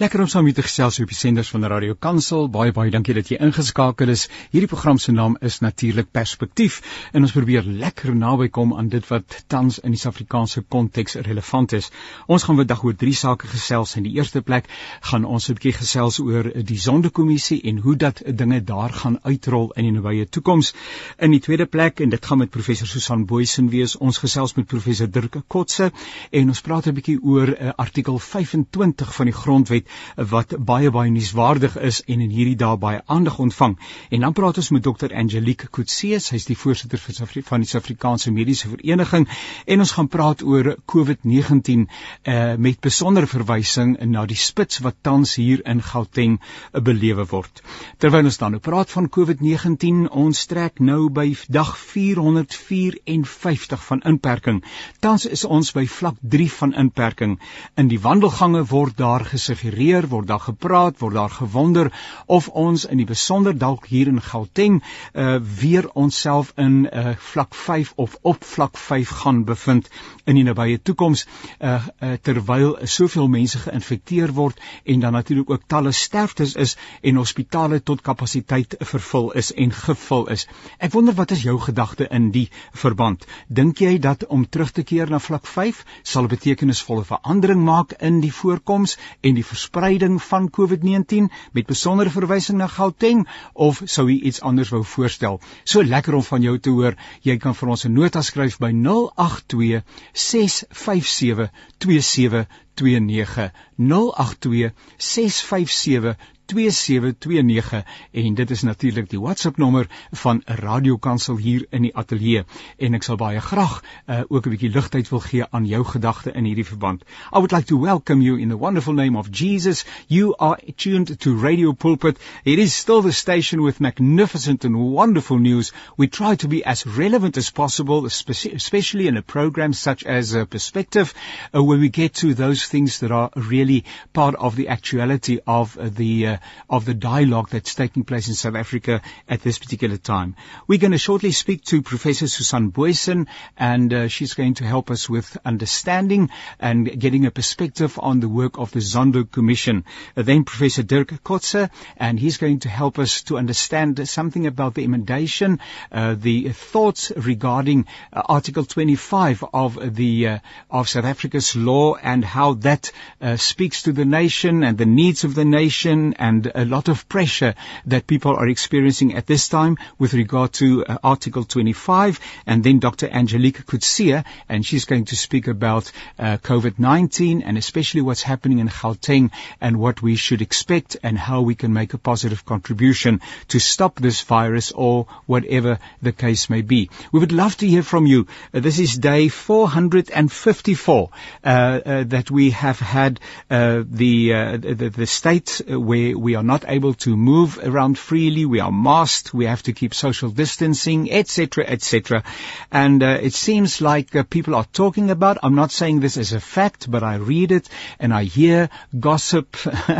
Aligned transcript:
Lekker 0.00 0.20
om 0.20 0.28
saam 0.32 0.46
met 0.46 0.54
te 0.56 0.62
gesels 0.64 0.96
op 1.02 1.10
die 1.12 1.16
senders 1.16 1.50
van 1.52 1.64
Radio 1.68 1.92
Kansel. 1.92 2.46
Baie 2.48 2.72
baie 2.72 2.88
dankie 2.88 3.12
dat 3.12 3.28
jy 3.28 3.36
ingeskakel 3.44 4.08
is. 4.08 4.22
Hierdie 4.48 4.68
program 4.70 4.96
se 4.96 5.12
naam 5.12 5.34
is 5.44 5.58
natuurlik 5.60 6.06
Perspektief 6.16 6.78
en 7.12 7.26
ons 7.26 7.34
probeer 7.36 7.66
lekker 7.82 8.14
naby 8.16 8.46
kom 8.48 8.72
aan 8.72 8.88
dit 8.88 9.04
wat 9.10 9.36
tans 9.52 9.76
in 9.84 9.92
die 9.92 10.00
Suid-Afrikaanse 10.00 10.62
konteks 10.72 11.18
relevant 11.26 11.74
is. 11.76 11.90
Ons 12.32 12.46
gaan 12.48 12.56
vandag 12.56 12.80
oor 12.84 12.96
drie 12.96 13.12
sake 13.12 13.50
gesels. 13.52 13.92
In 14.00 14.06
die 14.08 14.14
eerste 14.16 14.40
plek 14.40 14.70
gaan 15.10 15.26
ons 15.28 15.50
'n 15.50 15.58
bietjie 15.58 15.74
gesels 15.82 16.18
oor 16.24 16.48
die 16.48 16.78
Sondekommissie 16.78 17.60
en 17.68 17.84
hoe 17.84 17.96
dat 17.96 18.22
dinge 18.24 18.62
daar 18.64 18.96
gaan 19.02 19.18
uitrol 19.22 19.70
in 19.76 19.84
die 19.84 19.92
nabye 20.00 20.24
toekoms. 20.24 20.72
In 21.18 21.30
die 21.30 21.40
tweede 21.40 21.66
plek 21.66 22.00
en 22.00 22.08
dit 22.08 22.26
gaan 22.26 22.38
met 22.38 22.50
professor 22.50 22.86
Susan 22.86 23.26
Boysen 23.26 23.68
wees. 23.68 23.96
Ons 23.96 24.18
gesels 24.18 24.54
met 24.54 24.66
professor 24.66 25.10
Dirk 25.10 25.36
Kotse 25.46 25.92
en 26.30 26.48
ons 26.48 26.60
praat 26.60 26.86
'n 26.86 26.94
bietjie 26.94 27.18
oor 27.22 27.48
uh, 27.48 27.72
artikel 27.76 28.18
25 28.18 29.14
van 29.14 29.26
die 29.26 29.36
grondwet 29.36 29.88
wat 30.30 30.54
baie 30.58 30.90
baie 30.90 31.10
nuuswaardig 31.10 31.76
is 31.78 32.02
en 32.06 32.20
in 32.20 32.30
hierdie 32.30 32.56
dae 32.56 32.76
baie 32.80 33.00
aandag 33.06 33.38
ontvang. 33.38 33.76
En 34.10 34.26
dan 34.26 34.36
praat 34.36 34.60
ons 34.62 34.70
met 34.70 34.82
Dr 34.82 35.14
Angelique 35.16 35.68
Kutse, 35.70 36.18
sy's 36.20 36.46
die 36.48 36.56
voorsitter 36.56 37.00
van 37.00 37.64
die 37.64 37.68
Suid-Afrikaanse 37.68 38.32
Mediese 38.34 38.68
Vereniging 38.68 39.26
en 39.66 39.84
ons 39.84 39.94
gaan 39.96 40.08
praat 40.08 40.42
oor 40.42 40.74
COVID-19 40.92 41.86
uh, 41.86 42.56
met 42.56 42.80
besondere 42.80 43.28
verwysing 43.30 43.96
na 44.10 44.26
die 44.26 44.38
spits 44.38 44.80
wat 44.84 45.00
tans 45.02 45.36
hier 45.40 45.62
in 45.68 45.82
Gauteng 45.82 46.38
uh, 46.40 46.80
belewe 46.80 47.26
word. 47.30 47.62
Terwyl 47.98 48.30
ons 48.30 48.40
dan 48.40 48.56
nou 48.56 48.62
praat 48.64 48.90
van 48.90 49.08
COVID-19, 49.08 50.06
ons 50.10 50.46
trek 50.50 50.80
nou 50.80 51.08
by 51.10 51.30
dag 51.48 51.74
454 51.78 53.84
van 53.90 54.02
inperking. 54.08 54.62
Tans 55.00 55.26
is 55.26 55.44
ons 55.44 55.72
by 55.76 55.86
vlak 55.90 56.18
3 56.22 56.48
van 56.58 56.74
inperking. 56.84 57.38
In 57.80 57.90
die 57.90 58.00
wandelgange 58.00 58.64
word 58.70 58.98
daar 58.98 59.24
gesuggereer, 59.24 59.79
word 59.80 60.26
daar 60.28 60.40
gepraat, 60.40 60.98
word 61.00 61.14
daar 61.14 61.30
gewonder 61.30 61.92
of 62.26 62.48
ons 62.48 62.84
in 62.84 62.98
die 63.00 63.06
besonder 63.06 63.56
dalk 63.56 63.86
hier 63.86 64.08
in 64.08 64.20
Gauteng 64.20 64.82
uh 65.14 65.38
weer 65.60 65.88
onsself 65.94 66.52
in 66.56 66.84
uh 66.92 67.14
vlak 67.16 67.54
5 67.54 67.92
of 67.96 68.16
op 68.22 68.44
vlak 68.44 68.76
5 68.76 69.08
gaan 69.22 69.44
bevind 69.44 69.88
in 70.24 70.36
die 70.36 70.44
nabye 70.44 70.82
toekoms 70.82 71.24
uh, 71.58 71.86
uh 72.00 72.12
terwyl 72.22 72.76
soveel 72.84 73.28
mense 73.28 73.58
geïnfekteer 73.58 74.34
word 74.36 74.60
en 74.84 75.00
dan 75.00 75.12
natuurlik 75.12 75.50
ook 75.50 75.66
talle 75.66 75.92
sterftes 75.92 76.54
is 76.54 76.76
en 77.00 77.16
hospitale 77.16 77.80
tot 77.82 78.00
kapasiteit 78.00 78.76
vervul 78.78 79.32
is 79.32 79.52
en 79.54 79.72
gevul 79.72 80.28
is. 80.28 80.46
Ek 80.78 80.92
wonder 80.92 81.14
wat 81.14 81.30
is 81.30 81.42
jou 81.42 81.56
gedagte 81.60 82.08
in 82.10 82.30
die 82.30 82.48
verband? 82.72 83.24
Dink 83.48 83.80
jy 83.80 83.98
dat 83.98 84.26
om 84.26 84.44
terug 84.48 84.70
te 84.76 84.82
keer 84.82 85.10
na 85.10 85.18
vlak 85.18 85.46
5 85.46 85.84
sal 86.02 86.28
'n 86.28 86.34
betekenisvolle 86.36 87.04
verandering 87.04 87.64
maak 87.64 87.92
in 87.98 88.20
die 88.20 88.34
voorkoms 88.34 88.98
en 89.20 89.34
die 89.34 89.46
verspreiding 89.60 90.22
van 90.22 90.48
COVID-19 90.50 91.28
met 91.52 91.66
besondere 91.66 92.10
verwysing 92.10 92.58
na 92.58 92.66
Gauteng 92.66 93.26
of 93.52 93.82
sou 93.84 94.06
jy 94.08 94.16
iets 94.30 94.40
anders 94.40 94.70
wou 94.72 94.80
voorstel? 94.84 95.40
So 95.64 95.84
lekker 95.84 96.16
om 96.16 96.24
van 96.24 96.42
jou 96.42 96.56
te 96.58 96.72
hoor. 96.72 96.96
Jy 97.22 97.36
kan 97.36 97.54
vir 97.54 97.68
ons 97.68 97.84
'n 97.84 97.92
nota 97.92 98.22
skryf 98.22 98.56
by 98.58 98.72
082 98.72 99.82
657 100.12 101.50
2729 101.78 103.52
082 103.76 104.72
657 104.96 106.16
2729 106.50 107.84
en 108.12 108.34
dit 108.34 108.50
is 108.50 108.62
natuurlik 108.62 109.10
die 109.10 109.20
WhatsApp 109.20 109.56
nommer 109.56 109.86
van 110.22 110.42
Radio 110.44 110.96
Kansel 110.96 111.36
hier 111.36 111.66
in 111.70 111.86
die 111.86 111.92
ateljee 111.96 112.44
en 112.78 112.98
ek 112.98 113.06
sal 113.06 113.18
baie 113.20 113.40
graag 113.40 113.80
uh, 113.80 114.22
ook 114.28 114.46
'n 114.46 114.54
bietjie 114.54 114.72
ligtheid 114.74 115.08
wil 115.10 115.22
gee 115.26 115.46
aan 115.50 115.66
jou 115.66 115.84
gedagte 115.84 116.32
in 116.32 116.44
hierdie 116.44 116.66
verband. 116.66 117.02
I 117.32 117.38
would 117.38 117.52
like 117.52 117.66
to 117.66 117.78
welcome 117.78 118.22
you 118.22 118.38
in 118.38 118.48
the 118.48 118.56
wonderful 118.56 118.94
name 118.94 119.18
of 119.18 119.30
Jesus. 119.30 119.84
You 120.06 120.34
are 120.38 120.58
tuned 120.76 121.20
to 121.20 121.36
Radio 121.36 121.72
Pulpit. 121.72 122.18
It 122.44 122.58
is 122.58 122.76
still 122.76 123.02
the 123.02 123.12
station 123.12 123.62
with 123.62 123.80
magnificent 123.80 124.64
and 124.64 124.76
wonderful 124.76 125.38
news. 125.38 125.72
We 125.96 126.08
try 126.08 126.36
to 126.36 126.48
be 126.48 126.64
as 126.64 126.86
relevant 126.86 127.36
as 127.36 127.50
possible, 127.50 128.06
especially 128.06 129.06
in 129.06 129.16
a 129.16 129.22
program 129.22 129.72
such 129.72 130.04
as 130.04 130.34
uh, 130.34 130.44
Perspective, 130.50 131.14
uh, 131.54 131.62
where 131.62 131.78
we 131.78 131.88
get 131.88 132.14
to 132.14 132.34
those 132.34 132.64
things 132.66 132.98
that 133.00 133.12
are 133.12 133.30
really 133.36 133.84
part 134.12 134.34
of 134.34 134.56
the 134.56 134.68
actuality 134.68 135.38
of 135.46 135.76
uh, 135.78 135.88
the 135.88 136.26
uh, 136.26 136.36
of 136.68 136.84
the 136.84 136.94
dialogue 136.94 137.48
that's 137.50 137.74
taking 137.74 138.04
place 138.04 138.28
in 138.28 138.34
South 138.34 138.54
Africa 138.54 139.02
at 139.28 139.42
this 139.42 139.58
particular 139.58 139.96
time. 139.96 140.36
We're 140.66 140.78
going 140.78 140.92
to 140.92 140.98
shortly 140.98 141.32
speak 141.32 141.64
to 141.66 141.82
Professor 141.82 142.28
Susan 142.28 142.70
Boysen, 142.70 143.26
and 143.56 143.92
uh, 143.92 144.08
she's 144.08 144.34
going 144.34 144.54
to 144.54 144.64
help 144.64 144.90
us 144.90 145.08
with 145.08 145.36
understanding 145.44 146.30
and 146.58 147.00
getting 147.00 147.26
a 147.26 147.30
perspective 147.30 147.98
on 148.00 148.20
the 148.20 148.28
work 148.28 148.58
of 148.58 148.70
the 148.72 148.80
Zondo 148.80 149.30
Commission. 149.30 149.84
Uh, 150.16 150.22
then 150.22 150.44
Professor 150.44 150.82
Dirk 150.82 151.08
Kotze, 151.24 151.70
and 151.96 152.18
he's 152.18 152.36
going 152.36 152.60
to 152.60 152.68
help 152.68 152.98
us 152.98 153.22
to 153.24 153.38
understand 153.38 154.08
something 154.08 154.46
about 154.46 154.74
the 154.74 154.84
emendation, 154.84 155.60
uh, 155.92 156.14
the 156.18 156.50
thoughts 156.50 157.12
regarding 157.16 157.86
uh, 158.12 158.22
Article 158.26 158.64
25 158.64 159.44
of 159.52 159.94
the 159.96 160.26
uh, 160.26 160.38
of 160.70 160.88
South 160.88 161.04
Africa's 161.04 161.56
law 161.56 161.94
and 161.94 162.24
how 162.24 162.54
that 162.54 162.92
uh, 163.20 163.36
speaks 163.36 163.82
to 163.82 163.92
the 163.92 164.04
nation 164.04 164.62
and 164.62 164.78
the 164.78 164.86
needs 164.86 165.24
of 165.24 165.34
the 165.34 165.44
nation 165.44 166.14
and 166.14 166.29
and 166.30 166.52
a 166.54 166.64
lot 166.64 166.88
of 166.88 167.08
pressure 167.08 167.54
that 167.86 168.06
people 168.06 168.36
are 168.36 168.48
experiencing 168.48 169.14
at 169.16 169.26
this 169.26 169.48
time 169.48 169.76
with 169.98 170.14
regard 170.14 170.52
to 170.52 170.84
uh, 170.84 170.98
Article 171.02 171.42
25. 171.42 172.20
And 172.46 172.62
then 172.62 172.78
Dr. 172.78 173.08
Angelique 173.08 173.66
Kutsia, 173.66 174.24
and 174.48 174.64
she's 174.64 174.84
going 174.84 175.06
to 175.06 175.16
speak 175.16 175.48
about 175.48 175.90
uh, 176.18 176.36
COVID-19 176.36 177.42
and 177.44 177.58
especially 177.58 178.02
what's 178.02 178.22
happening 178.22 178.60
in 178.60 178.68
Gauteng 178.68 179.30
and 179.60 179.76
what 179.78 180.02
we 180.02 180.14
should 180.14 180.40
expect 180.40 180.96
and 181.02 181.18
how 181.18 181.40
we 181.42 181.56
can 181.56 181.72
make 181.72 181.94
a 181.94 181.98
positive 181.98 182.44
contribution 182.44 183.20
to 183.48 183.58
stop 183.58 183.96
this 183.96 184.20
virus 184.22 184.70
or 184.70 185.06
whatever 185.26 185.78
the 186.00 186.12
case 186.12 186.48
may 186.48 186.62
be. 186.62 186.90
We 187.10 187.18
would 187.18 187.32
love 187.32 187.56
to 187.56 187.66
hear 187.66 187.82
from 187.82 188.06
you. 188.06 188.28
Uh, 188.54 188.60
this 188.60 188.78
is 188.78 188.96
day 188.96 189.28
454 189.28 191.10
uh, 191.10 191.48
uh, 191.48 192.04
that 192.04 192.30
we 192.30 192.50
have 192.50 192.78
had 192.78 193.18
uh, 193.50 193.82
the, 193.84 194.30
the, 194.58 194.90
the 194.90 195.06
state 195.06 195.60
where 195.66 196.09
we 196.14 196.34
are 196.34 196.42
not 196.42 196.64
able 196.66 196.94
to 196.94 197.16
move 197.16 197.58
around 197.62 197.98
freely, 197.98 198.44
we 198.44 198.60
are 198.60 198.72
masked, 198.72 199.32
we 199.34 199.46
have 199.46 199.62
to 199.64 199.72
keep 199.72 199.94
social 199.94 200.30
distancing, 200.30 201.10
etc., 201.10 201.64
etc. 201.66 202.24
And 202.70 203.02
uh, 203.02 203.18
it 203.20 203.34
seems 203.34 203.80
like 203.80 204.14
uh, 204.16 204.22
people 204.24 204.54
are 204.54 204.64
talking 204.64 205.10
about, 205.10 205.38
I'm 205.42 205.54
not 205.54 205.70
saying 205.70 206.00
this 206.00 206.16
as 206.16 206.32
a 206.32 206.40
fact, 206.40 206.90
but 206.90 207.02
I 207.02 207.16
read 207.16 207.52
it 207.52 207.68
and 207.98 208.12
I 208.12 208.24
hear 208.24 208.70
gossip 208.98 209.56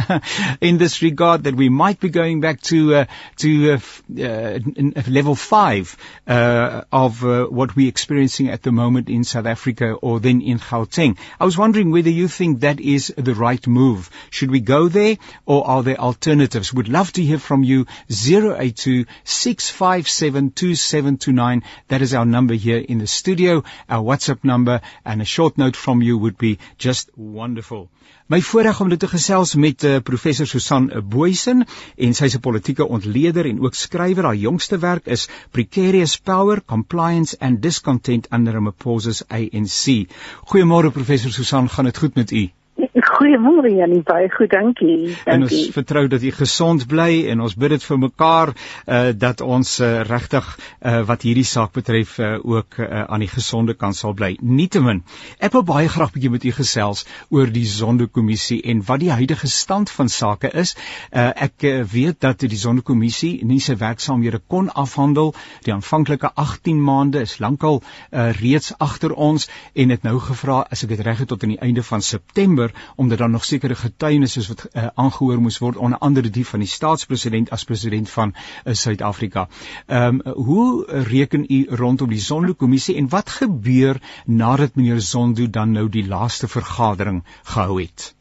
in 0.60 0.78
this 0.78 1.02
regard 1.02 1.44
that 1.44 1.54
we 1.54 1.68
might 1.68 2.00
be 2.00 2.08
going 2.08 2.40
back 2.40 2.60
to 2.62 2.94
uh, 2.94 3.04
to 3.36 3.72
uh, 3.72 3.78
uh, 4.22 4.58
level 5.08 5.34
5 5.34 5.96
uh, 6.26 6.82
of 6.92 7.22
what 7.22 7.76
we're 7.76 7.88
experiencing 7.88 8.48
at 8.48 8.62
the 8.62 8.72
moment 8.72 9.08
in 9.08 9.24
South 9.24 9.46
Africa 9.46 9.92
or 9.92 10.20
then 10.20 10.40
in 10.40 10.58
Gauteng. 10.58 11.18
I 11.38 11.44
was 11.44 11.58
wondering 11.58 11.90
whether 11.90 12.10
you 12.10 12.28
think 12.28 12.60
that 12.60 12.80
is 12.80 13.12
the 13.16 13.34
right 13.34 13.64
move. 13.66 14.10
Should 14.30 14.50
we 14.50 14.60
go 14.60 14.88
there 14.88 15.18
or 15.46 15.66
are 15.66 15.82
there 15.82 15.99
alternatives. 16.00 16.72
Would 16.72 16.88
love 16.88 17.12
to 17.12 17.22
hear 17.22 17.38
from 17.38 17.62
you. 17.62 17.86
082 18.08 19.06
657 19.24 20.50
2729. 20.50 21.62
That 21.88 22.02
is 22.02 22.14
our 22.14 22.24
number 22.24 22.54
here 22.54 22.78
in 22.78 22.98
the 22.98 23.06
studio, 23.06 23.62
our 23.88 24.02
WhatsApp 24.02 24.44
number, 24.44 24.80
and 25.04 25.22
a 25.22 25.24
short 25.24 25.58
note 25.58 25.76
from 25.76 26.02
you 26.02 26.18
would 26.18 26.38
be 26.38 26.58
just 26.78 27.10
wonderful. 27.16 27.88
My 28.30 28.38
voorreg 28.46 28.80
om 28.80 28.88
dit 28.92 29.00
te 29.02 29.08
gesels 29.10 29.56
met 29.58 29.84
uh, 29.84 29.96
professor 30.06 30.46
Susan 30.46 30.84
Boysen 31.14 31.64
en 32.06 32.14
sy 32.14 32.28
'n 32.30 32.42
politieke 32.44 32.86
ontleder 32.86 33.48
en 33.50 33.58
ook 33.64 33.74
skrywer. 33.74 34.24
Haar 34.24 34.38
jongste 34.38 34.78
werk 34.78 35.06
is 35.06 35.28
Precarious 35.50 36.16
Power, 36.16 36.62
Compliance 36.64 37.36
and 37.40 37.62
Discontent 37.62 38.30
under 38.30 38.52
Ramaphosa's 38.52 39.24
ANC. 39.28 40.06
Goeiemôre 40.46 40.92
professor 40.92 41.32
Susan, 41.32 41.68
gaan 41.68 41.84
dit 41.84 41.98
goed 41.98 42.14
met 42.14 42.30
u? 42.30 42.50
Goeiemôre 43.20 43.68
Janie, 43.68 44.00
baie 44.00 44.30
goed, 44.32 44.48
dankie. 44.48 45.12
dankie. 45.12 45.24
En 45.28 45.42
ons 45.42 45.70
vertrou 45.74 46.06
dat 46.08 46.22
u 46.22 46.30
gesond 46.32 46.86
bly 46.88 47.26
en 47.28 47.42
ons 47.44 47.54
bid 47.54 47.74
dit 47.74 47.82
vir 47.84 47.98
mekaar 48.00 48.52
uh 48.54 49.00
dat 49.12 49.42
ons 49.44 49.72
uh, 49.84 49.88
regtig 50.08 50.46
uh 50.80 51.02
wat 51.04 51.26
hierdie 51.28 51.44
saak 51.44 51.74
betref 51.76 52.14
uh, 52.16 52.38
ook 52.40 52.78
uh, 52.78 53.02
aan 53.12 53.20
die 53.20 53.28
gesonde 53.28 53.74
kant 53.76 53.98
sal 53.98 54.14
bly. 54.16 54.30
Nietemin, 54.40 55.02
ek 55.36 55.52
wil 55.52 55.64
baie 55.68 55.90
graag 55.92 56.14
bietjie 56.14 56.30
met 56.32 56.46
u 56.48 56.52
gesels 56.60 57.04
oor 57.28 57.52
die 57.52 57.66
Sondekommissie 57.68 58.62
en 58.72 58.80
wat 58.88 59.02
die 59.04 59.12
huidige 59.12 59.52
stand 59.52 59.92
van 59.92 60.08
sake 60.08 60.48
is. 60.64 60.72
Uh 61.12 61.28
ek 61.36 61.68
uh, 61.68 61.74
weet 61.92 62.22
dat 62.24 62.40
die 62.40 62.62
Sondekommissie 62.62 63.44
nie 63.44 63.60
sy 63.60 63.76
werksaamhede 63.76 64.40
kon 64.48 64.72
afhandel. 64.72 65.34
Die 65.68 65.76
aanvanklike 65.76 66.32
18 66.40 66.80
maande 66.88 67.20
is 67.28 67.36
lankal 67.36 67.82
uh 67.84 68.30
reeds 68.40 68.72
agter 68.78 69.12
ons 69.12 69.50
en 69.74 69.92
het 69.92 70.08
nou 70.08 70.16
gevra 70.30 70.62
as 70.72 70.88
ek 70.88 70.96
dit 70.96 71.04
reg 71.04 71.20
het 71.26 71.32
tot 71.34 71.44
aan 71.44 71.56
die 71.58 71.62
einde 71.68 71.84
van 71.84 72.00
September 72.00 72.72
omdat 73.10 73.26
daar 73.26 73.34
nog 73.34 73.44
sekere 73.44 73.74
getuienisse 73.74 74.42
wat 74.48 74.68
uh, 74.72 74.86
aangehoor 74.94 75.40
moes 75.42 75.58
word 75.58 75.76
onder 75.76 75.98
andere 75.98 76.30
die 76.30 76.44
van 76.46 76.62
die 76.62 76.68
staatspresident 76.68 77.50
as 77.50 77.64
president 77.64 78.10
van 78.10 78.34
uh, 78.34 78.72
Suid-Afrika. 78.72 79.48
Ehm 79.86 80.20
um, 80.24 80.34
hoe 80.34 80.84
reken 81.08 81.44
u 81.48 81.66
rondom 81.68 82.08
die 82.08 82.18
Zondo 82.18 82.54
kommissie 82.54 82.96
en 82.96 83.08
wat 83.08 83.30
gebeur 83.30 83.98
nadat 84.26 84.74
meneer 84.74 85.00
Zondo 85.00 85.50
dan 85.50 85.72
nou 85.72 85.88
die 85.88 86.06
laaste 86.06 86.48
vergadering 86.48 87.24
gehou 87.42 87.80
het? 87.80 88.14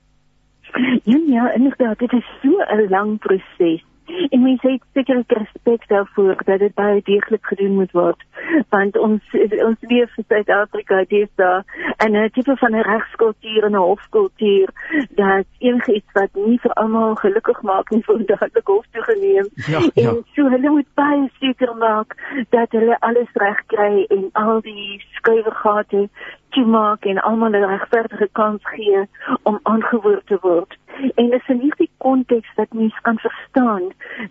Ja, 1.04 1.20
ja, 1.28 1.54
inderdaad, 1.54 2.00
dit 2.00 2.12
is 2.12 2.26
so 2.42 2.50
'n 2.50 2.90
lang 2.90 3.20
proses. 3.20 3.84
En 4.34 4.42
mense 4.42 4.72
het 4.72 4.84
seker 4.94 5.24
respek 5.28 5.88
daarvoor 5.88 6.36
dat 6.46 6.60
dit 6.60 6.74
baie 6.74 7.02
deeglik 7.04 7.46
gedoen 7.46 7.76
moet 7.76 7.92
word. 7.92 8.24
Want 8.70 8.98
ons 8.98 9.24
ons 9.66 9.78
leef 9.80 10.18
in 10.18 10.26
Suid-Afrika, 10.28 11.04
dis 11.08 11.30
daar 11.36 11.64
'n 12.08 12.30
tipe 12.34 12.56
van 12.58 12.76
'n 12.76 12.82
regskultuur 12.82 13.64
en 13.64 13.72
'n 13.72 13.86
hofkultuur 13.90 14.70
dat 15.10 15.46
enige 15.58 15.94
iets 15.94 16.12
wat 16.14 16.30
nie 16.34 16.60
vir 16.60 16.74
almal 16.74 17.16
gelukkig 17.16 17.62
maak 17.62 17.90
nie 17.90 18.04
word 18.06 18.28
dadelik 18.28 18.68
hof 18.68 18.86
toe 18.92 19.04
geneem. 19.04 19.48
Ja, 19.56 19.80
ja. 19.94 20.10
En 20.10 20.26
so 20.36 20.50
hulle 20.50 20.70
moet 20.70 20.94
baie 20.94 21.30
seker 21.40 21.76
maak 21.76 22.16
dat 22.50 22.72
hulle 22.72 23.00
alles 23.00 23.32
reg 23.34 23.66
kry 23.66 24.06
en 24.08 24.30
al 24.32 24.62
die 24.62 25.04
skuiwergate 25.12 26.10
toemaak 26.50 27.06
en 27.06 27.22
almal 27.22 27.50
'n 27.50 27.70
regverdige 27.74 28.30
kans 28.32 28.62
gee 28.64 29.08
om 29.44 29.60
aangehoor 29.64 30.22
te 30.26 30.38
word. 30.42 30.78
En 31.16 31.30
dis 31.30 31.48
in 31.48 31.60
hierdie 31.60 31.92
konteks 31.98 32.56
dat 32.56 32.74
mens 32.74 33.00
kan 33.02 33.18
verstaan 33.18 33.84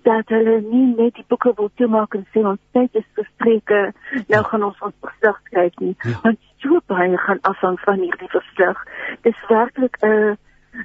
dat 0.02 0.28
hulle 0.28 0.60
nie 0.60 0.94
net 0.96 1.14
die 1.14 1.24
boeke 1.28 1.52
wil 1.56 1.70
toemaak 1.74 2.14
en 2.14 2.26
sê 2.32 2.44
ons 2.46 2.60
tyd 2.72 2.94
is 2.94 3.08
verstreke, 3.14 3.92
nou 4.26 4.42
gaan 4.44 4.62
ons 4.62 4.80
ons 4.80 4.94
verslag 5.00 5.40
skryf 5.44 5.78
nie. 5.78 5.96
Ja. 5.98 6.18
Want 6.22 6.38
so 6.56 6.80
baie 6.86 7.18
gaan 7.18 7.40
afhang 7.40 7.80
van 7.80 7.98
hierdie 7.98 8.30
verslag. 8.30 8.84
Dis 9.22 9.46
werklik 9.48 9.96
'n 10.02 10.06
uh, 10.06 10.34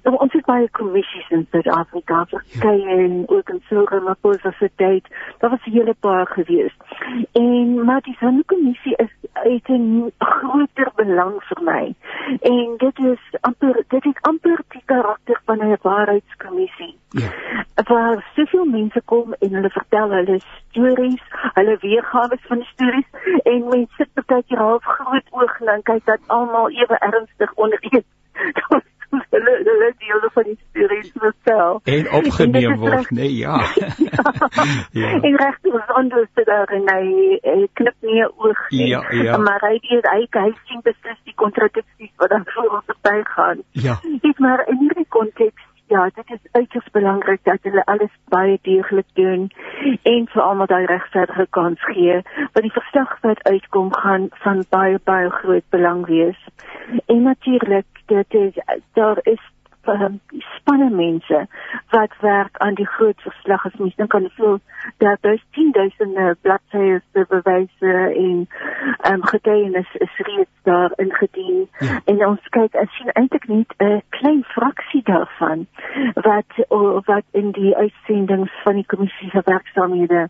Nou, 0.04 0.16
ons 0.18 0.34
het 0.34 0.46
baie 0.46 0.70
kommissies 0.72 1.30
in 1.36 1.46
Suid-Afrika, 1.52 2.24
verskeie 2.32 2.86
ja. 2.88 2.98
en 3.04 3.24
ook 3.28 3.50
in 3.50 3.62
Suid-Afrika 3.68 4.52
se 4.58 4.70
tyd. 4.76 5.08
Daar 5.40 5.50
was 5.50 5.66
'n 5.66 5.72
hele 5.72 5.96
paar 6.00 6.28
gewees. 6.28 6.74
En 7.32 7.86
maar 7.86 8.02
die 8.02 8.16
sonkommissie 8.20 8.96
is 8.96 9.14
uit 9.34 9.68
'n 9.70 10.12
groter 10.18 10.92
belang 10.96 11.44
vir 11.44 11.64
my. 11.64 11.96
En 12.42 12.74
dit 12.78 13.00
is 13.00 13.22
amper 13.42 13.84
dit 13.88 14.04
het 14.04 14.22
amper 14.22 14.60
die 14.68 14.82
karakter 14.86 15.42
van 15.46 15.58
'n 15.58 15.78
waarheidskommissie. 15.82 16.98
Ja. 17.10 17.30
Waar 17.84 18.32
soveel 18.36 18.66
mense 18.66 19.02
kom 19.06 19.34
en 19.34 19.54
hulle 19.54 19.70
vertel 19.70 20.10
hulle 20.10 20.40
stories, 20.70 21.24
hulle 21.54 21.78
weergawe 21.80 22.38
van 22.42 22.58
die 22.58 22.68
stories 22.68 23.10
en 23.44 23.68
mense 23.68 23.94
sit 23.98 24.26
baie 24.26 24.44
keer 24.44 24.58
half 24.58 24.84
groot 24.84 25.28
oog 25.30 25.60
en 25.60 25.82
kyk 25.82 26.06
dat 26.06 26.20
almal 26.28 26.70
ewe 26.70 26.98
ernstig 27.00 27.54
onder 27.54 27.78
eet. 27.82 28.06
hulle 29.36 29.56
hulle 29.70 29.90
deel 29.98 30.30
van 30.34 30.44
die 30.44 30.58
stories 30.70 31.12
vertel. 31.16 31.80
En 31.84 32.12
opgeneem 32.20 32.78
word 32.80 33.10
nee 33.10 33.36
ja. 33.36 33.60
Ja. 34.92 35.10
En 35.12 35.36
regtig 35.38 35.74
is 35.74 35.88
anders 35.88 36.30
te 36.34 36.44
daar 36.46 36.68
en 36.68 36.86
hy 36.90 37.68
knip 37.74 37.96
nie 38.00 38.24
oog 38.24 38.70
nie. 38.70 38.88
Ja, 38.88 39.02
ja. 39.12 39.38
maar 39.38 39.62
hy 39.66 39.78
weet 39.90 40.08
hy 40.12 40.28
hy 40.30 40.52
sien 40.68 40.82
beslis 40.86 41.20
die 41.24 41.36
kontradiksies 41.36 42.12
wat 42.18 42.30
dan 42.30 42.46
voor 42.54 42.80
ons 42.80 42.98
by 43.02 43.20
gaan. 43.36 43.64
Ja. 43.72 44.00
Dis 44.22 44.38
maar 44.38 44.68
in 44.68 44.78
hierdie 44.78 45.08
konteks 45.10 45.62
Ja, 45.94 46.10
dit 46.14 46.30
is 46.32 46.52
uiters 46.52 46.88
belangrik 46.92 47.40
dat 47.44 47.58
hulle 47.62 47.86
alles 47.86 48.14
baie 48.34 48.58
deeglik 48.62 49.06
doen 49.14 49.52
en 50.02 50.24
vir 50.32 50.42
almal 50.42 50.70
daai 50.72 50.86
regverdige 50.90 51.46
kans 51.50 51.84
gee, 51.90 52.16
want 52.38 52.66
die 52.66 52.72
verslag 52.78 53.12
wat 53.22 53.44
uitkom 53.44 53.92
gaan 53.96 54.26
van 54.46 54.64
baie 54.70 54.98
baie 55.04 55.30
groot 55.30 55.68
belang 55.70 56.06
wees. 56.06 56.40
En 57.06 57.22
natuurlik, 57.22 57.86
dit 58.06 58.34
is 58.34 58.58
daar 58.94 59.20
is 59.22 59.44
um, 59.86 60.20
spanne 60.64 60.90
mense 60.90 61.48
wat 61.92 62.14
werk 62.20 62.58
aan 62.58 62.74
die 62.80 62.88
groot 62.88 63.22
verslag. 63.22 63.66
As 63.66 63.76
mens 63.78 63.96
dink 63.96 64.16
aan 64.16 64.28
hoeveel 64.28 64.60
daar 64.98 65.18
is 65.22 65.44
10000 65.52 66.42
bladsye 66.42 67.02
se 67.14 67.26
bewyse 67.30 67.94
en 68.16 68.48
ehm 69.02 69.14
um, 69.14 69.26
getuienis 69.26 69.94
is 69.94 70.18
reeds 70.18 70.58
daar 70.64 70.92
ingedien. 70.96 71.68
Ja. 71.80 72.00
en 72.06 72.26
ons 72.26 72.50
kyk 72.50 72.74
en 72.74 72.88
sien 72.92 73.12
eintlik 73.12 73.48
net 73.48 73.74
'n 73.78 74.02
klein 74.10 74.44
fraksie 74.44 75.02
daarvan 75.04 75.68
wat 76.14 76.52
wat 77.06 77.26
in 77.32 77.52
die 77.52 77.76
uitsendings 77.76 78.52
van 78.64 78.76
die 78.76 78.86
kommissie 78.86 79.30
vir 79.30 79.42
werksaamhede 79.46 80.30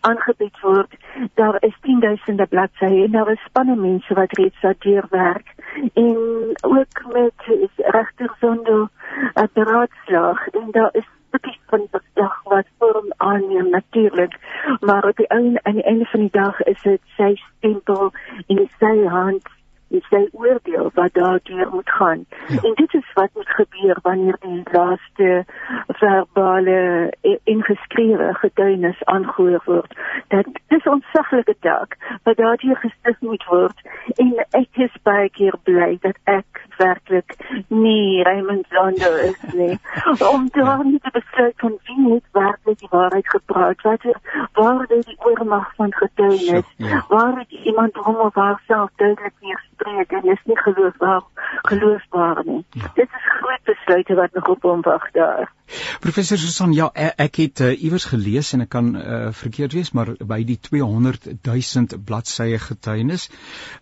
aangebied 0.00 0.60
word. 0.60 0.92
Daar 1.34 1.56
is 1.60 1.76
10000 1.80 2.48
bladsye 2.48 3.04
en 3.04 3.10
daar 3.10 3.30
is 3.30 3.44
spanne 3.44 3.76
mense 3.76 4.14
wat 4.14 4.36
reeds 4.38 4.60
daardeur 4.60 5.06
werk. 5.10 5.54
En 5.94 6.16
ook 6.60 6.96
met 7.12 7.38
regter 7.76 8.34
sonder 8.40 8.88
'n 9.34 9.48
raadslag 9.54 10.46
en 10.48 10.68
daar 10.70 10.92
is 10.92 11.08
baie 11.30 11.58
van 11.66 11.78
die 11.90 12.00
dag 12.14 12.42
wat 12.42 12.66
vorm 12.78 13.12
aanneem 13.16 13.70
natuurlik. 13.70 14.36
Maar 14.80 15.04
op 15.08 15.16
die 15.16 15.26
einde 15.26 15.60
aan 15.62 15.74
die 15.74 15.82
einde 15.82 16.04
van 16.04 16.20
die 16.20 16.30
dag 16.32 16.62
is 16.62 16.82
dit 16.82 17.00
sy 17.16 17.34
stempel 17.34 18.12
en 18.46 18.68
sy 18.78 19.06
hand 19.06 19.48
is 19.98 20.06
sy 20.10 20.22
oordeel 20.32 20.90
wat 20.94 21.14
daardeur 21.14 21.68
moet 21.72 21.90
gaan. 21.90 22.24
Ja. 22.48 22.60
En 22.62 22.74
dit 22.74 22.94
is 22.94 23.12
wat 23.14 23.30
moet 23.34 23.48
gebeur 23.48 23.98
wanneer 24.02 24.36
die 24.40 24.62
laaste 24.72 25.44
verbale 25.86 27.12
ingeskrewe 27.44 28.34
getuienis 28.34 29.04
aangehoor 29.04 29.62
word. 29.64 29.96
Dat 30.28 30.46
dis 30.68 30.84
ons 30.84 31.04
saglike 31.12 31.56
taak 31.60 31.96
wat 32.22 32.36
daardeur 32.36 32.76
gestig 32.76 33.20
moet 33.20 33.44
word 33.50 33.86
en 34.16 34.34
ek 34.50 34.82
is 34.86 34.96
baie 35.02 35.28
keer 35.30 35.56
bly 35.64 35.96
dat 36.00 36.18
ek 36.24 36.62
werklik 36.78 37.36
nie 37.68 38.22
Raymond 38.22 38.66
Zondo 38.70 39.10
is 39.16 39.40
nie. 39.52 39.78
Om 40.34 40.48
daar 40.52 40.84
nie 40.84 41.00
te 41.00 41.10
besluit 41.12 41.54
van 41.56 41.78
wie 41.86 42.14
het 42.14 42.24
werklik 42.32 42.78
die 42.78 42.90
waarheid 42.90 43.28
gepraat, 43.28 43.80
wat 43.82 44.04
er, 44.04 44.18
waar 44.52 44.84
is 44.88 45.04
die 45.04 45.18
oormag 45.18 45.74
van 45.74 45.94
getuienis, 45.94 46.68
ja. 46.76 47.04
waar 47.08 47.38
het 47.38 47.50
iemand 47.50 47.96
hom 47.96 48.16
of 48.16 48.34
haarself 48.34 48.90
duidelik 48.96 49.34
neergesit 49.40 49.81
spreek 49.82 50.12
en 50.12 50.30
is 50.30 50.42
nie 50.44 50.58
geloofbaar 50.58 51.22
geloofbaar 51.62 52.42
nie. 52.44 52.64
Ja. 52.70 52.90
Dit 52.94 53.08
is 53.08 53.30
groot 53.38 53.62
besluite 53.64 54.14
wat 54.14 54.32
nog 54.32 54.48
op 54.48 54.62
hom 54.62 54.80
wag 54.82 55.10
daar. 55.10 55.52
Professor 56.00 56.38
Susan, 56.38 56.72
ja, 56.72 56.90
e, 56.94 57.08
ek 57.24 57.38
het 57.40 57.60
uh, 57.60 57.70
iewers 57.82 58.04
gelees 58.10 58.52
en 58.52 58.64
ek 58.64 58.70
kan 58.74 58.88
uh, 58.96 59.18
verkeerd 59.36 59.74
wees, 59.76 59.92
maar 59.96 60.12
by 60.18 60.40
die 60.44 60.58
200 60.60 61.28
000 61.46 62.00
bladsye 62.06 62.58
getuienis. 62.58 63.28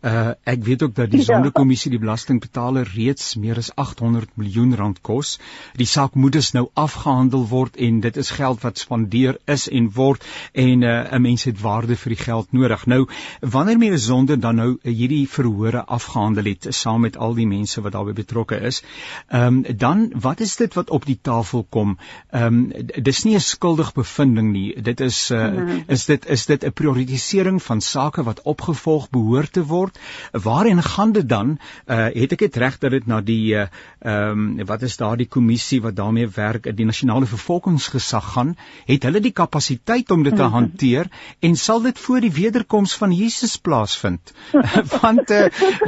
Uh 0.06 0.32
ek 0.50 0.62
weet 0.66 0.82
ook 0.82 0.94
dat 0.94 1.10
die 1.10 1.20
ja. 1.20 1.26
Sonderkommissie 1.30 1.90
die 1.92 2.00
belastingbetaler 2.00 2.88
reeds 2.94 3.34
meer 3.40 3.58
as 3.60 3.70
800 3.74 4.30
miljoen 4.40 4.74
rand 4.78 5.00
kos. 5.06 5.38
Die 5.78 5.86
saak 5.86 6.14
moet 6.14 6.36
dus 6.36 6.52
nou 6.56 6.68
afgehandel 6.78 7.46
word 7.50 7.76
en 7.76 8.00
dit 8.04 8.16
is 8.20 8.30
geld 8.36 8.62
wat 8.64 8.78
spandeer 8.78 9.38
is 9.50 9.66
en 9.68 9.90
word 9.96 10.24
en 10.52 10.84
'n 10.84 10.86
uh, 10.86 11.18
mens 11.18 11.44
het 11.48 11.60
waarde 11.60 11.96
vir 11.96 12.14
die 12.14 12.22
geld 12.22 12.52
nodig. 12.52 12.86
Nou, 12.86 13.06
wanneer 13.40 13.78
meer 13.78 13.98
sonder 13.98 14.40
dan 14.40 14.56
nou 14.56 14.70
hierdie 14.82 15.28
verhore 15.28 15.84
afgehandel 15.84 16.52
het 16.52 16.66
saam 16.70 17.00
met 17.00 17.16
al 17.16 17.34
die 17.34 17.46
mense 17.46 17.80
wat 17.80 17.92
daarbey 17.92 18.14
betrokke 18.14 18.60
is, 18.60 18.82
ehm 19.28 19.64
um, 19.64 19.76
dan 19.76 20.10
wat 20.14 20.40
is 20.40 20.56
dit 20.56 20.74
wat 20.74 20.90
op 20.90 21.06
die 21.06 21.18
tafel 21.22 21.66
kom? 21.70 21.96
Ehm 22.30 22.46
um, 22.46 22.72
dis 23.02 23.24
nie 23.24 23.34
'n 23.34 23.40
skuldig 23.40 23.92
bevinding 23.92 24.52
nie. 24.52 24.82
Dit 24.82 25.00
is 25.00 25.30
uh, 25.30 25.46
mm. 25.46 25.82
is 25.86 26.04
dit 26.06 26.26
is 26.26 26.46
dit 26.46 26.64
'n 26.64 26.72
prioritisering 26.72 27.62
van 27.62 27.80
sake 27.80 28.22
wat 28.22 28.42
opgevolg 28.42 29.10
behoort 29.10 29.52
te 29.52 29.64
word. 29.64 29.98
Waarheen 30.32 30.82
gaan 30.82 31.12
dit 31.12 31.28
dan? 31.28 31.58
Uh, 31.86 32.08
het 32.14 32.32
ek 32.32 32.38
dit 32.38 32.56
reg 32.56 32.78
dat 32.78 32.90
dit 32.90 33.06
na 33.06 33.20
die 33.20 33.54
eh, 33.56 33.68
ehm 34.00 34.58
um, 34.60 34.66
wat 34.66 34.82
is 34.82 34.96
daardie 34.96 35.28
kommissie 35.28 35.80
wat 35.82 35.96
daarmee 35.96 36.28
werk, 36.28 36.76
die 36.76 36.86
nasionale 36.86 37.26
vervolgingsgesag 37.26 38.32
gaan? 38.32 38.56
Het 38.86 39.02
hulle 39.02 39.20
die 39.20 39.32
kapasiteit 39.32 40.10
om 40.10 40.22
dit 40.22 40.36
te 40.36 40.42
mm. 40.42 40.52
hanteer 40.52 41.10
en 41.40 41.56
sal 41.56 41.80
dit 41.80 41.98
voor 41.98 42.20
die 42.20 42.32
wederkoms 42.32 42.94
van 42.94 43.12
Jesus 43.12 43.56
plaasvind? 43.56 44.32
Want 45.00 45.30
uh, 45.30 45.46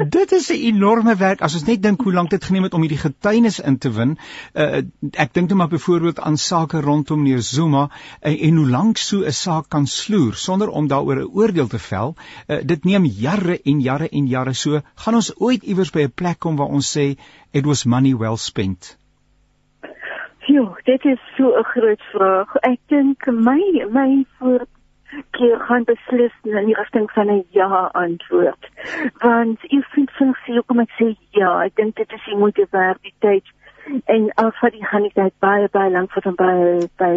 dit 0.09 0.33
is 0.33 0.49
'n 0.51 0.61
enorme 0.73 1.17
werk. 1.17 1.41
As 1.41 1.55
ons 1.55 1.65
net 1.65 1.83
dink 1.83 2.01
hoe 2.01 2.13
lank 2.13 2.31
dit 2.31 2.45
geneem 2.45 2.63
het 2.63 2.75
om 2.75 2.81
hierdie 2.81 3.03
getuienis 3.03 3.61
in 3.61 3.79
te 3.79 3.91
win. 3.91 4.19
Uh, 4.55 4.83
ek 5.13 5.35
dink 5.35 5.49
net 5.49 5.59
maar 5.59 5.72
byvoorbeeld 5.73 6.21
aan 6.21 6.37
sake 6.37 6.81
rondom 6.81 7.23
meneer 7.23 7.43
Zuma 7.49 7.89
en, 8.21 8.39
en 8.49 8.57
hoe 8.57 8.69
lank 8.71 8.97
so 8.97 9.25
'n 9.25 9.37
saak 9.39 9.69
kan 9.69 9.87
sloer 9.87 10.35
sonder 10.35 10.69
om 10.69 10.89
daaroor 10.89 11.21
'n 11.21 11.31
oordeel 11.41 11.67
te 11.67 11.79
vel. 11.79 12.15
Uh, 12.15 12.61
dit 12.65 12.85
neem 12.85 13.05
jare 13.05 13.61
en 13.63 13.81
jare 13.81 14.09
en 14.09 14.27
jare 14.27 14.53
so. 14.53 14.81
Gaan 14.95 15.15
ons 15.15 15.33
ooit 15.41 15.63
iewers 15.63 15.91
by 15.91 16.03
'n 16.03 16.13
plek 16.15 16.39
kom 16.39 16.57
waar 16.57 16.75
ons 16.79 16.93
sê 16.97 17.07
it 17.53 17.65
was 17.65 17.85
money 17.85 18.15
well 18.17 18.37
spent? 18.37 18.99
Jo, 20.47 20.77
dit 20.85 21.05
is 21.05 21.21
so 21.37 21.57
'n 21.59 21.65
groot 21.65 22.03
vraag. 22.13 22.57
Ek 22.63 22.81
dink 22.87 23.27
my 23.27 23.87
my 23.91 24.27
voor 24.39 24.67
keer 25.31 25.61
gaan 25.61 25.85
beslis 25.85 26.33
in 26.43 26.67
die 26.67 26.75
rigting 26.75 27.11
van 27.11 27.31
'n 27.31 27.45
ja 27.51 27.91
antwoord. 27.93 28.69
Want 29.19 29.59
ek 29.63 29.87
vind 29.95 30.11
sy 30.45 30.53
hoekom 30.53 30.81
ek 30.81 30.93
sê 31.01 31.17
ja, 31.31 31.65
ek 31.65 31.77
dink 31.77 31.97
dit 31.97 32.13
is 32.13 32.25
die 32.25 32.37
moeite 32.37 32.67
werd 32.71 33.03
die 33.03 33.15
tyd 33.19 33.45
en 34.05 34.31
al 34.35 34.51
vir 34.61 34.71
die 34.71 34.85
gaan 34.85 35.09
dit 35.15 35.35
baie 35.45 35.69
baie 35.73 35.91
lank 35.91 36.13
vir 36.13 36.29
hom 36.29 36.37
by 36.39 36.89
by 37.03 37.15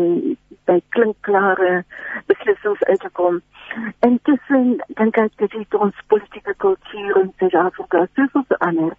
by 0.65 0.79
klinkklare 0.95 1.83
beslissings 2.31 2.83
uitkom. 2.89 3.41
En 4.07 4.19
tussen 4.23 4.71
dink 4.99 5.17
ek 5.17 5.35
dit 5.41 5.75
ons 5.77 6.05
politieke 6.13 6.55
kultuur 6.63 7.19
in 7.21 7.33
Suid-Afrika 7.37 8.05
soveel 8.15 8.45
verander. 8.47 8.95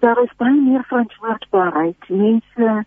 Daar 0.00 0.22
is 0.22 0.34
baie 0.42 0.58
meer 0.60 0.84
verantwoordbaarheid. 0.90 2.08
Mense 2.08 2.84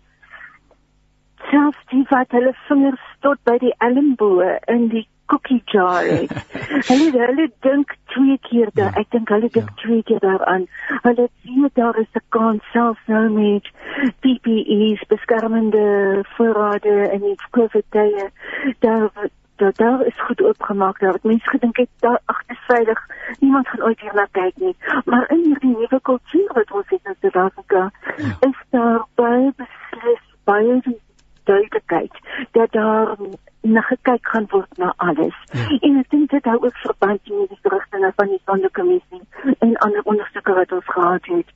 selfs 1.50 1.84
die 1.92 2.04
wat 2.10 2.34
hulle 2.36 2.54
vingers 2.66 3.06
tot 3.24 3.40
by 3.48 3.56
die 3.62 3.74
elmboë 3.84 4.58
in 4.74 4.88
die 4.92 5.06
cookie 5.28 5.60
jar 5.72 6.06
het. 6.08 6.32
hulle 6.90 7.08
hulle 7.14 7.46
dink 7.66 7.94
twee 8.14 8.38
keer 8.48 8.70
daar. 8.74 8.92
Ja. 8.94 9.02
Ek 9.02 9.10
dink 9.14 9.32
hulle 9.34 9.50
dink 9.52 9.72
ja. 9.72 9.78
twee 9.82 10.02
keer 10.08 10.22
daaraan. 10.24 10.68
Hulle 11.04 11.28
sien 11.42 11.68
daar 11.80 11.98
is 12.00 12.12
'n 12.20 12.24
kans 12.36 12.70
selfs 12.72 13.10
nou 13.12 13.24
met 13.34 13.68
PPE's 14.24 15.02
beskermende 15.08 16.24
voorrade 16.36 16.96
en 17.12 17.20
die 17.20 17.36
COVID 17.50 17.84
tye. 17.90 18.30
Daar 18.78 19.10
dat 19.58 19.76
daar 19.76 20.06
is 20.06 20.20
goed 20.20 20.42
oopgemaak 20.42 20.98
daar. 21.00 21.18
Mense 21.22 21.50
gedink 21.50 21.76
het 21.76 21.88
daar 21.98 22.20
agter 22.24 22.58
veilig. 22.66 23.00
Niemand 23.40 23.68
gaan 23.68 23.82
ooit 23.82 24.00
hier 24.00 24.14
na 24.14 24.26
kyk 24.30 24.56
nie. 24.56 24.76
Maar 25.04 25.30
in 25.30 25.42
hierdie 25.44 25.76
nuwe 25.76 26.00
kultuur 26.02 26.50
wat 26.52 26.72
ons 26.72 26.88
het 26.88 27.00
in 27.02 27.16
Suid-Afrika, 27.20 27.90
ja. 28.16 28.36
is 28.48 28.60
daar 28.70 29.04
baie 29.14 29.52
beslis 29.56 30.24
baie 30.44 30.80
duidelikheid 31.50 32.18
dat 32.56 32.72
daar 32.72 33.16
na 33.62 33.80
gekyk 33.80 34.26
gaan 34.32 34.46
word 34.50 34.76
na 34.78 34.92
alles. 34.96 35.36
Ja. 35.52 35.66
En 35.86 35.96
ek 36.00 36.10
dink 36.14 36.30
dit 36.30 36.44
hou 36.44 36.56
ook 36.60 36.76
verband 36.84 37.30
met 37.32 37.48
die 37.52 37.58
terugstelle 37.62 38.12
van 38.16 38.30
die 38.32 38.40
sondekommissie 38.44 39.22
en 39.58 39.76
ander 39.86 40.04
ondersoeke 40.12 40.54
wat 40.60 40.72
ons 40.72 40.92
gehad 40.94 41.26
het. 41.32 41.50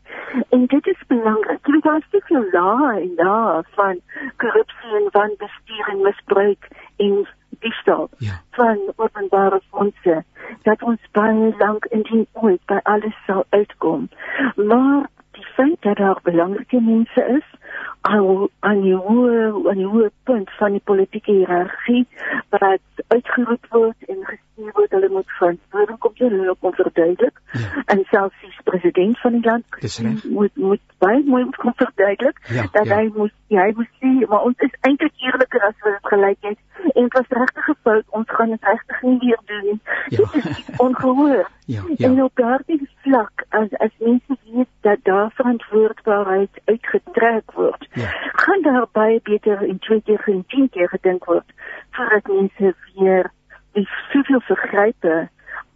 En 0.49 0.67
dit 0.67 0.87
is 0.87 1.05
belangrik. 1.13 1.61
Jy 1.67 1.77
weet 1.77 1.87
daar's 1.89 2.11
te 2.11 2.21
veel 2.31 2.49
lae 2.57 2.91
en 3.01 3.15
daar 3.21 3.69
van 3.79 4.01
korrupsie 4.37 4.99
en 5.01 5.09
van 5.19 5.39
bestuur 5.39 5.89
en 5.95 6.03
misbruik 6.09 6.69
en 6.97 7.25
diefstal 7.63 8.09
ja. 8.19 8.41
van 8.51 8.79
openbare 8.97 9.61
fondse 9.71 10.25
dat 10.63 10.83
ons 10.83 11.01
baie 11.13 11.55
lank 11.59 11.87
in 11.91 12.03
die 12.11 12.27
ooit 12.33 12.63
by 12.67 12.81
alles 12.83 13.17
sal 13.27 13.45
uitkom. 13.51 14.09
Maar 14.57 15.07
die 15.33 15.47
feit 15.55 15.81
dat 15.81 15.97
daar 15.97 16.19
belangrike 16.23 16.81
mense 16.81 17.25
is 17.39 17.47
al 18.02 18.49
aan 18.67 18.81
die 18.83 18.97
hoë 18.97 19.50
aan 19.71 19.79
die 19.79 19.87
hoë 19.87 20.09
punt 20.26 20.50
van 20.59 20.75
die 20.76 20.83
politieke 20.91 21.33
hiërargie 21.33 22.07
wat 22.50 23.05
uitgeroep 23.14 23.69
word 23.75 24.09
en 24.11 24.25
gestuur 24.31 24.73
word 24.79 24.97
hulle 24.97 25.11
moet 25.12 25.37
van 25.38 25.59
waarom 25.76 25.99
kom 25.99 26.17
jy 26.19 26.31
hulle 26.33 26.50
op 26.50 26.67
verduidelik 26.81 27.38
ja. 27.52 27.85
en 27.95 28.02
selfs 28.11 28.43
die 28.43 28.67
president 28.71 29.21
van 29.23 29.38
die 29.38 29.45
land 29.47 30.26
moet 30.38 30.59
moet 30.67 30.83
baie 31.05 31.23
mooi 31.26 31.45
kom 31.62 31.76
verduidelik 31.76 32.43
ja, 32.57 32.67
dat 32.73 32.91
ja. 32.91 32.99
hy 32.99 33.12
moet 33.14 33.38
hy 33.52 33.69
moet 33.79 33.93
sê 34.02 34.12
maar 34.33 34.49
ons 34.50 34.67
is 34.67 34.76
eintlik 34.88 35.26
eerliker 35.29 35.67
as 35.69 35.79
wat 35.87 35.99
dit 35.99 36.12
gelyk 36.14 36.50
het 36.50 36.59
en 36.83 37.02
dit 37.07 37.19
was 37.19 37.35
regtig 37.38 37.69
gefout 37.71 38.19
ons 38.21 38.37
gaan 38.38 38.55
dit 38.57 38.71
regtig 38.73 39.02
nie 39.02 39.19
weer 39.26 39.43
doen 39.52 39.67
nie 39.71 39.81
ja. 40.17 40.26
dit 40.35 40.50
is 40.50 40.73
ongehoor 40.87 41.45
ja, 41.76 41.83
ja. 41.87 42.09
en 42.09 42.23
op 42.26 42.43
daardie 42.43 42.81
vlak 43.07 43.47
as 43.61 43.79
as 43.87 43.95
mense 43.99 44.38
weet 44.43 44.73
dat 44.88 44.99
daar 45.02 45.31
verantwoordbaarheid 45.38 46.62
uitgetrek 46.64 47.55
word 47.55 47.62
ja. 47.92 48.09
gaan 48.45 48.62
daar 48.62 48.87
baie 48.92 49.21
beter 49.23 49.62
in 49.62 49.78
twee 49.78 50.02
keer 50.02 50.23
en 50.26 50.45
tien 50.47 50.69
keer 50.69 50.88
gedink 50.88 51.25
word 51.25 51.54
voordat 51.90 52.26
mense 52.26 52.75
weer 52.95 53.31
die 53.73 53.88
soveel 54.12 54.40
vergrype 54.40 55.28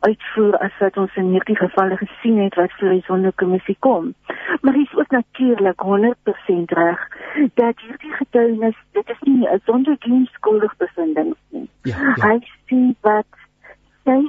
uitvoer 0.07 0.57
as 0.65 0.75
wat 0.81 0.97
ons 1.01 1.15
in 1.21 1.31
hierdie 1.35 1.57
gevalle 1.57 1.97
gesien 1.97 2.39
het 2.43 2.55
wat 2.61 2.75
vir 2.81 2.93
die 2.95 3.05
sondekommissie 3.07 3.77
kom. 3.87 4.13
Maar 4.61 4.77
dis 4.77 4.95
ook 4.95 5.11
natuurlik 5.11 5.83
100% 5.89 6.75
reg 6.79 7.07
dat 7.61 7.81
hierdie 7.87 8.13
getuienis 8.21 8.77
dit 8.99 9.15
is 9.15 9.23
nie 9.31 9.49
'n 9.49 9.61
sonderdienstskuldig 9.65 10.77
bevinding 10.77 11.35
nie. 11.49 11.69
Ja, 11.83 11.97
ja. 12.01 12.29
Hy 12.29 12.39
sê 12.69 12.81
wat 13.01 13.33
sy 14.05 14.21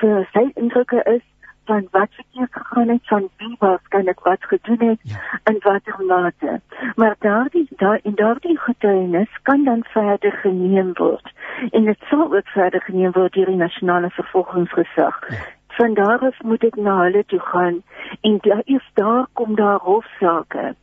vir 0.00 0.28
sy 0.32 0.50
indrukke 0.54 1.02
is 1.16 1.24
van 1.64 1.88
wat 1.90 2.08
verkeerd 2.10 2.52
gegaan 2.52 2.88
het 2.88 3.00
van 3.02 3.28
wie 3.36 3.56
waarskynlik 3.58 4.20
wat 4.20 4.44
gedoen 4.44 4.88
het 4.88 4.98
ja. 5.02 5.16
en 5.42 5.56
watter 5.60 6.04
mate. 6.06 6.60
Maar 6.94 7.16
daardie 7.18 7.68
daar 7.76 7.98
in 8.02 8.14
daardie 8.14 8.58
getuienis 8.58 9.38
kan 9.42 9.64
dan 9.64 9.84
verder 9.84 10.32
geneem 10.32 10.90
word 10.94 11.32
en 11.70 11.84
dit 11.84 11.98
sal 12.10 12.34
ook 12.34 12.48
verder 12.48 12.80
geneem 12.80 13.12
word 13.12 13.32
deur 13.32 13.46
die 13.46 13.56
nasionale 13.56 14.10
vervolgingsgesag. 14.10 15.28
Ja. 15.28 15.36
Van 15.68 15.94
daar 15.94 16.18
af 16.18 16.42
moet 16.42 16.60
dit 16.60 16.76
na 16.76 17.00
hulle 17.02 17.24
toe 17.26 17.40
gaan 17.40 17.82
en 18.20 18.38
daar 18.40 18.62
is 18.64 18.90
daar 18.94 19.26
kom 19.32 19.54
daar 19.54 19.78
hofsaake. 19.78 20.74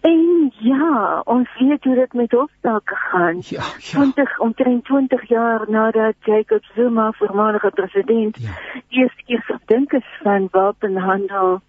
En 0.00 0.52
ja, 0.58 1.20
ons 1.24 1.48
weet 1.58 1.84
hoe 1.84 1.94
dit 1.94 2.12
met 2.12 2.32
hofsaake 2.32 2.94
gaan. 2.94 3.36
Ja, 3.40 3.62
ja. 3.78 4.00
20 4.00 4.38
omtrent 4.38 4.84
20 4.84 5.28
jaar 5.28 5.64
nadat 5.70 6.14
Jacob 6.20 6.64
Zuma 6.74 7.12
voormalige 7.12 7.70
president 7.70 8.36
ja. 8.40 8.50
eerste 8.88 9.22
keer 9.24 9.42
verdink 9.42 9.92
is 9.92 10.18
van 10.22 10.48
wapenhandel, 10.50 11.60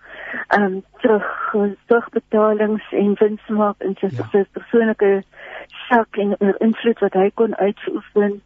ehm 0.48 0.63
um, 0.63 0.84
terug 0.98 1.55
terugbetalings 1.86 2.91
en 2.91 3.15
winsmaak 3.19 3.75
in 3.77 3.96
sy 4.00 4.10
ja. 4.15 4.46
persoonlike 4.51 5.24
sak 5.67 6.17
en 6.17 6.36
oor 6.39 6.55
invloed 6.60 7.00
wat 7.00 7.13
hy 7.13 7.31
kon 7.34 7.55
uitoefen 7.55 8.41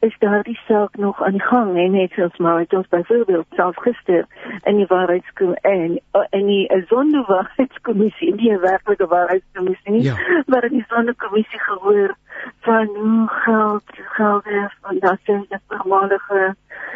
is 0.00 0.16
daardie 0.18 0.58
saak 0.66 0.96
nog 0.96 1.22
aan 1.22 1.32
die 1.32 1.42
gang 1.42 1.76
en 1.76 1.90
net 1.90 2.12
soos 2.16 2.36
maar 2.36 2.58
het 2.58 2.72
ons 2.72 2.88
byvoorbeeld 2.88 3.46
self 3.54 3.76
gister 3.76 4.24
in 4.62 4.76
die 4.76 4.86
waarheidskommissie 4.86 5.70
en 5.70 6.00
in 6.30 6.46
die 6.46 6.84
sondewaarheidskommissie 6.88 8.36
die 8.36 8.56
werklike 8.58 9.06
waarheidskommissie 9.06 10.02
ja. 10.02 10.16
waar 10.46 10.68
die 10.68 10.84
sondekommissie 10.88 11.60
gehoor 11.60 12.14
van 12.60 12.86
hoe 12.86 13.28
geld 13.28 13.84
geld 14.16 14.46
is 14.46 14.76
van 14.80 14.98
dat 14.98 15.18
sy 15.24 15.38
die 15.48 15.60
voormalige 15.68 16.54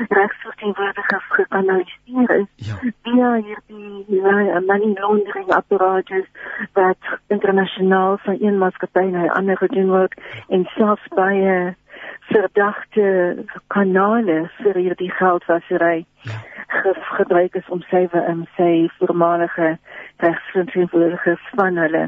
regsverteenwoordigers 0.08 1.28
gekanaliseer 1.28 2.30
is 2.38 2.66
ja. 2.68 2.80
via 3.02 3.34
hierdie 3.34 4.04
ja, 4.08 4.60
money 4.60 4.92
laundering 4.94 5.52
apparatus 5.52 6.26
wat 6.72 7.14
internasionaal 7.26 8.18
van 8.24 8.36
een 8.40 8.58
maatskappy 8.58 9.06
na 9.10 9.24
'n 9.24 9.36
ander 9.38 9.56
gedoen 9.56 9.88
word 9.88 10.20
en 10.48 10.64
selfs 10.64 11.08
baie 11.08 11.74
verdagte 12.34 13.06
kanale 13.74 14.38
vir 14.58 14.78
hierdie 14.80 15.10
geldwasery 15.18 16.04
ja. 16.26 16.40
gebruik 17.18 17.54
is 17.60 17.68
om 17.74 17.82
sy 17.90 18.02
um, 18.20 18.42
sy 18.56 18.88
voormalige 18.98 19.76
regsverantwoordiges 20.24 21.46
van 21.54 21.78
hulle 21.78 22.04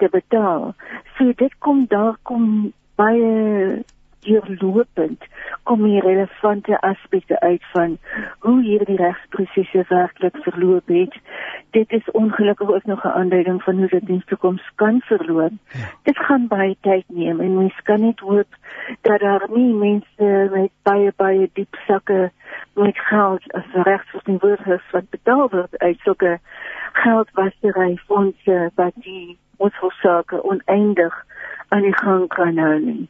te 0.00 0.08
betaal. 0.12 0.72
So 1.18 1.32
dit 1.36 1.54
kom 1.64 1.84
daar 1.92 2.16
kom 2.22 2.72
baie 3.00 3.84
deurlopend 4.20 5.24
kom 5.62 5.84
hier 5.84 6.02
relevante 6.02 6.80
aspekte 6.80 7.40
uit 7.40 7.64
van 7.72 7.98
hoe 8.38 8.62
hierdie 8.62 8.96
regsprosesse 8.96 9.84
werklik 9.88 10.36
verloop 10.46 10.86
het. 10.86 11.14
Dit 11.70 11.92
is 11.92 12.10
ongelukkig 12.10 12.70
ook 12.70 12.84
nog 12.84 13.04
'n 13.04 13.16
aanduiding 13.20 13.62
van 13.62 13.76
hoe 13.76 13.88
dit 13.88 14.08
in 14.08 14.14
die 14.14 14.24
toekoms 14.26 14.70
kan 14.74 15.00
verloop. 15.00 15.52
Ja. 15.68 15.88
Dit 16.02 16.18
gaan 16.18 16.46
baie 16.46 16.76
tyd 16.80 17.04
neem 17.06 17.40
en 17.40 17.56
mens 17.56 17.80
kan 17.82 18.00
net 18.00 18.20
hoop 18.20 18.52
dat 19.00 19.20
daar 19.20 19.48
nie 19.54 19.74
mense 19.74 20.48
met 20.52 20.70
baie 20.82 21.12
baie 21.16 21.50
diep 21.52 21.74
sakke 21.86 22.30
met 22.74 22.98
geld 22.98 23.52
as 23.52 23.64
regsverantwoordigers 23.72 24.90
wat 24.90 25.10
betaal 25.10 25.48
word 25.48 25.78
uit 25.78 25.98
sulke 25.98 26.38
geldwasery 26.92 27.96
fondse 28.06 28.70
wat 28.74 28.92
die 28.94 29.38
ons 29.56 29.76
hoofsaake 29.76 30.42
oneindig 30.42 31.24
aan 31.68 31.82
die 31.82 31.96
gang 31.96 32.28
kan 32.28 32.58
hou 32.58 32.80
nie. 32.80 33.08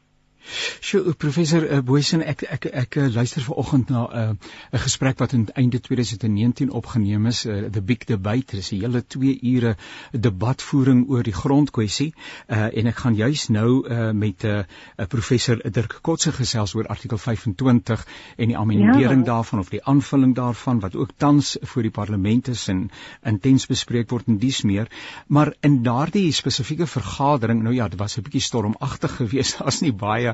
Sjoe, 0.81 1.13
professor 1.15 1.65
uh, 1.65 1.81
Boysen, 1.85 2.23
ek 2.25 2.43
ek 2.43 2.67
ek, 2.73 2.97
uh, 2.97 3.09
luister 3.13 3.43
vanoggend 3.45 3.91
na 3.91 4.07
'n 4.07 4.39
uh, 4.39 4.79
'n 4.79 4.79
gesprek 4.81 5.19
wat 5.19 5.33
in 5.33 5.49
einde 5.55 5.81
2019 5.81 6.71
opgeneem 6.71 7.27
is, 7.27 7.45
uh, 7.47 7.69
the 7.71 7.83
big 7.83 8.05
debate. 8.05 8.47
Dit 8.55 8.61
is 8.61 8.73
'n 8.73 8.81
hele 8.81 9.03
2 9.07 9.39
ure 9.43 9.77
debatvoering 10.13 11.09
oor 11.09 11.23
die 11.23 11.33
grondkwessie. 11.33 12.15
Uh, 12.49 12.71
en 12.79 12.87
ek 12.87 12.97
gaan 12.97 13.15
juis 13.15 13.49
nou 13.49 13.85
uh, 13.89 14.11
met 14.13 14.45
'n 14.45 14.65
uh, 14.97 15.07
professor 15.07 15.61
Dirk 15.71 15.99
Kotse 16.03 16.33
gesels 16.33 16.75
oor 16.75 16.87
artikel 16.87 17.19
25 17.19 18.07
en 18.37 18.49
die 18.49 18.57
amendering 18.57 19.27
ja. 19.27 19.33
daarvan 19.35 19.59
of 19.59 19.69
die 19.69 19.85
aanvulling 19.85 20.35
daarvan 20.35 20.81
wat 20.81 20.97
ook 20.97 21.11
tans 21.17 21.57
voor 21.61 21.83
die 21.83 21.91
parlement 21.91 22.49
is 22.49 22.69
en 22.69 22.91
intens 23.23 23.67
bespreek 23.67 24.11
word 24.11 24.27
en 24.27 24.39
dies 24.39 24.63
meer. 24.63 24.89
Maar 25.27 25.55
in 25.61 25.83
daardie 25.83 26.33
spesifieke 26.33 26.87
vergadering, 26.87 27.63
nou 27.63 27.75
ja, 27.75 27.89
dit 27.89 27.99
was 27.99 28.17
'n 28.17 28.23
bietjie 28.23 28.41
stormagtig 28.41 29.17
geweest. 29.21 29.59
Daar's 29.59 29.81
nie 29.81 29.93
baie 29.93 30.28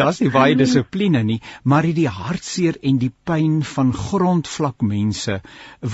daar's 0.00 0.20
nie 0.20 0.30
baie 0.30 0.56
dissipline 0.58 1.22
nie, 1.22 1.40
maar 1.62 1.82
die 1.82 2.08
hartseer 2.08 2.78
en 2.82 2.98
die 2.98 3.12
pyn 3.24 3.60
van 3.74 3.92
grondvlak 3.92 4.82
mense 4.82 5.40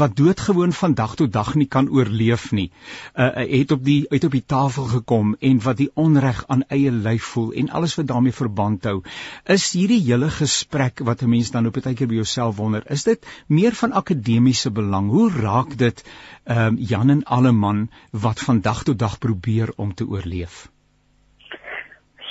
wat 0.00 0.16
doodgewoon 0.16 0.73
van 0.73 0.95
dag 0.95 1.14
tot 1.21 1.33
dag 1.33 1.54
nie 1.54 1.66
kan 1.66 1.88
oorleef 1.88 2.50
nie, 2.52 2.71
uh, 3.14 3.30
het 3.37 3.73
op 3.73 3.85
die 3.85 4.07
uit 4.11 4.25
op 4.25 4.37
die 4.37 4.45
tafel 4.54 4.88
gekom 4.92 5.35
en 5.40 5.61
wat 5.64 5.80
die 5.80 5.90
onreg 5.95 6.45
aan 6.49 6.64
eie 6.68 6.92
lyf 6.92 7.33
voel 7.35 7.52
en 7.52 7.71
alles 7.71 7.97
wat 7.99 8.09
daarmee 8.11 8.33
verband 8.33 8.85
hou. 8.88 9.02
Is 9.45 9.73
hierdie 9.76 10.00
hele 10.07 10.30
gesprek 10.30 11.02
wat 11.04 11.23
'n 11.23 11.30
mens 11.30 11.50
dan 11.50 11.66
op 11.66 11.76
'n 11.76 11.87
tydjie 11.88 12.07
by 12.07 12.14
jouself 12.14 12.57
wonder, 12.57 12.83
is 12.90 13.04
dit 13.04 13.26
meer 13.47 13.73
van 13.73 13.92
akademiese 13.92 14.71
belang? 14.71 15.11
Hoe 15.11 15.30
raak 15.30 15.76
dit 15.78 16.04
ehm 16.45 16.66
um, 16.66 16.76
Jan 16.78 17.11
en 17.11 17.25
Alleman 17.25 17.90
wat 18.11 18.40
van 18.40 18.61
dag 18.61 18.83
tot 18.83 18.99
dag 18.99 19.18
probeer 19.18 19.73
om 19.76 19.95
te 19.95 20.07
oorleef? 20.09 20.68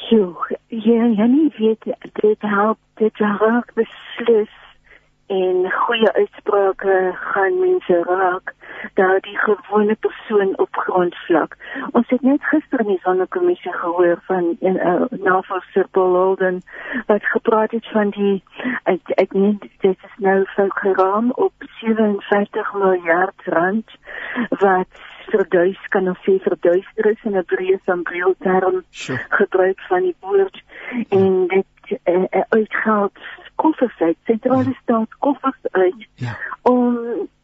Jo, 0.09 0.35
ja, 0.67 1.03
ja, 1.03 1.25
nie 1.25 1.51
weet 1.57 1.83
dit 2.11 2.41
help 2.41 2.77
dit 2.93 3.17
raak 3.17 3.73
beslis 3.73 4.53
en 5.27 5.71
goeie 5.71 6.11
uitsprake 6.13 7.11
gaan 7.13 7.59
mense 7.59 8.03
raak 8.03 8.53
dat 8.93 9.23
die 9.23 9.37
gewone 9.37 9.95
persoon 9.95 10.57
op 10.57 10.75
grondvlak. 10.75 11.57
Ons 11.91 12.07
het 12.09 12.21
net 12.21 12.43
gister 12.43 12.79
in 12.79 12.93
die 12.93 12.99
sonnekommissie 13.03 13.73
gehoor 13.73 14.21
van 14.29 14.55
'n 14.59 14.75
uh, 14.75 15.03
navorser 15.09 15.87
Paul 15.91 16.15
Holden 16.15 16.61
wat 17.05 17.25
gepraat 17.25 17.71
het 17.71 17.87
van 17.91 18.09
die 18.09 18.43
ek 18.83 19.01
ek 19.15 19.33
net 19.33 19.59
dit 19.61 19.97
is 20.03 20.15
nou 20.17 20.45
so 20.55 20.65
geraam 20.69 21.31
op 21.31 21.53
57 21.79 22.73
miljard 22.73 23.41
rand 23.45 23.91
wat 24.49 24.87
verduis 25.31 25.87
kan 25.93 26.09
of 26.09 26.17
sê 26.25 26.37
verduister 26.43 27.09
is 27.11 27.23
in 27.23 27.37
'n 27.37 27.45
breë 27.51 27.79
sambreel 27.85 28.35
term 28.39 28.83
sure. 28.89 29.25
gebruik 29.29 29.79
van 29.89 30.01
die 30.01 30.15
woord 30.19 30.63
en 31.09 31.47
dit 31.47 31.99
uh, 32.05 32.15
uh, 32.15 32.41
uitgeld 32.49 33.17
koffers 33.55 33.99
uit, 33.99 34.17
sentrale 34.25 34.75
staat 34.81 35.17
koffers 35.17 35.63
uit 35.71 36.07
ja. 36.15 36.37
om 36.61 36.97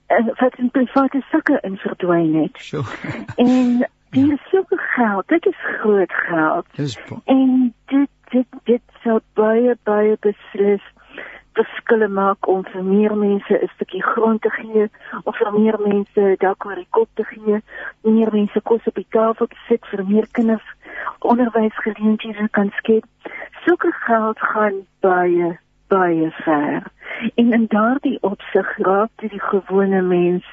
uh, 0.07 0.27
wat 0.39 0.55
in 0.57 0.71
private 0.71 1.23
sakke 1.31 1.59
in 1.61 1.77
verdwyn 1.77 2.33
het. 2.41 2.57
Sure. 2.57 2.85
en 3.47 3.87
die 4.09 4.33
is 4.33 4.49
soveel 4.49 4.77
geld, 4.95 5.27
dit 5.27 5.45
is 5.45 5.61
groot 5.79 6.13
geld. 6.13 6.65
Dis 6.75 6.99
en 7.25 7.73
dit 7.85 8.09
dit 8.29 8.47
dit 8.63 8.81
sou 9.03 9.19
baie 9.33 9.77
baie 9.83 10.17
beslis 10.19 10.85
verskille 11.57 12.07
maak 12.07 12.48
om 12.48 12.63
vir 12.72 12.83
meer 12.83 13.15
mense 13.15 13.53
'n 13.53 13.69
stukkie 13.74 14.03
grond 14.03 14.41
te 14.41 14.50
gee 14.50 14.89
of 15.24 15.38
vir 15.38 15.51
meer 15.60 15.77
mense 15.79 16.36
dalk 16.39 16.65
oor 16.65 16.75
die 16.75 16.88
kop 16.89 17.10
te 17.13 17.24
gee, 17.24 17.62
meer 18.01 18.31
mense 18.31 18.62
kos 18.62 18.88
op 18.88 18.95
die 18.95 19.10
tafel 19.10 19.48
te 19.48 19.60
sit 19.67 19.86
vir 19.91 20.05
meer 20.05 20.27
kinders 20.31 20.67
onderwysgeleenthede 21.19 22.48
kan 22.50 22.72
skep. 22.77 23.05
Sulke 23.65 23.91
geld 23.91 24.39
gaan 24.39 24.86
baie 25.00 25.60
baie 25.88 26.31
ver. 26.31 26.83
En 27.36 27.53
in 27.53 27.65
daardie 27.67 28.17
opsig 28.22 28.77
raak 28.77 29.10
dit 29.15 29.29
die 29.29 29.45
gewone 29.51 30.01
mens 30.01 30.45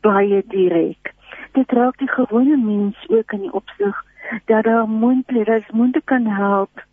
baie 0.00 0.42
direk. 0.46 1.12
Dit 1.52 1.72
raak 1.72 1.98
die 1.98 2.10
gewone 2.10 2.56
mens 2.56 2.96
ook 3.08 3.32
in 3.32 3.40
die 3.40 3.52
opsig 3.52 4.04
dat 4.44 4.64
daar 4.64 4.88
moontlik 4.88 5.48
is 5.48 5.70
moontlik 5.70 6.04
kan 6.04 6.26
help 6.26 6.84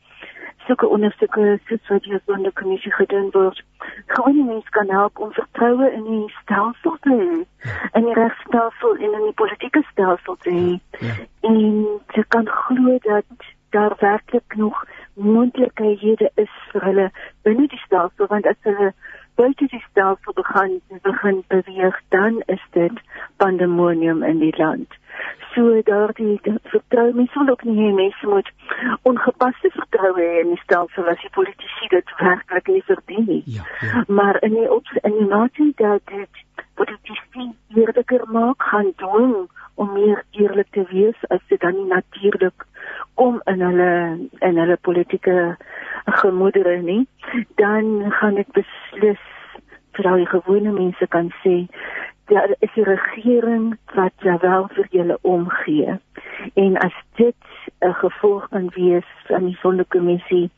sulke 0.70 0.88
ondersoeke 0.88 1.60
soos 1.68 1.88
wat 1.90 2.06
hier 2.06 2.22
so 2.26 2.34
'n 2.34 2.52
kommissie 2.54 2.94
gedoen 2.94 3.30
word. 3.32 3.64
Gewone 4.08 4.44
mense 4.44 4.70
kan 4.70 4.90
help 4.90 5.20
om 5.20 5.32
vertroue 5.34 5.92
in 5.92 6.04
die 6.04 6.34
stelsel 6.42 6.98
te 7.02 7.10
hê, 7.10 7.38
in 7.98 8.04
die 8.06 8.14
regstelsel 8.14 8.96
en 8.96 9.14
in 9.20 9.26
die 9.30 9.38
politieke 9.42 9.84
stelsel 9.92 10.36
te 10.36 10.50
hê. 10.50 10.70
Ja. 11.06 11.14
En 11.42 11.58
jy 12.18 12.24
kan 12.28 12.48
glo 12.48 12.98
dat 13.02 13.26
daar 13.70 13.96
werklik 14.00 14.56
nog 14.56 14.86
moontlikhede 15.14 16.32
is 16.36 16.54
vir 16.72 16.82
hulle 16.82 17.12
binne 17.42 17.68
die 17.68 17.82
stelsel 17.86 18.28
want 18.28 18.48
as 18.48 18.62
hulle 18.62 18.94
buite 19.40 19.68
die 19.72 19.84
stelsel 19.90 20.34
begin 20.42 20.82
begin 21.02 21.44
beweeg 21.48 22.00
dan 22.16 22.42
is 22.46 22.64
dit 22.78 23.04
pandemonium 23.44 24.24
in 24.24 24.40
die 24.40 24.56
land 24.58 24.98
so 25.54 25.82
daardie 25.90 26.40
vertroue 26.74 27.14
mense 27.20 27.40
wil 27.40 27.54
ook 27.54 27.64
nie 27.70 27.78
hê 27.78 27.94
mense 28.00 28.28
moet 28.34 28.50
ongepaste 29.12 29.72
vertroue 29.78 30.26
hê 30.26 30.42
in 30.44 30.52
die 30.54 30.62
stelsel 30.64 31.08
as 31.14 31.24
die 31.24 31.32
politici 31.38 31.90
dit 31.96 32.14
werklik 32.20 32.68
nie 32.74 32.84
verdien 32.92 33.26
nie 33.32 33.42
ja, 33.56 33.64
ja. 33.88 34.04
maar 34.20 34.42
in 34.50 34.58
die 34.60 34.68
op 34.78 34.92
in 35.02 35.18
die 35.22 35.30
mate 35.36 35.72
dat 35.84 36.14
dit 36.14 36.44
politici 36.82 37.48
eerliker 37.76 38.28
maak 38.40 38.70
gaan 38.74 38.94
doen 39.04 39.36
om 39.80 39.94
meer 39.96 40.24
eerlik 40.32 40.68
te 40.76 40.84
wees 40.92 41.26
as 41.36 41.44
dit 41.52 41.62
dan 41.64 41.78
nie 41.78 41.88
natuurlik 41.92 42.66
kom 43.22 43.42
in 43.52 43.62
hulle 43.68 43.92
in 44.50 44.62
hulle 44.64 44.78
politieke 44.88 45.38
gemoedere 46.22 46.78
nie 46.82 47.04
dan 47.62 48.12
gaan 48.20 48.40
dit 48.42 48.52
beslis 48.60 49.26
vir 49.98 50.12
al 50.12 50.22
die 50.24 50.32
gewone 50.36 50.76
mense 50.76 51.08
kan 51.16 51.32
sê 51.44 51.56
daar 52.30 52.56
is 52.60 52.76
'n 52.76 52.84
regering 52.84 53.78
wat 53.94 54.14
wel 54.42 54.68
vir 54.68 54.88
julle 54.90 55.18
omgee. 55.22 56.00
En 56.54 56.78
as 56.78 56.94
dit 57.16 57.36
'n 57.80 57.94
gevolg 57.94 58.48
kan 58.50 58.70
wees 58.76 59.10
van 59.26 59.46
die 59.46 59.58
sondekommissie 59.62 60.50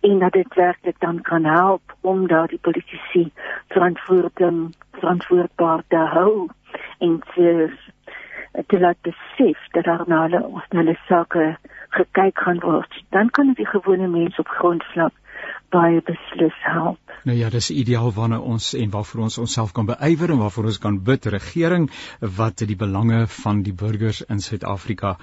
en 0.00 0.18
dat 0.18 0.32
dit 0.32 0.54
werklik 0.54 1.00
dan 1.00 1.20
kan 1.20 1.44
help 1.44 1.82
om 2.00 2.26
daardie 2.26 2.58
politici 2.58 3.32
verantwoording 3.68 4.74
verantwoordbaar 4.90 5.82
te 5.88 5.96
hou 5.96 6.48
en 6.98 7.22
te 7.34 7.72
te 8.66 8.78
laat 8.80 9.00
besef 9.02 9.58
dat 9.72 9.84
daar 9.84 10.04
na 10.06 10.22
hulle 10.26 10.42
ons 10.46 10.68
hulle 10.68 10.96
sake 11.08 11.56
gekyk 11.96 12.38
gaan 12.44 12.60
word, 12.60 13.02
dan 13.10 13.30
kan 13.30 13.52
dit 13.52 13.56
die 13.56 13.66
gewone 13.66 14.08
mens 14.08 14.38
op 14.38 14.48
grondvlak 14.48 15.12
baie 15.72 16.00
beslis 16.04 16.56
help. 16.66 16.98
Nou 17.24 17.36
ja, 17.38 17.48
dis 17.54 17.70
ideaal 17.70 18.12
waarna 18.12 18.38
ons 18.54 18.72
en 18.76 18.90
waarvoor 18.92 19.22
ons 19.26 19.38
onsself 19.44 19.72
kan 19.76 19.86
beywer 19.88 20.32
en 20.34 20.40
waarvoor 20.42 20.68
ons 20.72 20.78
kan 20.82 20.98
bid 21.06 21.28
regering 21.34 21.86
wat 22.40 22.64
die 22.68 22.76
belange 22.76 23.22
van 23.36 23.62
die 23.66 23.74
burgers 23.84 24.22
in 24.34 24.42
Suid-Afrika, 24.44 25.14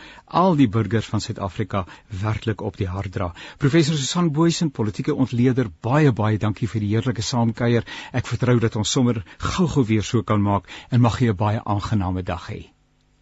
al 0.41 0.57
die 0.61 0.69
burgers 0.77 1.09
van 1.11 1.23
Suid-Afrika 1.25 1.83
werklik 2.23 2.63
op 2.71 2.79
die 2.81 2.89
hart 2.89 3.13
dra. 3.17 3.29
Professor 3.61 3.99
Susan 3.99 4.31
Boysen, 4.33 4.71
politieke 4.71 5.15
ontleder, 5.15 5.69
baie 5.89 6.15
baie 6.23 6.41
dankie 6.41 6.71
vir 6.71 6.85
die 6.85 6.93
heerlike 6.95 7.25
saamkuier. 7.29 7.85
Ek 8.13 8.31
vertrou 8.31 8.57
dat 8.63 8.79
ons 8.79 8.97
sommer 8.97 9.23
gou-gou 9.37 9.85
weer 9.93 10.03
so 10.03 10.23
kan 10.23 10.41
maak 10.41 10.69
en 10.89 11.01
mag 11.05 11.21
jy 11.21 11.29
'n 11.29 11.41
baie 11.45 11.61
aangename 11.65 12.23
dag 12.23 12.49
hê. 12.49 12.61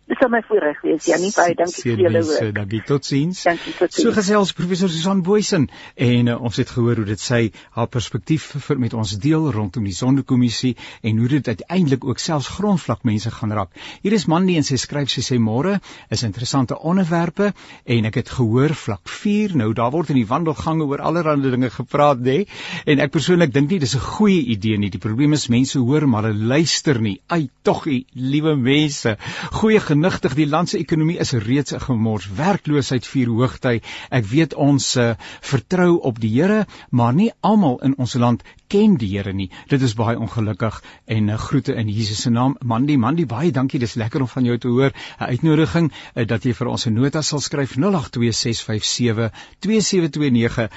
Dis 0.07 0.21
my 0.31 0.39
voorreg 0.47 0.77
wees. 0.85 1.03
Ja, 1.09 1.17
nie 1.19 1.33
baie 1.35 1.51
dankie 1.59 1.81
vir 1.83 2.01
julle 2.05 2.21
ook. 2.23 2.51
Dankie 2.55 2.79
totsiens. 2.87 3.41
Dankie 3.43 3.73
totsiens. 3.75 4.05
So 4.05 4.13
gesels 4.15 4.53
professor 4.55 4.87
Susan 4.87 5.19
Boysen 5.19 5.65
en 5.99 6.29
uh, 6.31 6.35
ons 6.47 6.59
het 6.61 6.69
gehoor 6.71 7.01
hoe 7.01 7.07
dit 7.09 7.19
sy 7.19 7.39
haar 7.75 7.89
perspektief 7.91 8.45
vir 8.63 8.79
met 8.79 8.95
ons 8.95 9.11
deel 9.19 9.49
rondom 9.51 9.83
die 9.83 9.95
sondekommissie 9.97 10.77
en 11.03 11.19
hoe 11.19 11.27
dit 11.33 11.49
uiteindelik 11.51 12.07
ook 12.07 12.23
selfs 12.23 12.47
grondvlak 12.55 13.03
mense 13.09 13.33
gaan 13.35 13.51
raak. 13.57 13.73
Hier 14.05 14.15
is 14.15 14.29
Mandy 14.31 14.55
en 14.55 14.63
sy 14.67 14.77
skryf 14.79 15.11
sy 15.11 15.25
sê 15.27 15.41
môre 15.43 15.81
is 16.07 16.23
interessante 16.23 16.79
onderwerpe 16.79 17.51
en 17.83 18.07
ek 18.07 18.21
het 18.21 18.31
gehoor 18.37 18.77
vlak 18.79 19.11
4 19.11 19.57
nou 19.59 19.73
daar 19.75 19.91
word 19.91 20.15
in 20.15 20.21
die 20.21 20.27
wandelgange 20.31 20.87
oor 20.87 21.03
allerlei 21.03 21.51
dinge 21.51 21.71
gepraat 21.75 22.23
nê 22.23 22.37
en 22.87 23.03
ek 23.03 23.11
persoonlik 23.11 23.51
dink 23.51 23.75
nie 23.75 23.81
dis 23.83 23.97
'n 23.99 24.07
goeie 24.07 24.39
idee 24.55 24.79
nie. 24.79 24.89
Die 24.89 25.03
probleem 25.03 25.35
is 25.35 25.49
mense 25.51 25.83
hoor 25.83 26.07
maar 26.07 26.31
hulle 26.31 26.47
luister 26.55 27.01
nie. 27.01 27.19
Ai 27.27 27.49
tog, 27.61 27.83
liewe 28.15 28.55
mense. 28.55 29.17
Goeie 29.51 29.83
genigtig 29.97 30.35
die 30.37 30.45
land 30.45 30.69
se 30.69 30.77
ekonomie 30.77 31.17
is 31.23 31.31
reeds 31.33 31.73
'n 31.73 31.81
gemors. 31.81 32.27
Werkloosheid 32.37 33.05
vier 33.05 33.29
hoogty 33.33 33.79
ek 34.09 34.25
weet 34.29 34.53
ons 34.53 34.95
uh, 34.95 35.15
vertrou 35.41 35.97
op 36.09 36.19
die 36.19 36.29
Here 36.37 36.65
maar 36.89 37.13
nie 37.13 37.31
almal 37.41 37.79
in 37.81 37.97
ons 37.97 38.13
land 38.13 38.43
ken 38.67 38.97
die 38.97 39.17
Here 39.17 39.33
nie. 39.33 39.51
Dit 39.67 39.81
is 39.81 39.93
baie 39.97 40.19
ongelukkig 40.19 40.83
en 41.05 41.29
uh, 41.29 41.37
groete 41.37 41.73
in 41.73 41.87
Jesus 41.89 42.21
se 42.21 42.29
naam. 42.29 42.55
Mandy 42.61 42.95
Mandy 42.97 43.25
baie 43.25 43.51
dankie. 43.51 43.79
Dis 43.79 43.93
lekker 43.95 44.21
om 44.21 44.27
van 44.27 44.43
jou 44.43 44.57
te 44.57 44.67
hoor. 44.67 44.91
'n 45.19 45.23
uitnodiging 45.23 45.91
uh, 45.91 46.25
dat 46.27 46.43
jy 46.43 46.53
vir 46.53 46.67
ons 46.67 46.85
'n 46.87 46.93
nota 46.93 47.21
sal 47.21 47.39
skryf. 47.39 47.75
0826572729 47.77 47.77
uh, 50.59 50.69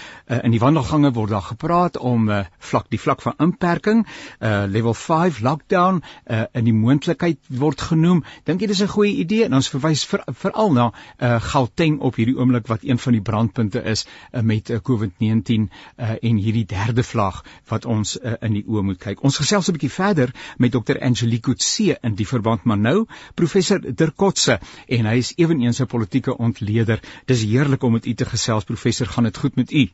in 0.42 0.50
die 0.50 0.61
wandelgange 0.61 1.12
word 1.12 1.31
daar 1.31 1.42
gepraat 1.42 1.98
om 1.98 2.29
uh, 2.29 2.44
vlak 2.59 2.87
die 2.90 3.00
vlak 3.00 3.22
van 3.22 3.35
inperking. 3.38 4.07
Uh, 4.40 4.64
level 4.68 4.94
5 4.94 5.40
lockdown. 5.40 6.03
Uh, 6.26 6.42
in 6.53 6.64
die 6.64 6.74
moontlikheid 6.74 7.38
word 7.48 7.81
genoem. 7.81 8.24
Dink 8.44 8.61
jy 8.61 8.66
dis 8.66 8.83
'n 8.83 8.88
goeie 8.88 9.14
idee? 9.16 9.44
En 9.44 9.55
ons 9.55 9.68
verwys 9.68 10.05
veral 10.05 10.35
vir 10.35 10.53
na 10.74 10.90
uh, 11.18 11.40
Gauteng 11.40 12.00
op 12.00 12.16
hierdie 12.16 12.37
oomblik 12.37 12.68
wat 12.70 12.85
een 12.87 12.98
van 12.98 13.16
die 13.16 13.22
brandpunte 13.22 13.83
is 13.83 14.07
uh, 14.07 14.40
met 14.40 14.70
uh, 14.70 14.79
COVID-19 14.88 15.68
uh, 15.96 16.16
en 16.22 16.37
hierdie 16.37 16.66
derde 16.66 17.03
vlaag 17.03 17.42
wat 17.68 17.80
ons 17.87 18.16
uh, 18.21 18.35
in 18.40 18.53
die 18.53 18.64
oë 18.66 18.83
moet 18.83 18.99
kyk. 18.99 19.25
Ons 19.25 19.38
gesels 19.43 19.69
'n 19.69 19.77
bietjie 19.79 19.90
verder 19.90 20.35
met 20.59 20.73
Dr. 20.73 20.99
Angelique 21.01 21.51
Kutse 21.51 21.99
in 22.03 22.14
die 22.14 22.27
verband 22.27 22.64
maar 22.64 22.79
nou 22.79 23.07
professor 23.35 23.81
Dirkotse 23.81 24.59
en 24.88 25.07
hy 25.07 25.16
is 25.19 25.33
ewenigs 25.37 25.81
'n 25.81 25.87
politieke 25.87 26.37
ontleder. 26.37 27.01
Dis 27.27 27.43
heerlik 27.43 27.83
om 27.83 27.93
met 27.93 28.07
u 28.07 28.14
te 28.14 28.25
gesels 28.25 28.64
professor, 28.64 29.07
gaan 29.07 29.25
dit 29.25 29.37
goed 29.37 29.57
met 29.57 29.73
u? 29.73 29.88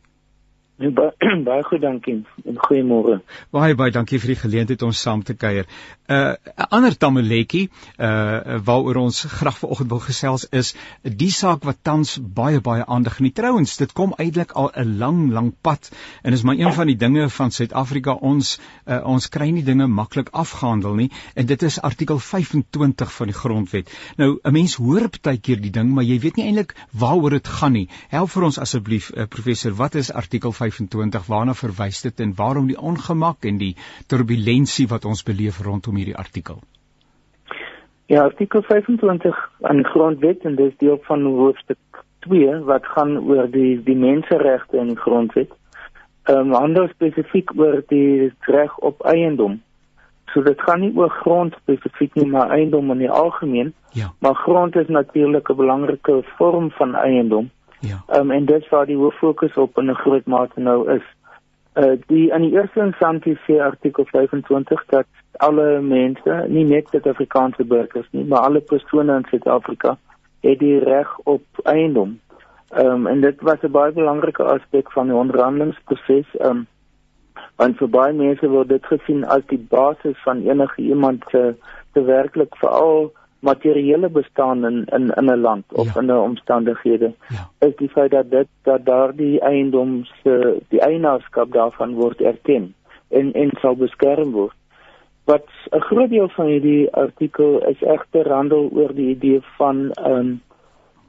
Nee, 0.77 0.91
ba 0.93 1.13
baie 1.49 1.63
goed 1.65 1.81
dankie 1.81 2.19
en 2.45 2.57
goeiemôre. 2.61 3.21
Baie 3.55 3.75
baie 3.75 3.93
dankie 3.95 4.19
vir 4.21 4.35
die 4.35 4.41
geleentheid 4.43 4.83
om 4.85 4.93
saam 4.93 5.23
te 5.25 5.33
kuier. 5.33 5.65
'n 6.07 6.15
uh, 6.15 6.67
ander 6.77 6.97
tamaletjie 6.97 7.71
uh 7.97 8.59
waaroor 8.67 8.99
ons 9.01 9.23
graag 9.39 9.57
vanoggend 9.59 9.91
wil 9.91 10.03
gesels 10.05 10.45
is 10.53 10.75
die 11.03 11.31
saak 11.33 11.65
wat 11.65 11.81
tans 11.83 12.19
baie 12.21 12.61
baie 12.61 12.85
aandag 12.85 13.17
geniet. 13.17 13.35
Trouwens, 13.35 13.77
dit 13.77 13.93
kom 13.93 14.13
eintlik 14.19 14.53
al 14.53 14.71
'n 14.75 14.99
lang 14.99 15.33
lang 15.33 15.55
pad 15.61 15.91
en 16.23 16.33
is 16.33 16.43
maar 16.43 16.61
een 16.61 16.73
van 16.73 16.87
die 16.87 16.97
dinge 16.97 17.31
van 17.31 17.51
Suid-Afrika 17.51 18.13
ons 18.13 18.61
uh, 18.85 19.01
ons 19.05 19.29
kry 19.29 19.49
nie 19.51 19.65
dinge 19.65 19.87
maklik 19.87 20.29
afgehandel 20.33 20.95
nie 20.95 21.11
en 21.35 21.47
dit 21.47 21.63
is 21.63 21.81
artikel 21.81 22.19
25 22.19 23.13
van 23.13 23.27
die 23.27 23.39
grondwet. 23.41 23.91
Nou 24.17 24.39
'n 24.45 24.53
mens 24.53 24.77
hoor 24.77 25.09
baie 25.23 25.41
keer 25.41 25.61
die 25.61 25.73
ding, 25.73 25.89
maar 25.91 26.05
jy 26.05 26.21
weet 26.21 26.37
nie 26.37 26.45
eintlik 26.45 26.77
waaroor 26.93 27.31
dit 27.31 27.49
gaan 27.49 27.73
nie. 27.73 27.89
Help 28.09 28.31
vir 28.31 28.43
ons 28.43 28.59
asseblief 28.59 29.11
uh, 29.17 29.25
professor, 29.25 29.73
wat 29.73 29.95
is 29.95 30.13
artikel 30.13 30.53
25 30.53 30.66
waarna 31.29 31.55
verwys 31.55 32.03
dit 32.03 32.21
en 32.21 32.35
waarom 32.35 32.67
die 32.67 32.79
ongemak 32.79 33.45
en 33.45 33.59
die 33.59 33.77
turbulentie 34.07 34.89
wat 34.89 35.05
ons 35.05 35.23
beleef 35.23 35.61
rondom 35.61 35.97
hierdie 35.97 36.17
artikel? 36.17 36.61
Ja, 38.07 38.23
artikel 38.23 38.63
25 38.63 39.51
aan 39.61 39.77
die 39.77 39.85
grondwet 39.85 40.45
en 40.45 40.55
dis 40.57 40.77
deel 40.79 40.99
van 41.03 41.25
hoofstuk 41.25 42.05
2 42.27 42.61
wat 42.65 42.87
gaan 42.87 43.19
oor 43.19 43.51
die 43.51 43.83
die 43.83 43.97
menseregte 43.97 44.77
in 44.77 44.95
die 44.95 45.03
grondwet. 45.03 45.51
ehm 46.27 46.39
um, 46.39 46.53
handel 46.53 46.89
spesifiek 46.89 47.53
oor 47.55 47.83
die 47.87 48.33
reg 48.41 48.79
op 48.79 49.05
eiendom. 49.07 49.61
So 50.33 50.43
dit 50.43 50.61
gaan 50.61 50.81
nie 50.81 50.93
oor 50.97 51.11
grond 51.11 51.55
spesifiek 51.63 52.15
nie, 52.15 52.27
maar 52.27 52.51
eiendom 52.51 52.91
in 52.91 52.99
die 52.99 53.11
algemeen. 53.11 53.75
Ja. 53.93 54.11
Maar 54.19 54.35
grond 54.35 54.77
is 54.77 54.89
natuurlik 54.89 55.51
'n 55.51 55.57
belangrike 55.57 56.23
vorm 56.37 56.71
van 56.71 56.95
eiendom. 56.95 57.51
Ja. 57.81 58.03
Um, 58.19 58.31
en 58.31 58.45
dit 58.45 58.69
waar 58.69 58.87
die 58.87 58.97
hoof 58.97 59.15
fokus 59.15 59.55
op 59.55 59.79
in 59.79 59.91
'n 59.91 59.95
groot 59.95 60.27
mate 60.27 60.61
nou 60.61 60.93
is. 60.93 61.03
Uh 61.75 61.97
die 62.07 62.31
in 62.31 62.43
die 62.43 62.53
eerste 62.53 62.81
instansie 62.81 63.39
sê 63.47 63.61
artikel 63.61 64.05
25 64.05 64.85
dat 64.87 65.07
alle 65.33 65.81
mense, 65.81 66.45
nie 66.49 66.65
net 66.65 66.89
Suid-Afrikaanse 66.89 67.65
burgers 67.65 68.09
nie, 68.11 68.25
maar 68.25 68.39
alle 68.39 68.61
persone 68.61 69.17
in 69.17 69.27
Suid-Afrika 69.29 69.99
het 70.41 70.59
die 70.59 70.79
reg 70.79 71.19
op 71.19 71.45
eiendom. 71.63 72.21
Ehm 72.69 72.87
um, 72.87 73.07
en 73.07 73.21
dit 73.21 73.41
was 73.41 73.63
'n 73.63 73.71
baie 73.71 73.93
belangrike 73.93 74.43
aspek 74.43 74.93
van 74.93 75.07
die 75.07 75.17
onderhandelingsproses. 75.17 76.37
Ehm 76.39 76.51
um, 76.51 76.67
want 77.57 77.77
vir 77.77 77.89
baie 77.89 78.13
mense 78.13 78.49
word 78.49 78.69
dit 78.69 78.87
gesien 78.87 79.25
as 79.25 79.45
die 79.47 79.67
basis 79.69 80.17
van 80.25 80.43
enige 80.47 80.83
iemand 80.83 81.25
se 81.31 81.55
te 81.93 82.03
werklik 82.03 82.57
veral 82.57 83.13
materiële 83.41 84.09
bestaan 84.09 84.65
in 84.65 84.85
in 84.85 85.11
in 85.11 85.31
'n 85.31 85.41
land 85.41 85.65
of 85.73 85.95
ja. 85.95 86.01
in 86.01 86.07
'n 86.07 86.11
omstandighede 86.11 87.15
ja. 87.29 87.67
is 87.67 87.77
die 87.77 87.89
feit 87.89 88.11
dat 88.11 88.31
dit 88.31 88.47
dat 88.63 88.85
daardie 88.85 89.41
eiendom 89.41 90.05
se 90.05 90.63
die 90.69 90.81
eienaarskap 90.81 91.53
daarvan 91.53 91.95
word 91.95 92.21
erken 92.21 92.75
en 93.09 93.33
en 93.33 93.51
sal 93.61 93.77
beskerm 93.77 94.31
word 94.31 94.57
wat 95.25 95.49
'n 95.71 95.81
groot 95.81 96.11
deel 96.11 96.29
van 96.29 96.47
hierdie 96.47 96.93
artikel 96.93 97.67
is 97.67 97.83
egter 97.83 98.33
handel 98.33 98.69
oor 98.73 98.95
die 98.95 99.09
idee 99.09 99.41
van 99.57 99.91
ehm 99.93 100.13
um, 100.13 100.41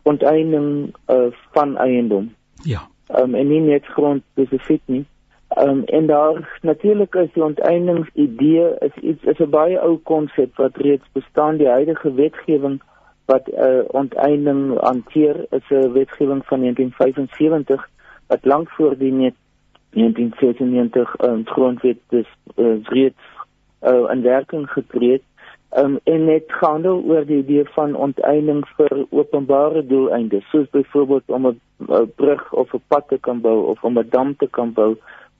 onteiening 0.03 0.95
uh, 1.07 1.31
van 1.51 1.77
eiendom 1.77 2.33
ja 2.63 2.87
ehm 3.07 3.23
um, 3.23 3.35
en 3.35 3.47
nie 3.47 3.61
net 3.61 3.85
grond 3.85 4.23
spesifiek 4.31 4.81
nie 4.85 5.05
Ehm 5.05 5.16
um, 5.55 5.83
en 5.83 6.05
daar 6.05 6.59
natuurlik 6.61 7.15
is 7.15 7.33
die 7.33 7.43
onteieningsidee 7.43 8.73
is 8.79 8.95
iets 9.01 9.23
is 9.23 9.39
'n 9.39 9.49
baie 9.49 9.79
ou 9.79 9.97
konsep 9.97 10.55
wat 10.55 10.75
reeds 10.75 11.07
bestaan. 11.11 11.57
Die 11.57 11.67
huidige 11.67 12.13
wetgewing 12.13 12.81
wat 13.25 13.47
uh, 13.47 13.79
onteiening 13.87 14.79
hanteer 14.79 15.45
is 15.49 15.69
'n 15.69 15.91
wetgewing 15.91 16.45
van 16.45 16.59
1975 16.59 17.89
wat 18.27 18.45
lank 18.45 18.69
voor 18.69 18.97
die 18.97 19.35
1994 19.89 21.15
um, 21.19 21.45
grondwet 21.45 21.97
dus 22.07 22.27
uh, 22.55 22.83
reeds 22.83 23.23
uh, 23.81 24.11
in 24.11 24.21
werking 24.21 24.69
getree 24.69 25.11
het. 25.11 25.21
Um, 25.77 25.99
en 26.03 26.25
net 26.25 26.43
gehandel 26.47 27.03
oor 27.03 27.25
die 27.25 27.37
idee 27.37 27.65
van 27.75 27.95
onteiening 27.95 28.67
vir 28.77 29.05
openbare 29.09 29.85
doeleindes 29.85 30.49
soos 30.49 30.69
byvoorbeeld 30.69 31.23
om 31.25 31.47
'n 31.47 31.59
brug 32.15 32.53
of 32.53 32.73
'n 32.73 32.81
pad 32.87 33.07
te 33.07 33.17
kan 33.17 33.41
bou 33.41 33.65
of 33.65 33.83
om 33.83 33.97
'n 33.99 34.07
dam 34.09 34.35
te 34.35 34.47
kan 34.47 34.73
bou 34.73 34.97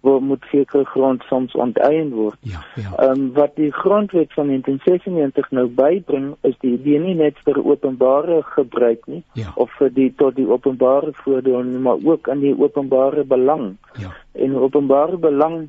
waar 0.07 0.23
moet 0.23 0.45
sekere 0.51 0.85
grond 0.85 1.23
soms 1.27 1.53
onteien 1.53 2.09
word. 2.15 2.37
Ja, 2.39 2.63
ja. 2.75 2.91
Ehm 2.95 3.21
um, 3.21 3.31
wat 3.33 3.55
die 3.55 3.71
grondwet 3.73 4.33
van 4.33 4.47
1996 4.47 5.51
nou 5.51 5.67
bybring 5.79 6.27
is 6.41 6.55
die 6.63 6.73
idee 6.79 6.99
nie 7.03 7.15
net 7.15 7.39
vir 7.47 7.59
openbare 7.63 8.41
gebruik 8.55 9.05
nie 9.05 9.23
ja. 9.33 9.51
of 9.55 9.71
vir 9.79 9.91
die 9.93 10.09
tot 10.21 10.35
die 10.35 10.47
openbare 10.47 11.11
voordeel 11.23 11.63
nie, 11.63 11.81
maar 11.89 11.99
ook 12.03 12.29
aan 12.29 12.43
die 12.45 12.55
openbare 12.59 13.23
belang. 13.23 13.75
Ja. 13.99 14.13
En 14.31 14.55
openbare 14.55 15.17
belang 15.17 15.67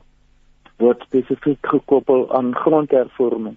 word 0.79 1.03
spesifiek 1.09 1.67
gekoppel 1.75 2.29
aan 2.35 2.55
grondhervorming. 2.55 3.57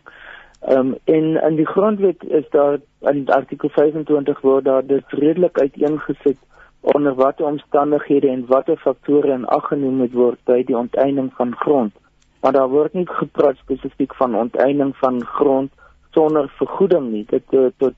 Ehm 0.62 0.78
um, 0.78 0.96
en 1.04 1.36
in 1.50 1.56
die 1.56 1.68
grondwet 1.68 2.24
is 2.24 2.50
daar 2.50 2.80
in 3.12 3.28
artikel 3.30 3.70
25 3.70 4.42
word 4.42 4.66
daar 4.66 4.86
dit 4.86 5.20
redelik 5.22 5.60
uiteengesit 5.60 6.38
onder 6.82 7.14
watter 7.14 7.46
omstandighede 7.46 8.30
en 8.30 8.46
watter 8.46 8.78
faktore 8.78 9.34
in 9.34 9.46
ag 9.46 9.68
geneem 9.68 10.00
moet 10.02 10.14
word 10.14 10.40
by 10.50 10.64
die 10.66 10.78
onteiening 10.78 11.30
van 11.38 11.56
grond. 11.56 11.94
Maar 12.42 12.52
daar 12.58 12.70
word 12.70 12.94
nie 12.94 13.06
gepraat 13.08 13.58
spesifiek 13.58 14.16
van 14.16 14.36
onteiening 14.36 14.96
van 14.98 15.26
grond 15.26 15.72
sonder 16.12 16.50
vergoeding 16.58 17.12
nie. 17.12 17.26
Dit 17.30 17.44
eh, 17.50 17.70
tot 17.78 17.94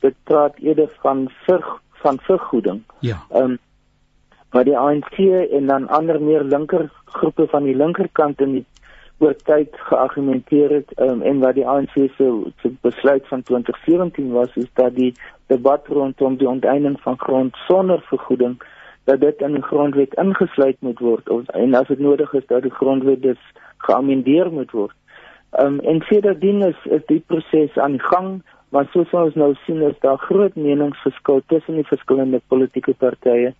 dit 0.00 0.16
praat 0.24 0.58
eerder 0.58 0.90
van 1.02 1.28
vir 1.46 1.62
van 2.02 2.18
vergoeding. 2.26 2.82
Ja. 3.00 3.22
Ehm 3.30 3.54
um, 3.54 3.58
maar 4.54 4.64
die 4.64 4.78
ANC 4.78 5.16
en 5.50 5.66
dan 5.66 5.88
ander 5.88 6.20
meer 6.22 6.42
linker 6.42 6.90
groepe 7.04 7.46
van 7.50 7.64
die 7.66 7.74
linkerkant 7.74 8.40
in 8.40 8.52
die 8.52 8.66
oor 9.18 9.34
tyd 9.46 9.76
geargumenteer 9.88 10.70
het 10.70 10.92
um, 11.00 11.22
en 11.22 11.38
wat 11.38 11.54
die 11.54 11.66
ANC 11.66 11.94
se 11.94 12.28
se 12.62 12.72
besluit 12.80 13.28
van 13.28 13.42
2017 13.42 14.32
was 14.32 14.56
is 14.56 14.70
dat 14.74 14.94
die 14.94 15.12
debat 15.46 15.86
rondom 15.86 16.36
die 16.36 16.48
onteiening 16.48 17.00
van 17.00 17.18
grond 17.18 17.56
sonder 17.66 18.02
vergoeding 18.08 18.58
dat 19.04 19.20
dit 19.20 19.40
in 19.40 19.52
die 19.52 19.62
grondwet 19.62 20.14
ingesluit 20.14 20.76
moet 20.80 20.98
word 20.98 21.28
of, 21.28 21.48
en 21.48 21.74
as 21.74 21.88
dit 21.88 21.98
nodig 21.98 22.32
is 22.32 22.46
dat 22.46 22.62
die 22.62 22.74
grondwet 22.74 23.22
dus 23.22 23.40
geamendeer 23.76 24.50
moet 24.52 24.70
word. 24.70 24.96
Um, 25.60 25.80
en 25.80 26.00
sedertdien 26.08 26.62
is, 26.66 26.78
is 26.84 27.04
die 27.06 27.22
proses 27.26 27.78
aan 27.78 28.00
gang 28.00 28.42
maar 28.74 28.88
soos 28.90 29.12
ons 29.14 29.36
nou 29.38 29.52
sien 29.64 29.82
is 29.86 29.98
daar 30.02 30.18
groot 30.18 30.56
meningsverskil 30.58 31.42
tussen 31.52 31.78
die 31.78 31.86
verskillende 31.86 32.40
politieke 32.50 32.94
partye 32.98 33.52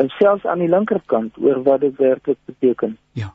en 0.00 0.08
selfs 0.18 0.46
aan 0.46 0.64
die 0.64 0.70
linkerkant 0.72 1.38
oor 1.42 1.62
wat 1.66 1.84
dit 1.84 1.94
werklik 1.96 2.38
beteken. 2.50 2.96
Ja. 3.12 3.30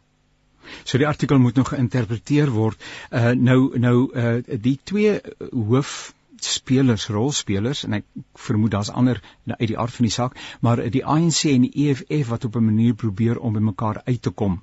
So 0.83 0.97
die 0.97 1.07
artikel 1.07 1.39
moet 1.39 1.55
nog 1.55 1.73
geïnterpreteer 1.73 2.49
word. 2.49 2.83
Uh 3.11 3.31
nou 3.31 3.79
nou 3.79 3.97
uh 4.15 4.35
die 4.61 4.79
twee 4.83 5.19
hoof 5.51 6.13
spelers, 6.43 7.07
rolspelers 7.07 7.83
en 7.83 7.93
ek 7.93 8.05
vermoed 8.35 8.71
daar's 8.71 8.89
ander 8.89 9.21
uit 9.47 9.67
die 9.67 9.77
aard 9.79 9.93
van 9.93 10.07
die 10.07 10.13
saak, 10.13 10.37
maar 10.61 10.81
die 10.91 11.05
ANC 11.05 11.43
en 11.51 11.67
die 11.67 11.87
EFF 11.87 12.29
wat 12.29 12.45
op 12.45 12.55
'n 12.55 12.65
manier 12.65 12.93
probeer 12.93 13.39
om 13.39 13.53
by 13.53 13.59
mekaar 13.59 14.01
uit 14.05 14.21
te 14.21 14.29
kom. 14.29 14.61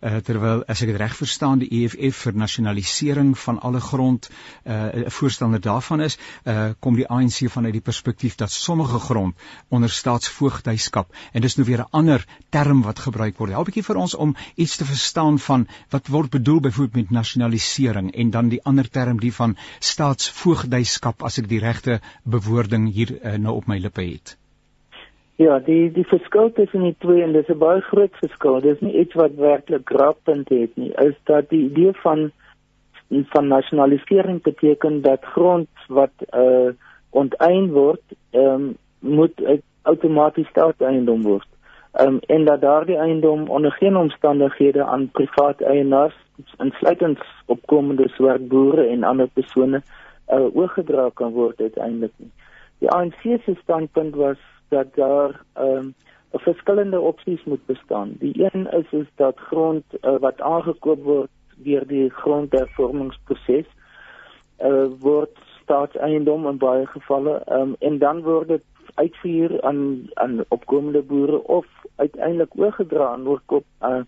Uh 0.00 0.16
terwyl 0.16 0.64
as 0.68 0.82
ek 0.82 0.88
dit 0.88 0.96
reg 0.96 1.16
verstaan, 1.16 1.58
die 1.58 1.70
EFF 1.82 2.16
vir 2.26 2.34
nasionalisering 2.34 3.38
van 3.38 3.60
alle 3.60 3.80
grond 3.80 4.30
uh 4.64 5.06
'n 5.06 5.10
voorstander 5.10 5.60
daarvan 5.60 6.00
is, 6.00 6.18
uh 6.44 6.70
kom 6.80 6.96
die 6.96 7.08
ANC 7.08 7.48
vanuit 7.48 7.72
die 7.72 7.80
perspektief 7.80 8.34
dat 8.34 8.50
sommige 8.50 8.98
grond 8.98 9.34
onder 9.68 9.90
staatsvoogdyskap 9.90 11.14
en 11.32 11.40
dis 11.40 11.56
nou 11.56 11.66
weer 11.66 11.80
'n 11.80 11.90
ander 11.90 12.26
term 12.50 12.82
wat 12.82 12.98
gebruik 12.98 13.38
word. 13.38 13.50
Help 13.50 13.66
'n 13.66 13.70
bietjie 13.70 13.84
vir 13.84 13.96
ons 13.96 14.14
om 14.14 14.36
iets 14.54 14.76
te 14.76 14.84
verstaan 14.84 15.38
van 15.38 15.66
wat 15.90 16.08
word 16.08 16.30
bedoel 16.30 16.60
byvoorbeeld 16.60 16.94
met 16.94 17.10
nasionalisering 17.10 18.12
en 18.14 18.30
dan 18.30 18.48
die 18.48 18.62
ander 18.64 18.88
term 18.88 19.20
die 19.20 19.34
van 19.34 19.56
staatsvoogdyskap 19.78 21.21
as 21.24 21.38
ek 21.38 21.48
die 21.48 21.62
regte 21.62 22.00
bewoording 22.24 22.92
hier 22.92 23.16
uh, 23.18 23.36
nou 23.38 23.56
op 23.62 23.66
my 23.66 23.78
lippe 23.78 24.02
het. 24.02 24.36
Ja, 25.40 25.58
die 25.58 25.90
die 25.92 26.04
verskil 26.06 26.52
tussen 26.52 26.84
die 26.86 26.96
twee 26.98 27.22
en 27.22 27.32
dis 27.32 27.48
'n 27.48 27.58
baie 27.58 27.80
groot 27.80 28.14
verskil. 28.20 28.60
Dis 28.60 28.80
nie 28.80 28.98
iets 29.00 29.14
wat 29.14 29.34
werklik 29.34 29.88
grappend 29.88 30.48
het 30.48 30.76
nie. 30.76 30.92
Is 30.92 31.16
dat 31.24 31.48
die 31.48 31.64
idee 31.70 31.92
van 32.02 32.30
van 33.08 33.46
nasionalisering 33.48 34.42
beteken 34.42 35.02
dat 35.02 35.24
grond 35.24 35.68
wat 35.88 36.12
uh 36.34 36.72
onteien 37.10 37.72
word, 37.72 38.02
ehm 38.30 38.46
um, 38.46 38.76
moet 38.98 39.42
outomaties 39.82 40.48
staatseiendom 40.48 41.22
word. 41.22 41.48
Ehm 41.92 42.08
um, 42.08 42.18
en 42.26 42.44
dat 42.44 42.60
daardie 42.60 42.96
eiendom 42.96 43.48
onder 43.48 43.72
geen 43.72 43.96
omstandighede 43.96 44.84
aan 44.84 45.10
privaat 45.10 45.60
eienaars, 45.60 46.16
insluitend 46.58 47.18
opkomende 47.46 48.08
swerkboere 48.08 48.86
en 48.86 49.02
ander 49.02 49.28
persone 49.28 49.82
uh, 50.32 50.56
oorgedra 50.56 51.10
kan 51.14 51.32
word 51.32 51.60
uiteindelik 51.60 52.12
nie. 52.16 52.32
Die 52.78 52.90
ANC 52.90 53.20
se 53.22 53.54
standpunt 53.60 54.14
was 54.14 54.40
dat 54.68 54.94
daar 54.94 55.40
um, 55.60 55.94
verskillende 56.32 57.00
opsies 57.00 57.44
moet 57.44 57.66
bestaan. 57.66 58.16
Die 58.18 58.48
een 58.52 58.66
is 58.70 58.92
is 58.92 59.06
dat 59.14 59.38
grond 59.38 59.84
uh, 60.00 60.16
wat 60.18 60.40
aangekoop 60.40 61.04
word 61.04 61.30
deur 61.56 61.86
die 61.86 62.08
grondhervormingsproses 62.10 63.68
uh, 64.64 64.86
word 64.98 65.38
staatseiendom 65.62 66.46
in 66.48 66.58
baie 66.58 66.86
gevalle 66.86 67.42
um, 67.52 67.76
en 67.78 67.98
dan 67.98 68.22
word 68.22 68.48
dit 68.48 68.64
uitvuur 68.94 69.60
aan 69.62 70.08
aan 70.14 70.44
opkomende 70.48 71.02
boere 71.02 71.42
of 71.44 71.66
uiteindelik 71.96 72.58
oorgedra 72.58 73.12
aan 73.12 73.28
oorkoop 73.28 73.64
uh, 73.82 74.02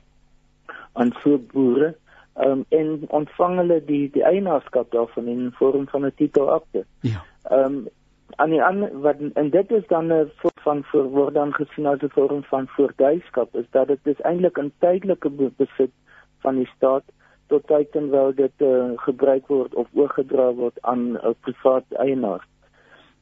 aan 0.93 1.13
so 1.23 1.39
boere 1.53 1.95
um, 2.37 2.65
en 2.69 3.05
ontvang 3.09 3.57
hulle 3.57 3.85
die 3.85 4.11
die 4.11 4.25
eienaarskap 4.25 4.91
daarvan 4.91 5.27
in 5.27 5.53
vorm 5.59 5.89
van 5.89 6.07
'n 6.07 6.15
titelakte. 6.17 6.85
Ja. 7.01 7.25
Ehm 7.43 7.65
um, 7.65 7.89
aan 8.37 8.51
die 8.51 8.63
ander 8.63 9.01
wat 9.01 9.17
en 9.35 9.51
dit 9.51 9.71
is 9.71 9.87
dan 9.87 10.13
'n 10.13 10.31
soort 10.41 10.61
van 10.61 10.85
voor 10.85 11.05
word 11.05 11.35
dan 11.35 11.53
gesien 11.53 11.87
as 11.87 12.03
'n 12.03 12.11
vorm 12.11 12.43
van 12.43 12.69
voorduyskap 12.69 13.57
is 13.57 13.67
dat 13.71 13.87
dit 13.87 13.99
is 14.03 14.21
eintlik 14.21 14.59
'n 14.59 14.73
tydelike 14.79 15.31
besit 15.57 15.93
van 16.39 16.57
die 16.57 16.71
staat 16.77 17.05
tot 17.47 17.67
tyd 17.67 17.89
en 17.97 18.11
wel 18.11 18.35
dit 18.35 18.53
uh, 18.59 18.91
gebruik 18.97 19.47
word 19.47 19.75
of 19.75 19.87
oorgedra 19.93 20.53
word 20.53 20.79
aan 20.81 21.13
'n 21.13 21.15
uh, 21.15 21.31
privaat 21.41 21.85
eienaar. 21.91 22.47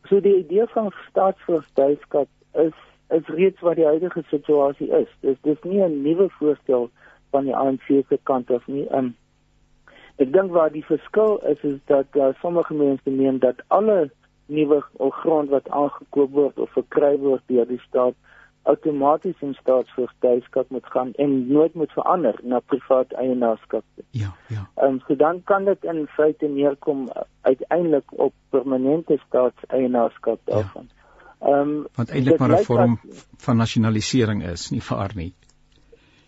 So 0.05 0.21
die 0.21 0.37
idee 0.37 0.67
van 0.67 0.93
staatsvoorduyskap 1.09 2.29
is 2.53 2.77
is 3.09 3.27
reeds 3.27 3.61
wat 3.61 3.77
die 3.77 3.85
huidige 3.85 4.23
situasie 4.29 4.89
is. 4.89 5.09
Dis 5.21 5.37
dis 5.43 5.63
nie 5.63 5.83
'n 5.83 6.03
nuwe 6.03 6.29
voorstel 6.29 6.81
nie 6.81 7.02
van 7.35 7.49
die 7.49 7.57
ANC 7.57 7.87
se 7.89 8.19
kant 8.31 8.51
af 8.51 8.67
nie. 8.71 8.87
Um, 8.95 9.15
ek 10.23 10.33
dink 10.33 10.53
waar 10.53 10.73
die 10.73 10.85
verskil 10.87 11.39
is 11.53 11.63
is 11.67 11.79
dat 11.91 12.21
uh, 12.21 12.33
sommige 12.41 12.75
mense 12.75 13.11
meen 13.11 13.41
dat 13.43 13.65
alle 13.69 14.11
nuwe 14.53 14.83
grond 15.23 15.51
wat 15.51 15.71
aangekoop 15.71 16.37
word 16.37 16.59
of 16.59 16.71
verkry 16.77 17.17
word 17.19 17.43
deur 17.49 17.67
die 17.67 17.81
staat 17.89 18.19
outomaties 18.71 19.41
in 19.43 19.55
staatsvoogdyskap 19.59 20.71
moet 20.71 20.87
gaan 20.87 21.13
en 21.13 21.33
nooit 21.49 21.75
moet 21.75 21.93
verander 21.93 22.39
na 22.43 22.61
privaat 22.61 23.13
eienaarskap. 23.13 23.85
Ja, 24.11 24.35
ja. 24.47 24.69
Ehm 24.75 24.87
um, 24.95 25.01
so 25.07 25.17
dan 25.17 25.43
kan 25.45 25.65
dit 25.65 25.85
in 25.85 26.07
feite 26.07 26.47
neerkom 26.47 27.09
uiteindelik 27.41 28.13
op 28.27 28.35
permanente 28.51 29.19
staatseienaarskap 29.27 30.41
ja. 30.45 30.55
daarvan. 30.55 30.89
Ehm 31.41 31.51
ja. 31.51 31.61
um, 31.61 31.87
wat 31.95 32.09
eintlik 32.09 32.39
maar 32.39 32.59
'n 32.59 32.65
vorm 32.65 32.99
dat, 33.03 33.27
van 33.37 33.57
nasionalisering 33.57 34.45
is, 34.45 34.71
nie 34.71 34.83
vir 34.83 35.11
nie. 35.15 35.35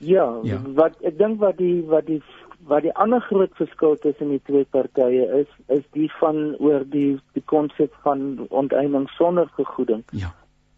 Ja, 0.04 0.28
ja, 0.42 0.60
wat 0.78 0.96
ek 1.02 1.18
dink 1.18 1.40
wat 1.40 1.56
die 1.58 1.82
wat 1.88 2.06
die 2.06 2.22
wat 2.68 2.82
die 2.82 2.94
ander 2.96 3.20
groot 3.20 3.52
verskil 3.60 3.96
tussen 4.00 4.30
die 4.32 4.40
twee 4.48 4.64
partye 4.64 5.26
is, 5.40 5.50
is 5.68 5.84
die 5.92 6.08
van 6.20 6.56
oor 6.58 6.84
die 6.84 7.18
die 7.36 7.44
konsep 7.44 7.92
van 8.06 8.46
onteiening 8.48 9.08
sonder 9.18 9.50
vergoeding. 9.56 10.04
Ja 10.12 10.32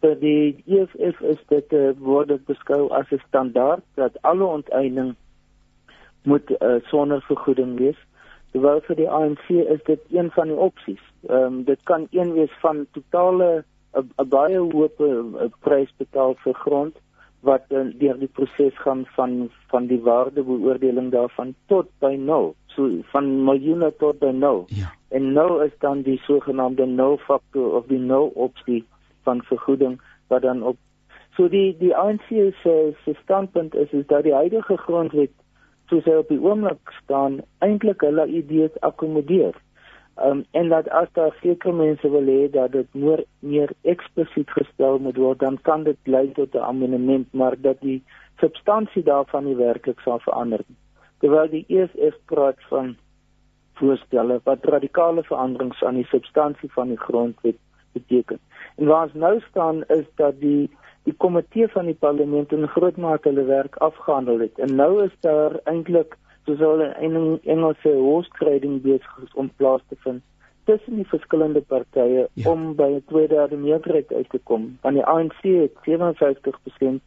vir 0.06 0.16
die 0.20 0.64
EFF 0.66 1.20
is 1.20 1.38
dit 1.50 1.72
uh, 1.74 1.92
word 1.98 2.28
dit 2.28 2.42
beskou 2.46 2.88
as 2.98 3.10
'n 3.12 3.22
standaard 3.28 3.84
dat 3.94 4.18
alle 4.22 4.44
onteiening 4.44 5.14
moet 6.22 6.50
uh, 6.50 6.76
sonder 6.90 7.22
vergoeding 7.28 7.78
wees. 7.78 7.98
Terwyl 8.52 8.80
vir 8.88 8.96
die 8.96 9.08
ANC 9.10 9.48
is 9.50 9.82
dit 9.86 10.00
een 10.10 10.30
van 10.30 10.52
die 10.52 10.60
opsies. 10.68 11.02
Ehm 11.28 11.42
um, 11.42 11.64
dit 11.64 11.80
kan 11.84 12.06
een 12.10 12.32
wees 12.32 12.54
van 12.60 12.86
totale 12.92 13.64
'n 13.96 14.28
baie 14.28 14.58
hoë 14.58 15.50
prys 15.60 15.92
betaal 15.96 16.34
vir 16.44 16.54
grond 16.54 16.94
wat 17.46 17.70
uh, 17.70 17.84
deur 18.00 18.18
die 18.18 18.30
proses 18.38 18.74
gaan 18.82 19.04
van 19.14 19.50
van 19.72 19.86
die 19.86 20.00
waardebeoordeling 20.02 21.10
daarvan 21.14 21.54
tot 21.72 21.90
by 22.02 22.14
0. 22.18 22.54
So 22.74 22.88
van 23.12 23.30
miljoene 23.48 23.92
tot 24.02 24.18
by 24.22 24.32
0. 24.34 24.64
Ja. 24.80 24.90
En 25.08 25.32
0 25.32 25.60
is 25.68 25.76
dan 25.84 26.02
die 26.02 26.18
sogenaamde 26.26 26.86
0 26.86 27.18
faktor 27.28 27.76
of 27.78 27.86
die 27.86 28.02
0 28.02 28.32
opsie 28.34 28.84
van 29.22 29.42
vergoeding 29.42 30.00
wat 30.26 30.42
dan 30.42 30.62
op 30.62 30.76
so 31.36 31.48
die 31.52 31.76
die 31.78 31.94
ANC 31.94 32.28
se 32.62 32.74
se 33.04 33.14
standpunt 33.22 33.74
is 33.74 33.92
is 33.92 34.06
dat 34.06 34.24
die 34.24 34.34
huidige 34.34 34.76
grondwet 34.76 35.32
soos 35.90 36.06
hy 36.08 36.16
op 36.22 36.30
die 36.32 36.40
oomblik 36.42 36.94
staan 37.02 37.40
eintlik 37.62 38.02
hulle 38.02 38.26
idees 38.26 38.74
akkommodeer. 38.88 39.54
Um 40.24 40.44
en 40.50 40.68
dat 40.68 40.88
as 40.88 41.08
daar 41.12 41.36
sekere 41.42 41.72
mense 41.72 42.10
wil 42.10 42.24
hê 42.24 42.50
dat 42.50 42.72
dit 42.72 42.94
meer 42.94 43.24
meer 43.38 43.72
eksplisiet 43.82 44.50
gestel 44.50 44.98
moet 44.98 45.16
word, 45.16 45.38
dan 45.38 45.58
kan 45.62 45.84
dit 45.84 45.98
lei 46.04 46.32
tot 46.32 46.54
'n 46.54 46.68
amendement, 46.68 47.32
maar 47.32 47.54
dat 47.60 47.80
die 47.80 48.02
substansie 48.40 49.02
daarvan 49.02 49.44
nie 49.44 49.56
werklik 49.56 50.00
sal 50.00 50.18
verander 50.18 50.64
nie. 50.66 50.76
Terwyl 51.18 51.48
die 51.48 51.64
EFF 51.68 52.16
praat 52.24 52.56
van 52.68 52.96
voorstelle 53.74 54.40
wat 54.44 54.64
radikale 54.64 55.22
veranderings 55.22 55.82
aan 55.82 55.94
die 55.94 56.06
substansie 56.06 56.72
van 56.72 56.88
die 56.88 57.00
grondwet 57.00 57.56
beteken. 57.92 58.38
En 58.76 58.86
waar 58.86 59.02
ons 59.02 59.12
nou 59.12 59.40
staan 59.40 59.84
is 59.84 60.06
dat 60.14 60.40
die 60.40 60.70
die 61.06 61.14
komitee 61.22 61.68
van 61.68 61.84
die 61.86 61.94
parlement 61.94 62.52
in 62.52 62.66
groot 62.68 62.96
mate 62.96 63.28
hulle 63.28 63.44
werk 63.44 63.76
afgehandel 63.76 64.40
het. 64.42 64.58
En 64.58 64.74
nou 64.74 65.04
is 65.04 65.12
daar 65.20 65.60
eintlik 65.64 66.16
soos 66.46 66.62
hulle 66.62 66.88
in 67.04 67.18
Engelse 67.44 67.92
horse 67.98 68.32
trading 68.38 68.80
besig 68.82 69.34
om 69.34 69.50
plaas 69.60 69.84
te 69.90 69.98
vind 70.06 70.22
tussen 70.66 70.98
die 70.98 71.06
verskillende 71.06 71.60
partye 71.60 72.24
ja. 72.32 72.50
om 72.50 72.72
by 72.74 72.88
'n 72.96 73.04
tweederde 73.06 73.56
meerderheid 73.56 74.12
uit 74.12 74.30
te 74.30 74.40
kom. 74.42 74.78
Van 74.82 74.94
die 74.94 75.04
ANC 75.04 75.42
het 75.42 75.76
57% 75.86 77.02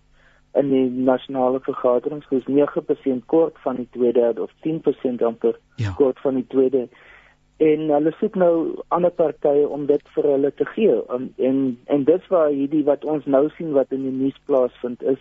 in 0.53 0.69
die 0.69 0.89
nasionale 0.89 1.59
vergadering, 1.59 2.23
soos 2.23 2.47
9% 2.47 3.25
kort 3.25 3.59
van 3.59 3.75
die 3.75 3.87
tweederde 3.91 4.41
of 4.41 4.51
10% 4.67 5.23
amper 5.23 5.59
ja. 5.75 5.91
kort 5.91 6.19
van 6.19 6.35
die 6.35 6.47
tweede 6.47 6.87
en 7.59 7.89
hulle 7.91 8.11
soek 8.19 8.37
nou 8.39 8.53
ander 8.95 9.11
partye 9.11 9.67
om 9.67 9.85
dit 9.89 10.11
vir 10.15 10.27
hulle 10.31 10.51
te 10.55 10.65
gee 10.73 10.95
en 11.15 11.27
en, 11.49 11.57
en 11.91 12.03
dis 12.07 12.27
waar 12.31 12.53
hierdie 12.55 12.85
wat 12.87 13.03
ons 13.13 13.25
nou 13.25 13.49
sien 13.57 13.73
wat 13.75 13.91
in 13.95 14.05
die 14.07 14.15
nuus 14.15 14.37
plaasvind 14.47 15.03
is 15.13 15.19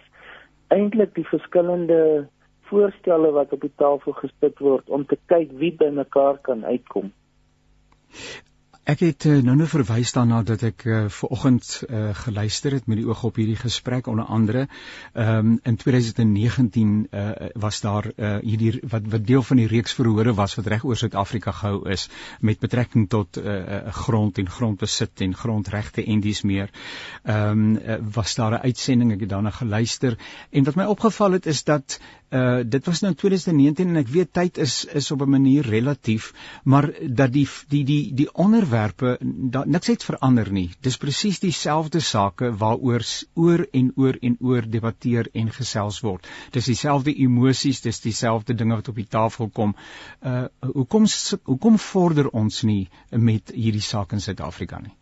eintlik 0.75 1.17
die 1.17 1.27
verskillende 1.27 1.99
voorstelle 2.71 3.31
wat 3.33 3.53
op 3.53 3.61
die 3.61 3.75
tafel 3.77 4.13
gespit 4.21 4.59
word 4.59 4.89
om 4.89 5.07
te 5.07 5.19
kyk 5.33 5.55
wie 5.63 5.73
by 5.81 5.91
mekaar 6.03 6.39
kan 6.51 6.65
uitkom 6.65 7.13
Ek 8.89 9.03
het 9.05 9.27
nou 9.45 9.53
nou 9.53 9.67
verwys 9.69 10.15
daarna 10.17 10.39
dat 10.49 10.63
ek 10.65 10.83
uh, 10.89 10.99
ver 11.13 11.33
oggend 11.35 11.67
uh, 11.85 12.15
geluister 12.17 12.73
het 12.73 12.87
met 12.89 12.97
die 12.97 13.05
oog 13.05 13.21
op 13.29 13.37
hierdie 13.37 13.59
gesprek 13.61 14.07
onder 14.09 14.25
andere. 14.25 14.63
Ehm 15.13 15.51
um, 15.51 15.59
in 15.69 15.77
2019 15.77 16.95
uh, 17.11 17.27
was 17.53 17.83
daar 17.85 18.09
uh, 18.17 18.39
hierdie 18.41 18.81
wat 18.89 19.11
wat 19.13 19.27
deel 19.29 19.45
van 19.45 19.61
die 19.61 19.67
reeks 19.69 19.93
verhore 19.99 20.33
was 20.35 20.57
wat 20.57 20.71
reg 20.73 20.87
oor 20.89 20.97
Suid-Afrika 20.97 21.53
gehou 21.53 21.83
is 21.93 22.09
met 22.41 22.65
betrekking 22.65 23.11
tot 23.13 23.37
uh, 23.37 23.93
grond 23.93 24.39
en 24.39 24.49
grondbesit 24.57 25.21
en 25.21 25.35
grondregte 25.37 26.05
en 26.05 26.25
dies 26.25 26.43
meer. 26.43 26.73
Ehm 27.25 27.51
um, 27.51 27.77
uh, 27.77 27.99
was 28.15 28.35
daar 28.41 28.57
'n 28.57 28.65
uitsending 28.65 29.13
ek 29.13 29.21
het 29.21 29.35
daarna 29.37 29.51
geluister 29.51 30.17
en 30.51 30.65
wat 30.65 30.81
my 30.81 30.85
opgeval 30.85 31.33
het 31.33 31.47
is 31.47 31.65
dat 31.65 32.01
uh 32.31 32.61
dit 32.65 32.87
was 32.87 33.01
nou 33.01 33.15
2019 33.15 33.89
en 33.89 33.97
ek 33.97 34.09
weet 34.13 34.33
tyd 34.33 34.59
is 34.59 34.85
is 34.85 35.11
op 35.11 35.23
'n 35.23 35.31
manier 35.31 35.65
relatief 35.65 36.33
maar 36.65 36.93
dat 37.03 37.33
die 37.33 37.49
die 37.69 37.85
die 37.85 38.15
die 38.15 38.33
onderwerp 38.33 38.59
onderwerpe 38.59 39.19
niks 39.67 39.87
het 39.87 40.05
verander 40.05 40.51
nie. 40.53 40.69
Dis 40.83 40.97
presies 40.97 41.41
dieselfde 41.41 42.01
sake 42.01 42.51
waaroor 42.59 43.05
oor 43.35 43.67
en 43.73 43.93
oor 43.97 44.17
en 44.21 44.37
oor 44.41 44.63
debatteer 44.63 45.29
en 45.33 45.51
gesels 45.51 46.01
word. 46.01 46.27
Dis 46.53 46.67
dieselfde 46.67 47.15
emosies, 47.15 47.81
dis 47.81 48.01
dieselfde 48.01 48.55
dinge 48.55 48.75
wat 48.75 48.89
op 48.89 48.95
die 48.95 49.09
tafel 49.09 49.49
kom. 49.49 49.75
Uh 50.23 50.47
hoekom 50.75 51.07
hoekom 51.45 51.79
vorder 51.79 52.29
ons 52.29 52.63
nie 52.63 52.89
met 53.11 53.53
hierdie 53.55 53.85
saak 53.85 54.13
in 54.13 54.21
Suid-Afrika 54.21 54.81
nie? 54.83 54.95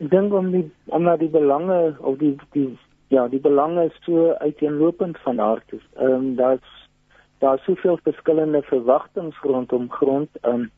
Ek 0.00 0.10
dink 0.10 0.32
om 0.32 0.50
die 0.52 0.70
om 0.86 1.02
na 1.02 1.16
die 1.16 1.30
belange 1.30 1.96
of 2.00 2.18
die 2.18 2.34
die 2.52 2.70
ja, 3.14 3.26
die 3.28 3.40
belange 3.40 3.84
is 3.90 3.98
so 4.06 4.32
uiteenlopend 4.42 5.18
van 5.26 5.40
aard. 5.40 5.72
Ehm 5.72 6.12
um, 6.12 6.34
daar's 6.36 6.72
daar's 7.38 7.64
soveel 7.64 7.98
verskillende 8.02 8.62
verwagtinge 8.62 9.36
rondom 9.42 9.90
grond. 9.90 10.28
Ehm 10.40 10.54
um, 10.54 10.70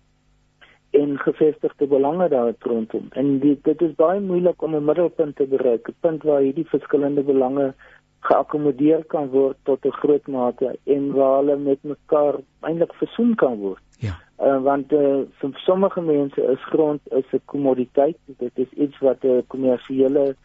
en 0.91 1.19
gevestigde 1.19 1.87
belange 1.87 2.29
daar 2.29 2.55
rondom. 2.59 3.07
En 3.11 3.39
die, 3.39 3.59
dit 3.63 3.83
is 3.83 3.95
baie 3.95 4.21
moeilik 4.21 4.63
om 4.63 4.75
'n 4.75 4.85
middelpunt 4.85 5.37
te 5.37 5.47
bereik, 5.47 5.89
'n 5.89 5.95
punt 6.01 6.23
waar 6.23 6.41
hierdie 6.41 6.69
verskillende 6.69 7.23
belange 7.23 7.75
geakkommodeer 8.21 9.05
kan 9.05 9.29
word 9.29 9.57
tot 9.63 9.85
'n 9.85 9.99
groot 10.03 10.27
mate 10.27 10.79
en 10.85 11.13
waar 11.13 11.37
hulle 11.39 11.57
met 11.57 11.83
mekaar 11.83 12.35
eintlik 12.61 12.95
versoen 12.95 13.35
kan 13.35 13.57
word. 13.59 13.83
Ja. 13.99 14.15
Uh, 14.41 14.63
want 14.63 14.93
uh, 14.93 15.21
vir 15.41 15.51
sommige 15.55 16.01
mense 16.01 16.43
is 16.43 16.65
grond 16.65 17.01
is 17.11 17.29
'n 17.33 17.41
kommoditeit. 17.45 18.17
Dit 18.25 18.53
is 18.55 18.71
iets 18.71 18.99
wat 18.99 19.25
'n 19.25 19.45
kommersiële 19.47 20.37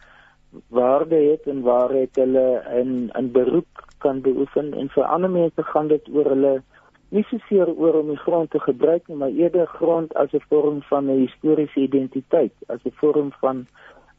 waarde 0.68 1.16
het 1.16 1.46
en 1.46 1.62
waar 1.62 1.90
het 1.90 2.16
hulle 2.16 2.62
in 2.80 3.10
'n 3.18 3.30
beroep 3.32 3.84
kan 3.98 4.20
beoefen 4.20 4.74
en 4.74 4.88
vir 4.88 5.04
ander 5.04 5.30
mense 5.30 5.62
gaan 5.62 5.88
dit 5.88 6.08
oor 6.12 6.24
hulle 6.24 6.62
nie 7.08 7.24
soseer 7.28 7.68
oor 7.76 7.94
om 8.00 8.08
die 8.08 8.22
grond 8.24 8.50
te 8.50 8.60
gebruik 8.60 9.08
nie, 9.08 9.16
maar 9.16 9.28
eerder 9.28 9.66
grond 9.66 10.14
as 10.14 10.32
'n 10.32 10.44
vorm 10.48 10.82
van 10.82 11.04
'n 11.06 11.18
historiese 11.26 11.80
identiteit, 11.80 12.52
as 12.66 12.80
'n 12.84 12.94
vorm 13.00 13.32
van 13.40 13.66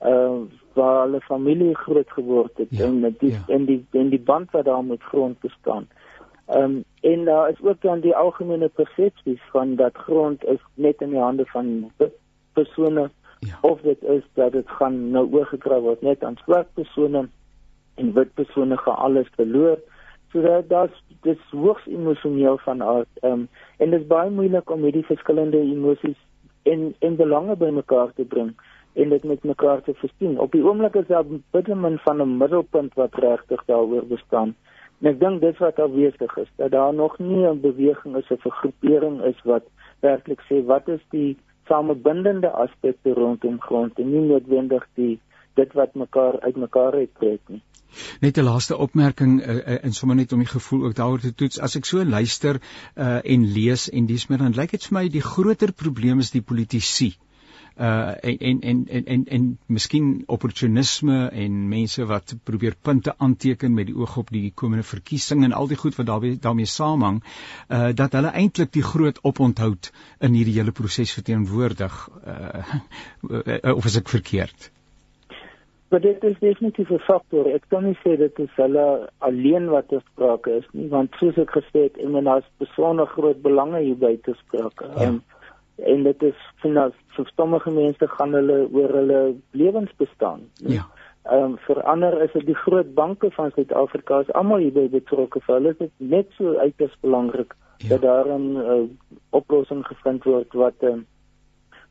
uh 0.05 0.41
waar 0.73 1.03
hulle 1.05 1.21
familie 1.21 1.75
groot 1.75 2.11
geword 2.11 2.57
het 2.57 2.67
ja, 2.69 2.85
en 2.85 3.15
die 3.19 3.31
ja. 3.31 3.43
en 3.47 3.65
die 3.65 3.85
en 3.91 4.09
die 4.09 4.19
band 4.19 4.51
wat 4.51 4.65
daar 4.65 4.83
met 4.83 5.03
grond 5.03 5.39
bestaan. 5.39 5.87
Ehm 6.45 6.63
um, 6.63 6.83
en 7.01 7.25
daar 7.25 7.49
uh, 7.49 7.53
is 7.53 7.61
ook 7.67 7.81
dan 7.81 7.99
die 7.99 8.15
algemene 8.15 8.69
persepsies 8.69 9.41
van 9.51 9.75
dat 9.75 9.97
grond 9.97 10.45
is 10.45 10.59
net 10.73 11.01
in 11.01 11.09
die 11.09 11.19
hande 11.19 11.45
van 11.45 11.91
persone 12.53 13.09
ja. 13.45 13.57
of 13.61 13.81
dit 13.81 14.03
is 14.03 14.23
dat 14.33 14.51
dit 14.51 14.69
gaan 14.79 15.11
nou 15.11 15.25
oorgedra 15.31 15.79
word 15.79 16.01
net 16.01 16.23
aan 16.23 16.37
swart 16.43 16.73
persone 16.73 17.27
en 17.95 18.13
wit 18.13 18.33
persone 18.33 18.77
gaan 18.77 18.95
alles 18.95 19.27
verloor. 19.35 19.79
So 20.31 20.41
dat 20.41 20.69
daar's 20.69 21.03
dis 21.21 21.39
hoogs 21.51 21.87
emosioneel 21.87 22.57
van 22.57 22.83
aard. 22.83 23.09
Ehm 23.21 23.31
um, 23.31 23.47
en 23.77 23.89
dit 23.89 24.01
is 24.01 24.07
baie 24.07 24.29
moeilik 24.29 24.69
om 24.69 24.83
hierdie 24.83 25.05
verskillende 25.05 25.59
emosies 25.59 26.19
en 26.63 26.95
en 26.99 27.15
belange 27.15 27.55
bymekaar 27.55 28.13
te 28.15 28.25
bring 28.25 28.55
en 28.93 29.09
dit 29.09 29.23
met 29.23 29.43
mekaar 29.43 29.81
te 29.81 29.93
verstaan. 29.93 30.39
Op 30.39 30.51
die 30.51 30.63
oomblik 30.63 30.95
is 30.95 31.07
daar 31.07 31.25
bitter 31.51 31.77
min 31.77 31.97
van 31.97 32.21
'n 32.21 32.37
middelpunt 32.37 32.93
wat 32.93 33.15
regtig 33.15 33.65
daaroor 33.65 34.05
bestaan. 34.05 34.55
En 35.01 35.09
ek 35.09 35.19
dink 35.19 35.41
dis 35.41 35.57
wat 35.57 35.79
afwesig 35.79 36.37
is, 36.37 36.51
dat 36.55 36.71
daar 36.71 36.93
nog 36.93 37.17
nie 37.19 37.47
'n 37.47 37.59
beweging 37.61 38.15
is 38.15 38.31
of 38.31 38.45
'n 38.45 38.49
groepering 38.49 39.23
is 39.23 39.41
wat 39.43 39.63
werklik 39.99 40.41
sê 40.49 40.65
wat 40.65 40.87
is 40.87 41.03
die 41.09 41.37
samebindende 41.67 42.51
aspekte 42.65 43.13
rondom 43.13 43.59
grond 43.61 43.99
en 43.99 44.09
nie 44.11 44.25
noodwendig 44.27 44.87
die 44.99 45.19
dit 45.59 45.73
wat 45.77 45.95
mekaar 45.95 46.39
uit 46.41 46.55
mekaar 46.57 46.93
uittrek 46.93 47.41
nie. 47.47 47.61
Net 48.21 48.37
'n 48.37 48.45
laaste 48.45 48.77
opmerking 48.77 49.41
uh, 49.41 49.55
uh, 49.55 49.77
en 49.85 49.93
sommer 49.93 50.15
net 50.15 50.31
om 50.33 50.39
die 50.39 50.53
gevoel 50.53 50.85
ook 50.85 50.95
daaroor 50.95 51.19
te 51.19 51.33
toets. 51.33 51.59
As 51.59 51.75
ek 51.75 51.85
so 51.85 52.03
luister 52.03 52.57
uh, 52.61 53.19
en 53.23 53.45
lees 53.53 53.89
en 53.89 54.05
dis 54.05 54.27
meer 54.27 54.41
dan 54.41 54.57
lyk 54.57 54.71
dit 54.71 54.87
vir 54.89 54.97
my 54.97 55.05
die 55.09 55.21
groter 55.21 55.71
probleem 55.71 56.19
is 56.19 56.31
die 56.31 56.41
politici. 56.41 57.13
Uh 57.13 57.32
en 57.75 58.37
en 58.39 58.61
en 58.61 58.85
en 58.87 59.05
en, 59.05 59.25
en 59.25 59.45
miskien 59.65 60.23
opportunisme 60.27 61.29
en 61.29 61.69
mense 61.69 62.05
wat 62.05 62.35
probeer 62.43 62.75
punte 62.81 63.13
aanteken 63.17 63.73
met 63.73 63.87
die 63.89 63.95
oog 63.95 64.17
op 64.17 64.29
die 64.29 64.51
komende 64.55 64.83
verkiesing 64.83 65.43
en 65.43 65.53
al 65.53 65.67
die 65.67 65.77
goed 65.77 65.95
wat 65.95 66.05
daarmee 66.05 66.37
daarmee 66.39 66.65
saamhang 66.65 67.23
uh 67.69 67.89
dat 67.93 68.13
hulle 68.13 68.31
eintlik 68.31 68.71
die 68.73 68.85
groot 68.85 69.19
oponthou 69.21 69.73
in 70.19 70.33
hierdie 70.33 70.59
hele 70.59 70.71
proses 70.71 71.13
verteenwoordig 71.13 72.09
uh, 72.27 72.63
uh 73.29 73.75
of 73.77 73.85
is 73.85 73.97
ek 73.97 74.09
verkeerd? 74.09 74.71
Maar 75.93 76.01
dit 76.01 76.23
is 76.23 76.39
definitief 76.39 76.89
'n 76.89 76.99
faktor. 76.99 77.45
Ek 77.53 77.65
kan 77.67 77.83
nie 77.83 77.97
sê 78.03 78.17
dit 78.17 78.39
is 78.39 78.53
hulle 78.55 79.09
alleen 79.17 79.69
wat 79.69 79.87
te 79.87 79.99
sprake 80.05 80.51
is 80.51 80.67
nie, 80.71 80.87
want 80.89 81.13
soos 81.19 81.37
ek 81.37 81.51
gesê 81.53 81.83
het, 81.83 81.97
en 81.97 82.23
daar's 82.23 82.49
besonder 82.57 83.05
groot 83.07 83.41
belange 83.41 83.79
hier 83.79 83.97
by 83.97 84.17
te 84.25 84.33
sprake. 84.33 84.89
Ja. 84.95 85.01
En, 85.05 85.23
en 85.75 86.03
dit 86.03 86.23
is 86.23 86.35
vir 86.61 86.91
vir 87.15 87.31
sommige 87.35 87.71
mense 87.71 88.07
gaan 88.07 88.33
hulle 88.33 88.67
oor 88.71 88.93
hulle 88.99 89.21
lewens 89.51 89.91
bestaan. 89.97 90.49
Ja. 90.55 90.85
Ehm 91.23 91.43
um, 91.43 91.57
vir 91.65 91.81
ander 91.83 92.21
is 92.21 92.31
dit 92.33 92.45
die 92.45 92.61
groot 92.65 92.93
banke 92.93 93.31
van 93.31 93.51
Suid-Afrika 93.55 94.19
is 94.19 94.31
almal 94.33 94.59
hierby 94.59 94.89
betrokke. 94.89 95.39
Vir 95.45 95.55
hulle 95.55 95.71
is 95.71 95.77
dit 95.79 95.93
net 95.97 96.27
so 96.37 96.57
uiters 96.57 96.97
belangrik 97.01 97.55
ja. 97.77 97.89
dat 97.89 98.01
daar 98.01 98.27
'n 98.27 98.57
uh, 98.57 98.83
oplossing 99.29 99.85
gevind 99.87 100.23
word 100.23 100.53
wat 100.53 100.75
ehm 100.79 100.91
um, 100.93 101.05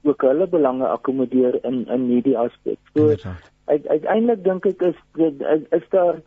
ook 0.03 0.23
hulle 0.23 0.47
belange 0.47 0.87
akkommodeer 0.87 1.65
in 1.65 1.87
in 1.87 2.05
hierdie 2.11 2.39
aspek. 2.39 2.79
So 2.95 3.15
uiteindelik 3.65 4.45
dink 4.45 4.67
ek 4.67 4.83
is 4.83 4.99
dit 5.15 5.43
is 5.71 5.89
daar 5.89 6.21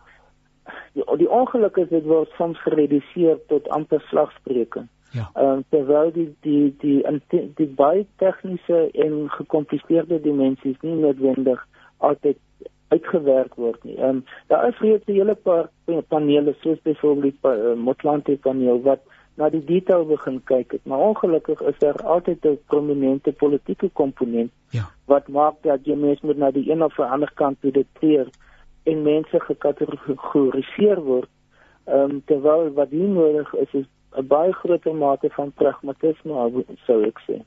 die, 0.93 1.03
die 1.17 1.29
ongeluk 1.29 1.77
is 1.77 1.89
dit 1.89 2.03
word 2.03 2.31
soms 2.37 2.61
gereduseer 2.61 3.39
tot 3.47 3.69
amper 3.69 4.01
slagspreuke. 4.09 4.87
Ja. 5.15 5.30
Ehm 5.34 5.51
um, 5.51 5.63
terwyl 5.69 6.12
die 6.12 6.30
die 6.41 6.75
die 6.80 7.21
die, 7.32 7.43
die 7.56 7.67
baie 7.82 8.06
tegniese 8.21 8.89
en 8.91 9.30
gekompliseerde 9.32 10.19
dimensies 10.21 10.82
nie 10.82 10.95
noodwendig 10.95 11.62
altyd 11.97 12.38
uitgewerk 12.93 13.56
word 13.56 13.84
nie. 13.84 13.95
Ehm 13.95 14.10
um, 14.10 14.23
daar 14.51 14.67
is 14.67 14.82
reeds 14.84 15.08
'n 15.08 15.19
hele 15.19 15.36
paar 15.36 15.69
panele 16.08 16.56
soos 16.62 16.82
byvoorbeeld 16.82 17.36
die 17.41 17.51
uh, 17.51 17.75
Motlanthe 17.88 18.38
paneel 18.47 18.82
wat 18.82 19.01
na 19.36 19.49
die 19.49 19.63
detail 19.63 20.06
begin 20.06 20.41
kyk 20.43 20.71
het. 20.71 20.86
Maar 20.86 20.99
ongelukkig 20.99 21.62
is 21.62 21.80
daar 21.80 22.01
altyd 22.04 22.45
'n 22.45 22.60
prominente 22.65 23.32
politieke 23.32 23.89
komponent 23.89 24.51
ja. 24.69 24.86
wat 25.06 25.28
maak 25.28 25.56
dat 25.62 25.86
jy 25.86 25.95
mens 25.95 26.21
moet 26.21 26.38
na 26.38 26.51
die 26.51 26.71
een 26.71 26.84
of 26.84 26.99
ander 26.99 27.32
kant 27.34 27.62
toe 27.62 27.71
dit 27.71 27.88
tree 27.99 28.25
en 28.84 29.01
mense 29.01 29.39
gekategoriseer 29.39 31.01
word. 31.01 31.30
Ehm 31.86 31.99
um, 31.99 32.21
terwyl 32.25 32.73
wat 32.73 32.89
hier 32.89 33.08
nodig 33.08 33.54
is 33.54 33.73
is 33.73 33.88
'n 34.17 34.28
baie 34.28 34.54
groter 34.54 34.95
mate 34.95 35.30
van 35.38 35.51
pragmatisme 35.51 36.34
sou 36.86 37.04
ek 37.12 37.19
sê. 37.28 37.41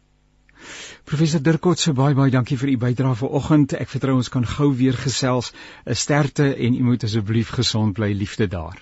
Professor 1.05 1.41
Dirkot 1.41 1.79
se 1.79 1.93
baie 1.93 2.15
baie 2.15 2.31
dankie 2.35 2.59
vir 2.59 2.71
u 2.75 2.77
bydrae 2.85 3.15
vanoggend. 3.15 3.73
Ek 3.73 3.89
vertrou 3.89 4.17
ons 4.17 4.29
kan 4.29 4.47
gou 4.57 4.71
weer 4.81 4.97
gesels. 5.07 5.53
'n 5.87 5.95
Sterkte 5.95 6.55
en 6.55 6.75
u 6.75 6.83
moet 6.83 7.05
asseblief 7.05 7.49
gesond 7.61 7.95
bly. 7.95 8.13
Liefde 8.13 8.47
daar. 8.47 8.79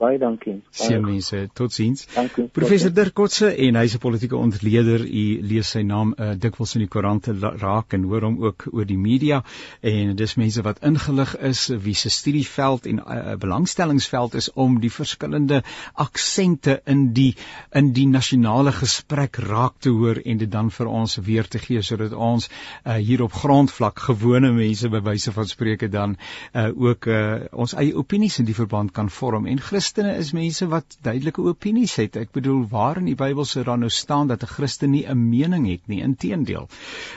Baie 0.00 0.16
dankie. 0.16 0.62
Sien 0.72 1.02
mense, 1.04 1.50
totsiens. 1.52 2.06
Dankie. 2.14 2.46
Professor 2.56 2.92
Dirk 2.96 3.12
Kotse 3.12 3.50
en 3.52 3.76
hy's 3.76 3.94
'n 3.94 4.00
politieke 4.00 4.36
ontleder. 4.36 5.02
U 5.04 5.24
lees 5.44 5.68
sy 5.74 5.82
naam 5.84 6.14
uh, 6.16 6.30
dikwels 6.40 6.72
in 6.74 6.86
die 6.86 6.88
koerante 6.88 7.34
raak 7.36 7.92
en 7.92 8.06
hoor 8.08 8.24
hom 8.24 8.38
ook 8.40 8.64
oor 8.72 8.86
die 8.88 8.96
media 8.96 9.42
en 9.84 10.14
dis 10.16 10.34
mense 10.40 10.62
wat 10.64 10.80
ingelig 10.80 11.34
is 11.36 11.66
wie 11.84 11.94
se 11.94 12.08
studieveld 12.08 12.86
en 12.86 13.02
uh, 13.04 13.34
belangstellingsveld 13.36 14.34
is 14.40 14.48
om 14.52 14.78
die 14.80 14.90
verskillende 14.90 15.60
aksente 15.92 16.80
in 16.86 17.12
die 17.12 17.36
in 17.74 17.92
die 17.92 18.06
nasionale 18.08 18.72
gesprek 18.72 19.36
raak 19.36 19.76
te 19.84 19.92
hoor 19.92 20.22
en 20.24 20.38
dit 20.38 20.50
dan 20.50 20.70
vir 20.70 20.86
ons 20.86 21.18
weer 21.28 21.44
te 21.44 21.58
gee 21.58 21.82
sodat 21.82 22.16
ons 22.16 22.48
uh, 22.48 22.94
hier 22.94 23.22
op 23.22 23.32
grondvlak 23.32 23.98
gewone 24.08 24.52
mense 24.52 24.88
by 24.88 25.04
wyse 25.12 25.32
van 25.32 25.46
spreuke 25.46 25.92
dan 25.92 26.16
uh, 26.16 26.70
ook 26.72 27.06
uh, 27.06 27.44
ons 27.52 27.76
eie 27.76 27.92
opinies 27.94 28.40
in 28.40 28.48
die 28.48 28.56
verband 28.56 28.96
kan 28.96 29.10
vorm 29.10 29.44
en 29.46 29.60
Christus 29.60 29.89
Christene 29.90 30.18
is 30.22 30.28
mense 30.30 30.66
wat 30.70 30.92
duidelike 31.02 31.42
opinies 31.50 31.96
het. 31.98 32.14
Ek 32.14 32.28
bedoel, 32.30 32.60
waar 32.70 33.00
in 33.00 33.08
die 33.08 33.16
Bybel 33.18 33.42
sou 33.48 33.64
daar 33.66 33.78
nou 33.78 33.88
staan 33.90 34.28
dat 34.30 34.44
'n 34.44 34.46
Christen 34.46 34.90
nie 34.90 35.02
'n 35.02 35.18
mening 35.30 35.66
het 35.66 35.88
nie? 35.88 36.00
Inteendeel. 36.00 36.68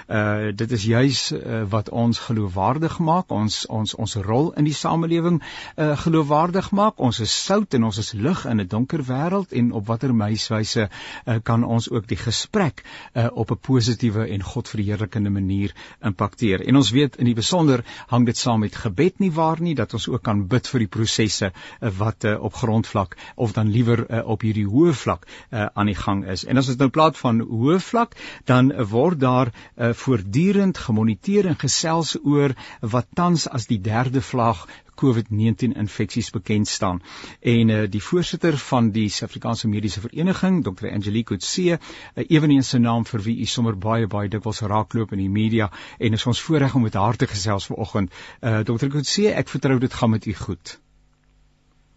Uh 0.09 0.49
dit 0.55 0.71
is 0.71 0.83
juis 0.83 1.31
uh, 1.31 1.63
wat 1.69 1.89
ons 1.89 2.19
geloofwaardig 2.19 2.97
maak, 2.99 3.29
ons 3.29 3.65
ons 3.65 3.93
ons 3.95 4.15
rol 4.15 4.53
in 4.53 4.63
die 4.63 4.73
samelewing 4.73 5.41
uh 5.77 5.97
geloofwaardig 5.97 6.71
maak. 6.71 6.97
Ons 6.97 7.19
is 7.19 7.45
sout 7.45 7.73
en 7.73 7.83
ons 7.83 7.97
is 7.97 8.11
lig 8.13 8.45
in 8.45 8.61
'n 8.61 8.67
donker 8.67 9.03
wêreld 9.03 9.53
en 9.53 9.71
op 9.71 9.87
watter 9.87 10.15
meiswyse 10.15 10.89
uh, 10.89 11.35
kan 11.43 11.63
ons 11.63 11.89
ook 11.89 12.07
die 12.07 12.17
gesprek 12.17 12.83
uh 13.13 13.29
op 13.33 13.51
'n 13.51 13.57
positiewe 13.61 14.27
en 14.27 14.43
godverheerlikende 14.43 15.29
manier 15.29 15.75
impakteer. 16.01 16.65
En 16.65 16.75
ons 16.75 16.91
weet 16.91 17.15
in 17.15 17.25
die 17.25 17.35
besonder 17.35 17.85
hang 18.07 18.25
dit 18.25 18.37
saam 18.37 18.59
met 18.59 18.75
gebed 18.75 19.19
nie 19.19 19.31
waar 19.31 19.61
nie 19.61 19.75
dat 19.75 19.93
ons 19.93 20.09
ook 20.09 20.23
kan 20.23 20.47
bid 20.47 20.67
vir 20.67 20.79
die 20.79 20.93
prosesse 20.97 21.51
uh, 21.53 21.89
wat 21.97 22.23
uh, 22.23 22.43
op 22.43 22.62
grondvlak 22.63 23.17
of 23.35 23.55
dan 23.57 23.71
liewer 23.71 24.05
uh, 24.07 24.23
op 24.35 24.45
hierdie 24.47 24.67
hoë 24.69 24.95
vlak 25.03 25.27
uh, 25.27 25.67
aan 25.73 25.91
die 25.91 25.99
gang 25.99 26.23
is. 26.35 26.45
En 26.45 26.57
as 26.61 26.71
ons 26.71 26.79
nou 26.81 26.89
praat 26.93 27.19
van 27.19 27.41
hoë 27.43 27.79
vlak, 27.83 28.15
dan 28.49 28.71
word 28.93 29.19
daar 29.23 29.51
uh, 29.53 29.91
voortdurend 30.03 30.79
gemoniteer 30.87 31.51
en 31.51 31.59
gesels 31.59 32.15
oor 32.23 32.55
wat 32.81 33.11
tans 33.15 33.47
as 33.49 33.67
die 33.69 33.81
derde 33.81 34.21
vlak 34.21 34.67
COVID-19 35.01 35.73
infeksies 35.75 36.29
bekend 36.29 36.67
staan. 36.67 37.01
En 37.39 37.69
uh, 37.69 37.83
die 37.89 38.03
voorsitter 38.03 38.57
van 38.57 38.91
die 38.91 39.09
Suid-Afrikaanse 39.09 39.67
Mediese 39.67 40.01
Vereniging, 40.01 40.63
Dr. 40.63 40.91
Angelique 40.91 41.33
Coetzee, 41.33 41.77
uh, 41.77 42.25
eweneens 42.29 42.69
sy 42.73 42.81
naam 42.83 43.07
vir 43.09 43.25
wie 43.27 43.39
u 43.41 43.49
sommer 43.49 43.77
baie 43.87 44.07
baie 44.07 44.29
dikwels 44.29 44.61
raakloop 44.61 45.15
in 45.17 45.23
die 45.25 45.33
media 45.33 45.71
en 45.99 46.19
ons 46.33 46.45
voorreg 46.47 46.75
om 46.75 46.87
met 46.87 46.99
haar 46.99 47.17
te 47.17 47.27
gesels 47.27 47.69
vanoggend. 47.71 48.13
Uh, 48.41 48.61
Dr. 48.69 48.89
Coetzee, 48.93 49.33
ek 49.33 49.49
vertrou 49.49 49.79
dit 49.79 49.93
gaan 49.93 50.13
met 50.13 50.25
u 50.29 50.33
goed. 50.45 50.77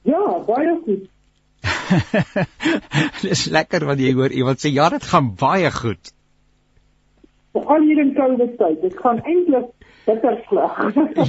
Ja, 0.07 0.23
baie 0.47 0.75
goed. 0.85 1.07
Dis 3.27 3.47
lekker 3.51 3.87
wat 3.89 4.03
jy 4.03 4.13
hoor 4.15 4.35
iemand 4.35 4.63
sê 4.63 4.71
ja, 4.71 4.89
dit 4.93 5.07
gaan 5.11 5.33
baie 5.39 5.71
goed. 5.75 6.13
Al 7.57 7.87
hier 7.89 8.03
in 8.03 8.13
COVID 8.15 8.55
tyd, 8.61 8.83
dit 8.85 8.99
gaan 9.01 9.23
eintlik 9.25 9.73
bitter 10.07 10.37
sleg. 10.49 10.77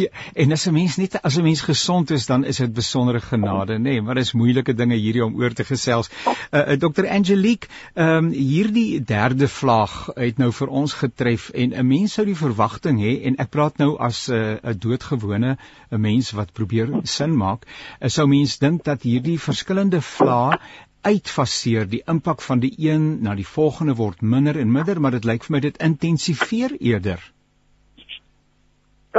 ja, 0.02 0.10
en 0.34 0.52
as 0.52 0.66
'n 0.68 0.74
mens 0.74 0.98
net 1.02 1.18
as 1.22 1.38
'n 1.38 1.44
mens 1.44 1.62
gesond 1.62 2.12
is, 2.12 2.26
dan 2.26 2.46
is 2.46 2.58
dit 2.58 2.74
besondere 2.74 3.20
genade, 3.20 3.78
nê, 3.78 3.82
nee, 3.82 4.02
maar 4.02 4.16
dis 4.16 4.34
moeilike 4.34 4.74
dinge 4.74 4.96
hierdie 4.96 5.26
om 5.26 5.36
oor 5.36 5.54
te 5.54 5.64
gesels. 5.64 6.10
Uh, 6.52 6.60
uh 6.60 6.78
Dr. 6.78 7.08
Angelique, 7.08 7.68
ehm 7.94 8.26
um, 8.26 8.32
hierdie 8.32 9.04
derde 9.04 9.48
vlaag 9.48 10.10
het 10.16 10.38
nou 10.38 10.52
vir 10.52 10.68
ons 10.68 10.94
getref 10.94 11.50
en 11.50 11.74
'n 11.74 11.88
mens 11.88 12.14
sou 12.14 12.26
die 12.26 12.36
verwagting 12.36 13.00
hê 13.02 13.14
en 13.26 13.38
ek 13.38 13.50
praat 13.50 13.78
nou 13.78 13.98
as 13.98 14.30
'n 14.30 14.34
uh, 14.34 14.72
'n 14.72 14.78
doodgewone 14.80 15.58
'n 15.92 16.02
mens 16.02 16.32
wat 16.32 16.54
probeer 16.54 17.00
sin 17.04 17.38
maak, 17.38 17.66
uh, 18.02 18.10
sou 18.10 18.28
mens 18.28 18.58
dink 18.58 18.84
dat 18.84 19.02
hierdie 19.02 19.40
verskillende 19.40 20.02
vlae 20.02 20.60
uitfaseer 21.02 21.88
die 21.90 22.04
impak 22.06 22.42
van 22.42 22.60
die 22.60 22.74
een 22.78 23.22
na 23.22 23.36
die 23.36 23.48
volgende 23.48 23.96
word 23.96 24.22
minder 24.22 24.58
en 24.60 24.72
minder 24.72 25.02
maar 25.02 25.12
dit 25.12 25.26
lyk 25.26 25.44
vir 25.44 25.56
my 25.56 25.60
dit 25.60 25.78
intensifeer 25.78 26.76
eerder 26.80 27.34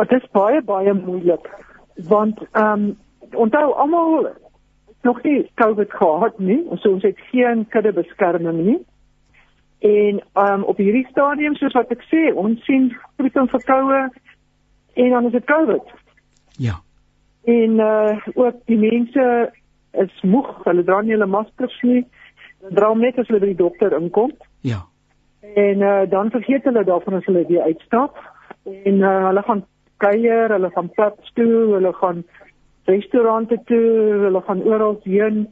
dit 0.06 0.22
is 0.22 0.30
baie 0.30 0.62
baie 0.62 0.94
moeilik 0.94 1.48
want 2.08 2.38
ehm 2.52 2.72
um, 2.72 2.96
onthou 3.34 3.72
almal 3.74 4.28
nog 5.02 5.22
nie 5.22 5.50
COVID 5.54 5.92
gehad 5.92 6.38
nie 6.38 6.66
so 6.74 6.92
ons 6.92 7.02
het 7.02 7.18
geen 7.30 7.66
kudde 7.68 7.92
beskerming 7.92 8.64
nie. 8.64 8.78
En 9.78 10.22
ehm 10.32 10.52
um, 10.52 10.62
op 10.62 10.76
hierdie 10.76 11.06
stadium 11.10 11.54
soos 11.54 11.72
wat 11.72 11.90
ek 11.90 12.02
sê 12.12 12.34
ons 12.34 12.64
sien 12.64 12.90
griep 13.16 13.36
en 13.36 13.48
verkoue 13.48 14.10
en 14.94 15.10
dan 15.10 15.26
is 15.26 15.32
dit 15.32 15.44
COVID. 15.44 15.94
Ja. 16.56 16.80
En 17.44 17.78
uh 17.78 18.26
ook 18.34 18.56
die 18.64 18.78
mense 18.78 19.52
is 19.92 20.22
moeg 20.22 20.64
hulle 20.64 20.84
dra 20.84 21.00
nie 21.00 21.14
hulle 21.16 21.26
maskers 21.26 21.82
nie 21.82 22.04
hulle 22.60 22.74
dra 22.74 22.94
net 22.94 23.18
as 23.18 23.28
hulle 23.30 23.40
by 23.40 23.52
die 23.52 23.62
dokter 23.62 23.94
inkom. 24.00 24.32
Ja. 24.60 24.82
En 25.54 25.80
uh, 25.80 26.02
dan 26.10 26.30
vergeet 26.30 26.64
hulle 26.64 26.84
daarvan 26.84 27.14
as 27.14 27.24
hulle 27.24 27.46
weer 27.46 27.62
uitstap. 27.62 28.18
En 28.64 28.94
uh, 28.94 29.26
hulle 29.26 29.42
gaan 29.42 29.64
kuier, 30.02 30.52
hulle 30.54 30.70
gaan 30.74 30.90
pubs 30.96 31.32
toe, 31.34 31.74
hulle 31.74 31.92
gaan 32.00 32.24
restaurante 32.88 33.58
toe, 33.68 33.88
hulle 34.24 34.42
gaan 34.46 34.62
oral 34.62 35.00
heen 35.04 35.46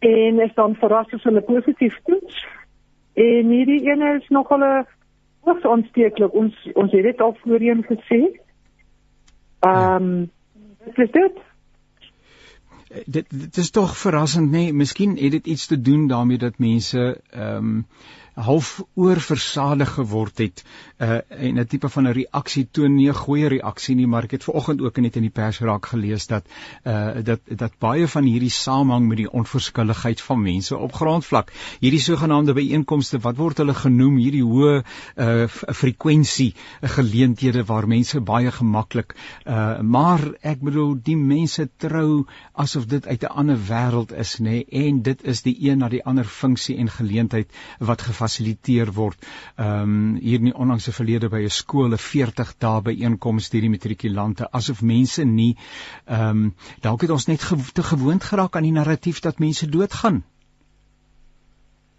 en 0.00 0.40
is 0.40 0.54
dan 0.56 0.74
verras 0.80 1.12
as 1.12 1.26
hulle 1.28 1.42
positief 1.44 1.98
toets. 2.08 2.40
En 3.20 3.52
hierdie 3.52 3.82
ene 3.90 4.14
is 4.16 4.28
nog 4.32 4.48
hulle 4.48 4.86
hoogs 5.44 5.66
aansteeklik. 5.68 6.34
Ons 6.34 6.56
ons 6.74 6.92
het 6.96 7.04
dit 7.04 7.20
al 7.20 7.36
voorheen 7.42 7.84
gesê. 7.88 8.20
Ehm 9.60 10.10
um, 10.10 10.30
dit 10.84 10.98
is 11.04 11.10
dit 11.12 11.40
dit 13.06 13.26
dit 13.30 13.56
is 13.56 13.70
tog 13.70 13.92
verrassend 13.98 14.50
nê 14.50 14.64
nee, 14.64 14.72
miskien 14.72 15.16
het 15.18 15.30
dit 15.36 15.46
iets 15.46 15.66
te 15.66 15.80
doen 15.80 16.06
daarmee 16.08 16.38
dat 16.38 16.58
mense 16.58 17.20
ehm 17.30 17.56
um, 17.56 17.86
half 18.34 18.82
oorversadig 18.94 19.94
geword 19.94 20.38
het 20.38 20.64
uh, 21.00 21.20
en 21.28 21.58
'n 21.58 21.66
tipe 21.66 21.88
van 21.88 22.06
'n 22.08 22.12
reaksie 22.12 22.68
toon 22.70 22.94
nie 22.94 23.08
'n 23.08 23.14
goeie 23.14 23.48
reaksie 23.48 23.94
nie 23.94 24.06
maar 24.06 24.24
ek 24.24 24.30
het 24.30 24.44
vanoggend 24.44 24.80
ook 24.80 24.96
net 24.96 25.16
in 25.16 25.22
die 25.22 25.30
pers 25.30 25.60
raak 25.60 25.86
gelees 25.86 26.26
dat 26.26 26.44
uh, 26.84 27.10
dat 27.24 27.40
dat 27.46 27.72
baie 27.78 28.08
van 28.08 28.24
hierdie 28.24 28.50
samehang 28.50 29.08
met 29.08 29.16
die 29.16 29.30
onverskilligheid 29.30 30.20
van 30.20 30.42
mense 30.42 30.76
op 30.76 30.92
grondvlak 30.92 31.52
hierdie 31.80 32.00
sogenaamde 32.00 32.52
byeenkomste 32.52 33.18
wat 33.18 33.36
word 33.36 33.58
hulle 33.58 33.74
genoem 33.74 34.16
hierdie 34.16 34.44
hoë 34.44 34.82
uh, 35.16 35.46
frekwensie 35.48 36.54
geleenthede 36.80 37.64
waar 37.64 37.88
mense 37.88 38.20
baie 38.20 38.50
gemaklik 38.50 39.14
uh, 39.46 39.80
maar 39.80 40.20
ek 40.42 40.60
bedoel 40.60 40.96
die 41.02 41.16
mense 41.16 41.68
trou 41.76 42.26
asof 42.52 42.86
dit 42.86 43.06
uit 43.06 43.22
'n 43.22 43.34
ander 43.40 43.58
wêreld 43.68 44.12
is 44.12 44.38
nê 44.38 44.64
en 44.68 45.02
dit 45.02 45.22
is 45.24 45.42
die 45.42 45.56
een 45.70 45.78
na 45.78 45.88
die 45.88 46.04
ander 46.04 46.24
funksie 46.24 46.76
en 46.76 46.88
geleentheid 46.88 47.48
wat 47.78 48.02
gefasiliteer 48.02 48.29
word. 48.94 49.16
Ehm 49.56 49.82
um, 49.82 50.16
hier 50.20 50.38
in 50.38 50.50
die 50.50 50.54
onlangse 50.54 50.92
verlede 50.92 51.28
by 51.28 51.42
'n 51.42 51.50
skool 51.50 51.92
'n 51.92 51.98
40 51.98 52.54
dae 52.58 52.82
byeenkoms 52.82 53.50
deur 53.50 53.60
die 53.60 53.70
matrikulante 53.70 54.48
asof 54.52 54.82
mense 54.82 55.24
nie 55.24 55.56
ehm 56.06 56.28
um, 56.30 56.54
dalk 56.82 57.02
het 57.02 57.10
ons 57.10 57.26
net 57.26 57.42
ge 57.42 57.56
te 57.72 57.82
gewoond 57.82 58.24
geraak 58.24 58.56
aan 58.56 58.68
die 58.68 58.78
narratief 58.78 59.20
dat 59.20 59.38
mense 59.38 59.66
doodgaan. 59.66 60.22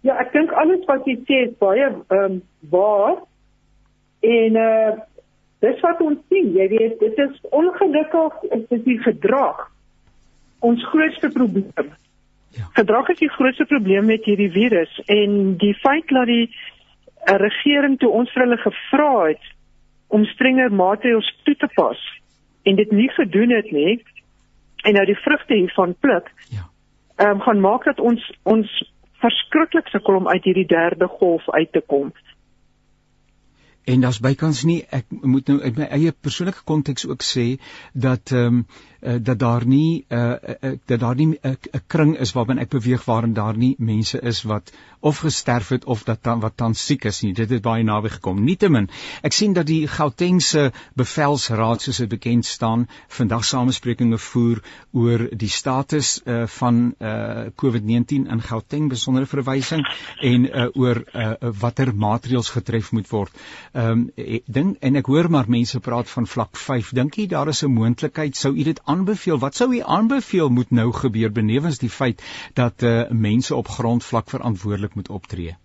Ja, 0.00 0.16
ek 0.18 0.32
dink 0.32 0.50
alles 0.52 0.84
wat 0.86 1.04
jy 1.06 1.16
sê 1.28 1.48
is 1.48 1.58
baie 1.58 1.86
ehm 1.86 2.24
um, 2.24 2.42
waar. 2.70 3.22
En 4.20 4.56
uh 4.56 4.92
dis 5.62 5.80
wat 5.80 6.00
ons 6.00 6.18
sien, 6.28 6.48
jy 6.58 6.68
weet, 6.68 6.98
dit 6.98 7.18
is 7.18 7.36
ongelukkig, 7.50 8.40
dit 8.50 8.72
is 8.78 8.82
die 8.84 8.98
gedrag 8.98 9.68
ons 10.62 10.84
grootste 10.90 11.28
probleem. 11.28 11.92
Ja. 12.52 12.68
Gedrag 12.76 13.08
is 13.08 13.18
die 13.18 13.32
grootste 13.32 13.64
probleem 13.64 14.06
met 14.10 14.24
hierdie 14.24 14.50
virus 14.52 15.00
en 15.06 15.56
die 15.60 15.74
feit 15.80 16.08
dat 16.08 16.26
die 16.28 16.48
uh, 16.48 17.36
regering 17.40 17.98
toe 17.98 18.10
ons 18.10 18.32
vir 18.34 18.44
hulle 18.44 18.60
gevra 18.60 19.12
het 19.30 19.52
om 20.12 20.24
strenger 20.34 20.72
maatreëls 20.72 21.28
toe 21.46 21.56
te 21.56 21.68
pas 21.74 22.00
en 22.68 22.76
dit 22.76 22.90
nie 22.92 23.08
gedoen 23.16 23.54
het 23.56 23.70
nie 23.72 24.02
en 24.84 24.98
nou 24.98 25.04
die 25.06 25.18
vrugte 25.22 25.54
hiervan 25.54 25.94
pluk. 26.00 26.28
Ja. 26.50 26.66
Ehm 27.16 27.38
um, 27.38 27.40
gaan 27.40 27.60
maak 27.60 27.84
dat 27.84 28.00
ons 28.00 28.24
ons 28.42 28.70
verskriklik 29.22 29.88
sukkel 29.88 30.18
om 30.18 30.28
uit 30.28 30.44
hierdie 30.44 30.66
derde 30.66 31.06
golf 31.06 31.50
uit 31.50 31.72
te 31.72 31.82
kom. 31.86 32.12
En 33.84 34.00
daar's 34.00 34.20
bykans 34.22 34.62
nie 34.68 34.84
ek 34.90 35.06
moet 35.10 35.48
nou 35.50 35.60
uit 35.60 35.76
my 35.76 35.88
eie 35.98 36.12
persoonlike 36.12 36.62
konteks 36.64 37.06
ook 37.06 37.22
sê 37.26 37.46
dat 37.92 38.30
ehm 38.32 38.62
um, 38.62 38.64
uh, 39.02 39.16
dat 39.20 39.38
daar 39.38 39.66
nie 39.66 40.04
'n 40.08 40.14
uh, 40.14 40.34
uh, 40.60 40.78
dat 40.86 41.00
daar 41.00 41.14
nie 41.14 41.26
'n 41.26 41.56
uh, 41.72 41.80
kring 41.86 42.18
is 42.18 42.32
waarbin 42.32 42.58
ek 42.58 42.68
beweeg 42.68 43.04
waarin 43.04 43.32
daar 43.34 43.56
nie 43.56 43.74
mense 43.78 44.20
is 44.20 44.42
wat 44.42 44.72
of 45.00 45.18
gesterf 45.18 45.68
het 45.68 45.84
of 45.84 46.02
dat 46.04 46.22
dan 46.22 46.40
wat 46.40 46.56
dan 46.56 46.74
siek 46.74 47.04
is 47.04 47.20
nie. 47.22 47.32
Dit 47.32 47.50
het 47.50 47.62
baie 47.62 47.82
naby 47.82 48.08
gekom. 48.08 48.44
Nietemin, 48.44 48.88
ek 49.22 49.32
sien 49.32 49.52
dat 49.52 49.66
die 49.66 49.88
Gautengse 49.88 50.72
bevelsraad 50.94 51.82
soos 51.82 51.96
dit 51.96 52.08
bekend 52.08 52.46
staan, 52.46 52.88
vandag 53.08 53.44
samesprekinge 53.44 54.18
voer 54.18 54.62
oor 54.92 55.28
die 55.36 55.48
status 55.48 56.20
uh, 56.24 56.46
van 56.46 56.94
uh, 56.98 57.46
COVID-19 57.62 58.30
in 58.30 58.42
Gauteng 58.42 58.88
besondere 58.88 59.26
verwysing 59.26 59.82
en 60.20 60.46
uh, 60.46 60.68
oor 60.74 61.02
uh, 61.12 61.32
watter 61.60 61.94
maatreëls 61.94 62.48
getref 62.48 62.92
moet 62.92 63.08
word. 63.08 63.42
Ehm 63.72 63.90
um, 63.90 64.00
ding 64.46 64.76
en 64.80 64.96
ek 65.00 65.06
hoor 65.08 65.30
maar 65.32 65.46
mense 65.48 65.78
praat 65.80 66.10
van 66.10 66.26
vlak 66.26 66.56
5. 66.60 66.90
Dink 66.92 67.14
jy 67.16 67.26
daar 67.26 67.48
is 67.48 67.62
'n 67.64 67.72
moontlikheid 67.72 68.36
sou 68.36 68.52
u 68.52 68.62
dit 68.62 68.80
aanbeveel? 68.84 69.38
Wat 69.38 69.54
sou 69.54 69.74
u 69.74 69.80
aanbeveel 69.80 70.48
moet 70.48 70.70
nou 70.70 70.92
gebeur 70.92 71.32
benewens 71.32 71.78
die 71.78 71.90
feit 71.90 72.22
dat 72.54 72.82
uh, 72.82 73.08
mense 73.10 73.54
op 73.54 73.68
grondvlak 73.68 74.28
verantwoordelik 74.28 74.94
moet 74.94 75.08
optree? 75.08 75.56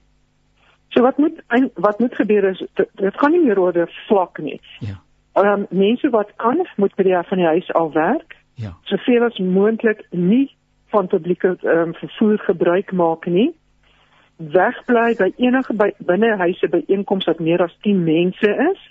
So 0.90 1.02
wat 1.02 1.18
moet 1.18 1.44
wat 1.76 2.00
moet 2.00 2.16
gebeur 2.16 2.50
is 2.50 2.64
dit 2.96 3.18
gaan 3.18 3.32
nie 3.32 3.44
meer 3.44 3.60
oor 3.60 3.78
'n 3.78 3.92
vlak 4.08 4.38
nie. 4.38 4.62
Ja. 4.80 5.02
Ehm 5.34 5.60
um, 5.60 5.68
mense 5.70 6.10
wat 6.10 6.32
kan 6.36 6.68
moet 6.76 6.96
by 6.96 7.04
die 7.04 7.24
van 7.24 7.38
die 7.38 7.48
huis 7.48 7.74
al 7.74 7.92
werk. 7.92 8.36
Ja. 8.54 8.78
Soveel 8.84 9.24
as 9.24 9.38
moontlik 9.38 10.08
nie 10.12 10.56
van 10.88 11.08
publieke 11.08 11.58
ehm 11.62 11.80
um, 11.80 11.94
vervoer 11.94 12.40
gebruik 12.40 12.92
maak 12.92 13.26
nie 13.26 13.56
wegbly 14.38 15.16
by 15.18 15.32
enige 15.38 15.74
by 15.74 15.90
binnehuise 15.98 16.70
by 16.70 16.84
einkomste 16.88 17.32
wat 17.34 17.40
meer 17.40 17.64
as 17.64 17.74
10 17.82 18.04
mense 18.04 18.54
is. 18.72 18.86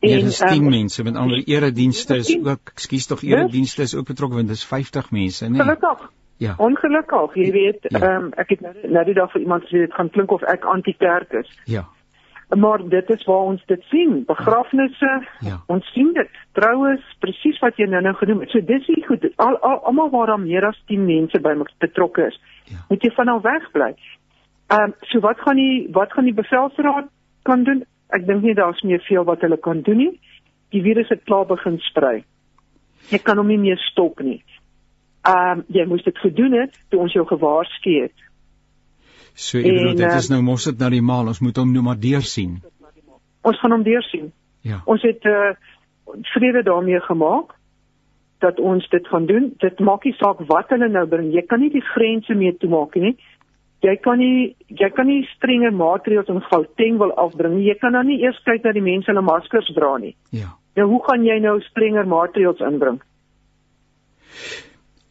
En 0.00 0.08
ja, 0.08 0.46
10 0.48 0.62
um, 0.62 0.70
mense 0.70 1.02
met 1.04 1.16
ander 1.16 1.42
eredienste 1.44 2.16
is 2.16 2.32
ook, 2.38 2.72
ekskuus 2.72 3.06
tog 3.06 3.22
eredienste 3.22 3.82
is 3.82 3.94
ook 3.94 4.06
betrokke 4.06 4.34
want 4.36 4.48
dis 4.48 4.64
50 4.64 5.10
mense, 5.10 5.48
nee. 5.48 5.60
Gelukkig. 5.60 6.10
Ja. 6.40 6.54
Ongelukkig, 6.56 7.34
jy 7.34 7.50
weet, 7.52 7.78
ja. 7.82 7.98
ehm 7.98 8.04
ja. 8.04 8.16
um, 8.16 8.30
ek 8.40 8.54
het 8.54 8.60
nou 8.60 8.74
nou 8.88 9.04
die 9.04 9.14
dag 9.14 9.32
vir 9.32 9.40
iemand 9.40 9.66
gesê 9.68 9.82
dit 9.84 9.96
gaan 9.96 10.10
klink 10.10 10.30
of 10.32 10.44
ek 10.48 10.64
anti-kerk 10.64 11.32
is. 11.42 11.50
Ja. 11.64 11.84
Maar 12.56 12.82
dit 12.88 13.10
is 13.10 13.24
waar 13.24 13.50
ons 13.52 13.64
dit 13.66 13.82
sien, 13.92 14.24
begrafnisse. 14.26 15.10
Ja. 15.46 15.60
Ons 15.66 15.92
sien 15.92 16.08
dit. 16.16 16.40
Troues, 16.52 17.04
presies 17.22 17.60
wat 17.62 17.76
jy 17.78 17.86
nou 17.86 18.00
nou 18.02 18.14
genoem 18.18 18.40
het. 18.40 18.50
So 18.50 18.64
dis 18.66 18.88
nie 18.90 19.04
goed. 19.06 19.28
Al 19.36 19.60
almal 19.62 20.10
waar 20.10 20.32
daar 20.32 20.40
meer 20.40 20.66
as 20.66 20.80
10 20.90 21.04
mense 21.04 21.40
by 21.44 21.52
betrokke 21.78 22.26
is, 22.32 22.40
ja. 22.72 22.80
moet 22.88 23.04
jy 23.04 23.12
van 23.14 23.28
al 23.28 23.44
wegbly. 23.44 23.92
Ehm 24.70 24.82
um, 24.82 24.94
so 25.10 25.18
wat 25.20 25.40
gaan 25.40 25.56
die 25.56 25.88
wat 25.90 26.12
gaan 26.12 26.24
die 26.24 26.34
bevelsraad 26.34 27.08
kan 27.42 27.64
doen? 27.64 27.82
Ek 28.14 28.26
dink 28.26 28.42
nie 28.46 28.54
daar's 28.54 28.82
meer 28.86 29.02
veel 29.02 29.24
wat 29.26 29.42
hulle 29.42 29.58
kan 29.58 29.80
doen 29.82 29.96
nie. 29.96 30.12
Die 30.70 30.82
virus 30.82 31.08
het 31.10 31.24
klaar 31.26 31.46
begin 31.46 31.78
sprei. 31.82 32.20
Jy 33.10 33.18
kan 33.18 33.38
hom 33.42 33.50
nie 33.50 33.58
meer 33.58 33.80
stop 33.90 34.22
nie. 34.22 34.38
Ehm 35.26 35.58
um, 35.58 35.64
jy 35.74 35.86
moes 35.90 36.04
dit 36.06 36.18
gedoen 36.18 36.54
het 36.60 36.78
toe 36.88 37.00
ons 37.02 37.16
jou 37.18 37.24
gewaarsku 37.26 37.96
het. 38.02 38.26
So 39.34 39.58
jy 39.58 39.72
bedoel 39.74 39.96
dit 39.96 40.06
is 40.06 40.28
ehm, 40.28 40.36
nou 40.36 40.42
mos 40.52 40.68
dit 40.70 40.78
na 40.78 40.92
die 40.94 41.02
maal, 41.02 41.32
ons 41.34 41.42
moet 41.42 41.58
hom 41.58 41.74
nou 41.74 41.82
maar 41.82 41.98
deursien. 41.98 42.60
Ons 43.42 43.58
gaan 43.58 43.74
hom 43.74 43.82
deursien. 43.82 44.30
Ja. 44.62 44.82
Ons 44.86 45.02
het 45.02 45.26
uh 45.26 45.50
vrede 46.34 46.62
daarmee 46.66 47.00
gemaak 47.00 47.56
dat 48.38 48.58
ons 48.58 48.86
dit 48.88 49.06
gaan 49.08 49.26
doen. 49.26 49.50
Dit 49.58 49.78
maak 49.80 50.04
nie 50.04 50.14
saak 50.18 50.46
wat 50.46 50.70
hulle 50.70 50.88
nou 50.88 51.06
bring. 51.10 51.34
Jy 51.34 51.42
kan 51.46 51.60
nie 51.60 51.74
die 51.74 51.86
grense 51.90 52.34
mee 52.34 52.54
toemaak 52.56 52.94
nie 52.94 53.16
jy 53.84 53.96
kan 54.04 54.18
nie 54.20 54.56
jy 54.68 54.90
kan 54.96 55.08
nie 55.08 55.22
strenger 55.34 55.72
maatreëls 55.72 56.28
in 56.32 56.42
Gauteng 56.48 56.98
wil 57.00 57.12
afbring 57.20 57.56
nie. 57.56 57.68
Jy 57.68 57.78
kan 57.80 57.96
dan 57.96 58.06
nie 58.10 58.20
eers 58.22 58.40
kyk 58.44 58.62
dat 58.66 58.76
die 58.76 58.84
mense 58.84 59.10
hulle 59.10 59.24
maskers 59.24 59.70
dra 59.76 59.96
nie. 59.98 60.14
Ja. 60.36 60.52
Nou 60.78 60.86
hoe 60.92 61.00
gaan 61.08 61.24
jy 61.26 61.38
nou 61.42 61.58
strenger 61.70 62.08
maatreëls 62.08 62.62
inbring? 62.66 63.00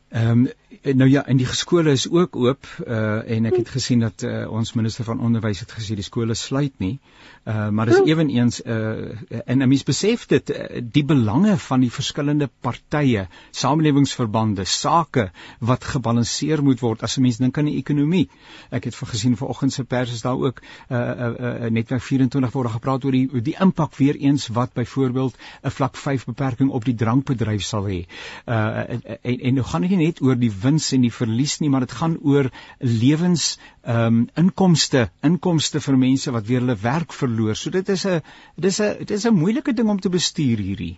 Ehm 0.10 0.46
um, 0.46 0.48
nou 0.82 1.10
ja, 1.10 1.26
en 1.26 1.38
die 1.38 1.48
skole 1.48 1.92
is 1.92 2.06
ook 2.10 2.36
oop 2.36 2.68
uh 2.86 3.08
en 3.30 3.46
ek 3.50 3.58
het 3.58 3.70
gesien 3.74 4.04
dat 4.06 4.24
uh, 4.24 4.46
ons 4.52 4.74
minister 4.78 5.06
van 5.06 5.20
onderwys 5.20 5.60
het 5.64 5.72
gesê 5.74 5.96
die 5.98 6.06
skole 6.06 6.36
sluit 6.38 6.74
nie. 6.78 7.00
Uh 7.46 7.70
maar 7.70 7.90
dis 7.90 7.98
ja. 7.98 8.14
ewenigs 8.14 8.62
uh 8.62 9.42
en 9.46 9.64
'n 9.64 9.68
mens 9.68 9.84
besef 9.84 10.26
dit 10.28 10.54
die 10.94 11.04
belange 11.04 11.58
van 11.58 11.80
die 11.80 11.92
verskillende 11.92 12.50
partye, 12.62 13.28
samelewingsverbande, 13.52 14.66
sake 14.66 15.32
wat 15.60 15.84
gebalanseer 15.84 16.64
moet 16.64 16.80
word 16.80 17.04
as 17.04 17.18
'n 17.18 17.22
mens 17.22 17.38
dink 17.38 17.58
aan 17.58 17.66
die 17.66 17.78
ekonomie. 17.78 18.30
Ek 18.70 18.84
het 18.84 18.96
gesien 18.96 19.38
vanoggend 19.38 19.74
se 19.74 19.84
pers 19.84 20.12
is 20.12 20.22
daar 20.22 20.38
ook 20.38 20.62
uh 20.90 20.98
uh, 20.98 21.34
uh 21.40 21.70
netwerk 21.70 22.02
24 22.02 22.52
word 22.52 22.72
gepraat 22.72 23.06
oor 23.06 23.12
die 23.12 23.42
die 23.42 23.56
impak 23.60 23.96
weer 23.96 24.16
eens 24.16 24.48
wat 24.48 24.74
byvoorbeeld 24.74 25.36
'n 25.64 25.70
vlak 25.70 25.96
5 25.96 26.26
beperking 26.26 26.70
op 26.70 26.86
die 26.86 26.96
drankbedryf 26.96 27.64
sal 27.64 27.88
hê. 27.88 28.06
Uh 28.46 28.90
en 29.22 29.40
en 29.40 29.54
nou 29.54 29.66
gaan 29.66 29.82
dit 29.82 29.90
nie 29.90 30.06
net 30.06 30.22
oor 30.22 30.36
die 30.36 30.59
wins 30.64 30.92
en 30.94 31.02
die 31.06 31.14
verlies 31.14 31.60
nie, 31.60 31.70
maar 31.70 31.86
dit 31.86 31.96
gaan 32.02 32.18
oor 32.22 32.50
lewens 32.80 33.58
ehm 33.84 34.06
um, 34.06 34.22
inkomste, 34.38 35.10
inkomste 35.24 35.82
vir 35.82 35.98
mense 35.98 36.32
wat 36.36 36.48
weer 36.48 36.62
hulle 36.64 36.78
werk 36.84 37.14
verloor. 37.14 37.56
So 37.56 37.70
dit 37.70 37.90
is 37.90 38.06
'n 38.06 38.22
dis 38.56 38.80
'n 38.82 38.98
dit 39.00 39.12
is 39.12 39.26
'n 39.26 39.34
moeilike 39.34 39.74
ding 39.74 39.90
om 39.90 40.00
te 40.00 40.10
bestuur 40.10 40.58
hierdie. 40.58 40.98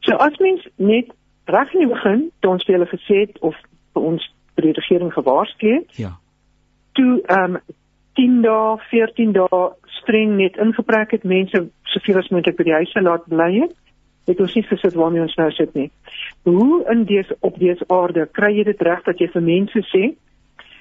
So 0.00 0.16
as 0.16 0.38
mens 0.38 0.66
net 0.76 1.12
reg 1.44 1.74
in 1.74 1.80
die 1.80 1.94
begin, 1.94 2.30
toe 2.40 2.50
ons 2.50 2.64
vir 2.64 2.74
hulle 2.78 2.90
gesê 2.90 3.20
het 3.26 3.38
of 3.40 3.54
vir 3.94 4.02
ons 4.02 4.32
by 4.56 4.62
die 4.62 4.72
regering 4.72 5.12
gewaarsku 5.12 5.74
het. 5.74 5.96
Ja. 5.96 6.18
Toe 6.92 7.22
ehm 7.26 7.56
um, 7.56 7.60
10 8.14 8.42
dae, 8.42 8.76
14 8.90 9.32
dae 9.32 9.72
streng 10.02 10.36
net 10.36 10.56
ingepreek 10.56 11.10
het 11.10 11.24
mense 11.24 11.70
soveel 11.84 12.18
as 12.18 12.28
moontlik 12.28 12.56
by 12.56 12.64
die 12.64 12.80
huise 12.80 13.00
laat 13.00 13.24
bly 13.24 13.52
het 13.60 13.72
het 14.26 14.40
ons 14.40 14.54
nie 14.54 14.64
gesit 14.66 14.94
waarmee 14.94 15.24
ons 15.24 15.34
nou 15.36 15.50
sit 15.50 15.74
nie. 15.74 15.90
Hoe 16.42 16.84
in 16.90 17.04
dese 17.04 17.36
op 17.40 17.58
dese 17.58 17.84
aarde 17.88 18.28
kry 18.32 18.52
jy 18.56 18.64
dit 18.70 18.82
reg 18.86 19.02
dat 19.08 19.18
jy 19.18 19.28
vir 19.34 19.42
mense 19.48 19.84
sê 19.90 20.12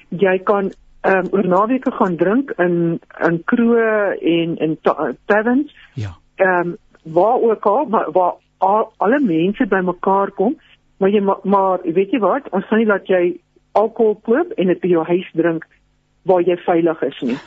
jy 0.09 0.37
kan 0.45 0.71
ehm 1.01 1.25
um, 1.25 1.29
oor 1.33 1.47
naweke 1.49 1.91
gaan 1.97 2.15
drink 2.17 2.51
in 2.61 2.99
in 3.27 3.41
kroë 3.49 4.17
en 4.21 4.57
in 4.57 4.77
taverns? 5.25 5.73
Ja. 5.95 6.15
Ehm 6.35 6.73
um, 6.73 6.77
waar 7.03 7.41
ook 7.41 7.65
al 7.65 7.85
maar 7.85 8.11
waar 8.11 8.35
al, 8.57 8.91
alle 8.97 9.19
mense 9.19 9.65
bymekaar 9.65 10.31
kom, 10.31 10.57
maar 10.97 11.09
jy 11.09 11.21
maar, 11.21 11.39
maar 11.43 11.79
weet 11.83 12.11
jy 12.11 12.19
wat, 12.21 12.49
ons 12.51 12.67
gaan 12.69 12.81
nie 12.83 12.89
laat 12.89 13.07
jy 13.09 13.23
alkohol 13.71 14.19
koop 14.21 14.51
en 14.57 14.69
dit 14.69 14.81
by 14.83 14.91
jou 14.91 15.05
huis 15.07 15.31
drink 15.33 15.65
waar 16.29 16.43
jy 16.45 16.57
veilig 16.65 17.01
is 17.07 17.19
nie. 17.25 17.37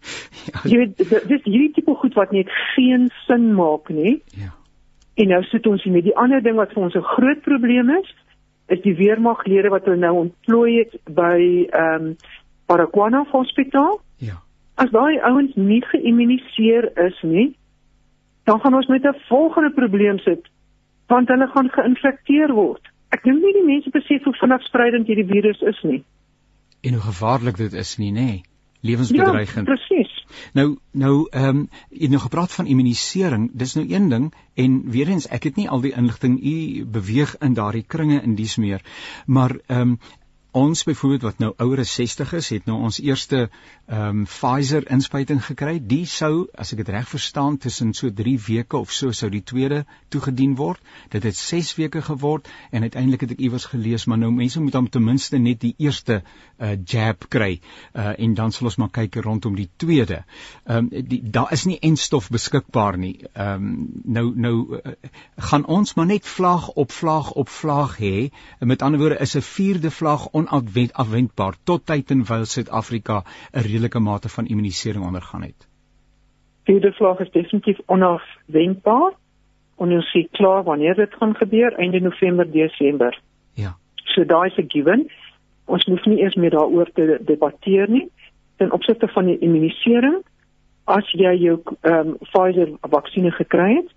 ja. 0.50 0.62
Jy 0.70 0.78
weet 0.84 1.02
dis 1.02 1.44
hierdie 1.48 1.72
tipe 1.74 1.94
goed 1.98 2.14
wat 2.14 2.30
net 2.36 2.50
geen 2.74 3.08
sin 3.24 3.50
maak 3.58 3.90
nie. 3.90 4.20
Ja. 4.38 4.52
En 5.20 5.28
nou 5.28 5.40
sit 5.50 5.66
ons 5.68 5.82
hier 5.84 5.92
met 5.92 6.06
die 6.06 6.16
ander 6.16 6.42
ding 6.42 6.56
wat 6.56 6.72
vir 6.72 6.82
ons 6.86 6.96
'n 6.96 7.12
groot 7.14 7.40
probleem 7.44 7.90
is, 7.96 8.08
is 8.68 8.80
die 8.82 8.94
weermaglede 8.96 9.68
wat 9.68 9.84
hulle 9.84 10.00
nou 10.00 10.14
ontplooi 10.24 10.78
het 10.78 10.94
by 11.04 11.66
ehm 11.68 12.06
um, 12.06 12.16
Paraguana 12.66 13.24
Hospitaal. 13.32 14.00
Ja. 14.16 14.38
As 14.74 14.90
daai 14.90 15.18
ouens 15.20 15.54
nie 15.54 15.82
geïmmuniseer 15.82 16.92
is 17.06 17.18
nie, 17.22 17.56
dan 18.44 18.60
gaan 18.60 18.74
ons 18.74 18.86
met 18.86 19.04
'n 19.04 19.20
volgende 19.28 19.70
probleem 19.70 20.18
sit 20.18 20.48
want 21.06 21.28
hulle 21.28 21.46
gaan 21.46 21.68
geïnfekteer 21.68 22.52
word. 22.54 22.82
Ek 23.10 23.22
dink 23.22 23.42
nie 23.42 23.52
die 23.52 23.66
mense 23.66 23.90
besef 23.90 24.24
hoe 24.24 24.32
vinnig 24.32 24.62
spreidend 24.62 25.06
hierdie 25.06 25.26
virus 25.26 25.60
is 25.60 25.82
nie. 25.82 26.04
En 26.82 26.92
hoe 26.92 27.02
gevaarlik 27.02 27.56
dit 27.56 27.72
is 27.72 27.98
nie, 27.98 28.12
nê? 28.12 28.20
Nee 28.20 28.42
lewensbedreigend. 28.80 29.66
Ja, 29.66 29.74
presies. 29.74 30.09
Nou 30.52 30.78
nou 30.90 31.14
ehm 31.30 31.48
um, 31.48 31.68
jy 31.90 32.02
het 32.02 32.10
nou 32.10 32.22
gepraat 32.22 32.52
van 32.52 32.66
immunisering. 32.66 33.50
Dis 33.52 33.74
nou 33.74 33.86
een 33.88 34.08
ding 34.08 34.32
en 34.54 34.90
weer 34.90 35.08
eens 35.08 35.28
ek 35.28 35.48
het 35.48 35.56
nie 35.56 35.68
al 35.68 35.80
die 35.80 35.92
inligting 35.96 36.38
u 36.42 36.84
beweeg 36.84 37.36
in 37.38 37.54
daardie 37.54 37.84
kringe 37.86 38.22
in 38.22 38.34
dies 38.34 38.56
meer. 38.56 38.84
Maar 39.26 39.56
ehm 39.66 39.80
um, 39.80 39.98
ons 40.52 40.82
byvoorbeeld 40.84 41.22
wat 41.22 41.38
nou 41.38 41.52
ouer 41.56 41.78
as 41.78 41.94
60 41.94 42.32
is, 42.32 42.48
het 42.48 42.66
nou 42.66 42.78
ons 42.82 43.00
eerste 43.00 43.48
ehm 43.90 44.20
um, 44.20 44.24
Pfizer 44.24 44.84
inspuiting 44.90 45.40
gekry. 45.44 45.80
Die 45.82 46.04
sou, 46.06 46.46
as 46.54 46.70
ek 46.72 46.84
dit 46.84 46.90
reg 46.94 47.08
verstaan, 47.08 47.56
tussen 47.58 47.92
so 47.94 48.10
3 48.14 48.36
weke 48.46 48.78
of 48.78 48.92
so 48.94 49.10
sou 49.12 49.30
die 49.30 49.42
tweede 49.42 49.84
toegedien 50.08 50.54
word. 50.56 50.78
Dit 51.10 51.26
het 51.26 51.36
6 51.36 51.74
weke 51.74 52.02
geword 52.02 52.48
en 52.70 52.82
uiteindelik 52.82 53.20
het 53.26 53.34
ek 53.34 53.42
iewers 53.42 53.66
gelees, 53.72 54.04
maar 54.06 54.18
nou 54.18 54.30
mense 54.30 54.60
moet 54.60 54.72
dan 54.72 54.88
ten 54.88 55.04
minste 55.04 55.38
net 55.38 55.60
die 55.60 55.74
eerste 55.78 56.22
uh 56.58 56.76
jab 56.84 57.26
kry. 57.28 57.60
Uh 57.94 58.14
en 58.18 58.34
dan 58.34 58.52
sal 58.52 58.70
ons 58.70 58.76
maar 58.76 58.92
kyk 58.94 59.18
rondom 59.24 59.56
die 59.58 59.68
tweede. 59.76 60.22
Ehm 60.64 60.88
um, 60.92 61.30
daar 61.30 61.52
is 61.52 61.64
nie 61.64 61.78
enstof 61.78 62.30
beskikbaar 62.30 62.98
nie. 62.98 63.16
Ehm 63.32 63.54
um, 63.54 63.88
nou 64.04 64.26
nou 64.36 64.54
uh, 64.78 64.94
gaan 65.36 65.66
ons 65.66 65.94
maar 65.94 66.06
net 66.06 66.26
vlaag 66.26 66.68
op 66.68 66.92
vlaag 66.92 67.32
op 67.32 67.48
vlaag 67.48 67.98
hê. 67.98 68.30
Met 68.58 68.82
ander 68.82 69.00
woorde 69.00 69.18
is 69.18 69.34
'n 69.36 69.42
vierde 69.42 69.90
vlaag 69.90 70.28
onafwendbaar 70.48 71.54
tot 71.64 71.86
tyd 71.86 72.10
en 72.10 72.24
wyl 72.24 72.44
Suid-Afrika 72.44 73.22
'n 73.52 73.60
redelike 73.66 74.00
mate 74.00 74.28
van 74.28 74.46
immunisering 74.46 75.04
ondergaan 75.04 75.42
het. 75.42 75.68
Vierde 76.64 76.92
vlaag 76.92 77.18
is 77.18 77.30
definitief 77.30 77.78
onafwendbaar. 77.86 79.12
En 79.78 79.92
ons 79.92 80.10
sien 80.10 80.28
klaar 80.30 80.62
wanneer 80.62 80.94
dit 80.94 81.14
gaan 81.14 81.34
gebeur 81.34 81.72
einde 81.72 82.00
November, 82.00 82.50
Desember. 82.50 83.20
Ja. 83.54 83.76
So 83.94 84.24
daai 84.24 84.50
is 84.50 84.56
'n 84.56 84.68
given. 84.68 85.10
Ons 85.64 85.84
moet 85.86 86.06
nie 86.06 86.18
eers 86.18 86.34
meer 86.34 86.50
daaroor 86.50 86.90
te 86.94 87.20
debatteer 87.24 87.90
nie. 87.90 88.10
Ten 88.56 88.72
opsigte 88.72 89.08
van 89.08 89.24
die 89.24 89.38
immunisering, 89.38 90.22
as 90.84 91.10
jy 91.12 91.34
jou 91.34 91.60
ehm 91.80 92.08
um, 92.08 92.16
Pfizer 92.18 92.68
vaksinne 92.80 93.30
gekry 93.30 93.74
het, 93.74 93.90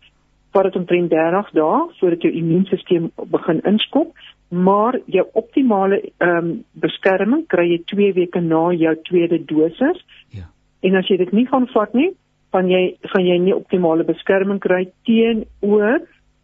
vat 0.54 0.64
dit 0.64 0.76
omtrent 0.76 1.10
30 1.10 1.50
dae 1.58 1.80
voordat 2.00 2.22
jou 2.22 2.34
immuunstelsel 2.34 3.10
begin 3.34 3.62
inskop 3.62 4.14
maar 4.54 5.00
jou 5.06 5.26
optimale 5.34 6.02
ehm 6.18 6.38
um, 6.38 6.50
beskerming 6.72 7.48
kry 7.48 7.66
jy 7.72 7.80
2 7.90 8.14
weke 8.14 8.42
na 8.42 8.72
jou 8.72 8.96
tweede 9.10 9.40
dosis. 9.46 10.06
Ja. 10.30 10.46
En 10.82 10.96
as 10.96 11.08
jy 11.08 11.18
dit 11.18 11.32
nie 11.32 11.48
gaan 11.48 11.68
vat 11.74 11.94
nie, 11.94 12.12
van 12.52 12.70
jy 12.70 12.98
van 13.14 13.26
jy 13.26 13.38
nie 13.42 13.56
optimale 13.56 14.06
beskerming 14.06 14.60
kry 14.62 14.86
teenoor 15.08 16.04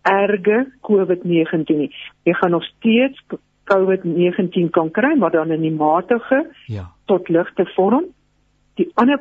erge 0.09 0.65
COVID-19 0.87 1.77
nie. 1.77 1.91
Jy 2.25 2.33
gaan 2.33 2.51
nog 2.51 2.63
steeds 2.63 3.21
COVID-19 3.69 4.71
kan 4.73 4.89
kry, 4.91 5.13
maar 5.17 5.31
dan 5.31 5.51
in 5.51 5.61
die 5.61 5.75
matige 5.75 6.47
ja. 6.65 6.89
tot 7.05 7.29
ligte 7.29 7.65
vorm. 7.75 8.07
Die 8.79 8.87
ander 8.95 9.19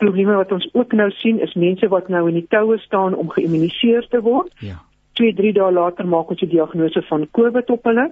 probleme 0.00 0.34
wat 0.34 0.52
ons 0.52 0.68
ook 0.72 0.92
nou 0.92 1.10
sien 1.20 1.38
is 1.44 1.54
mense 1.54 1.88
wat 1.88 2.08
nou 2.08 2.26
in 2.28 2.40
die 2.40 2.48
toue 2.48 2.78
staan 2.78 3.14
om 3.14 3.30
geïmmuniseer 3.30 4.08
te 4.08 4.20
word. 4.24 4.50
Ja 4.64 4.80
2, 5.18 5.34
3 5.34 5.52
dae 5.56 5.72
later 5.74 6.06
maak 6.06 6.30
ons 6.32 6.40
die 6.40 6.50
diagnose 6.50 7.02
van 7.10 7.26
COVID 7.36 7.70
op 7.74 7.86
hulle. 7.90 8.08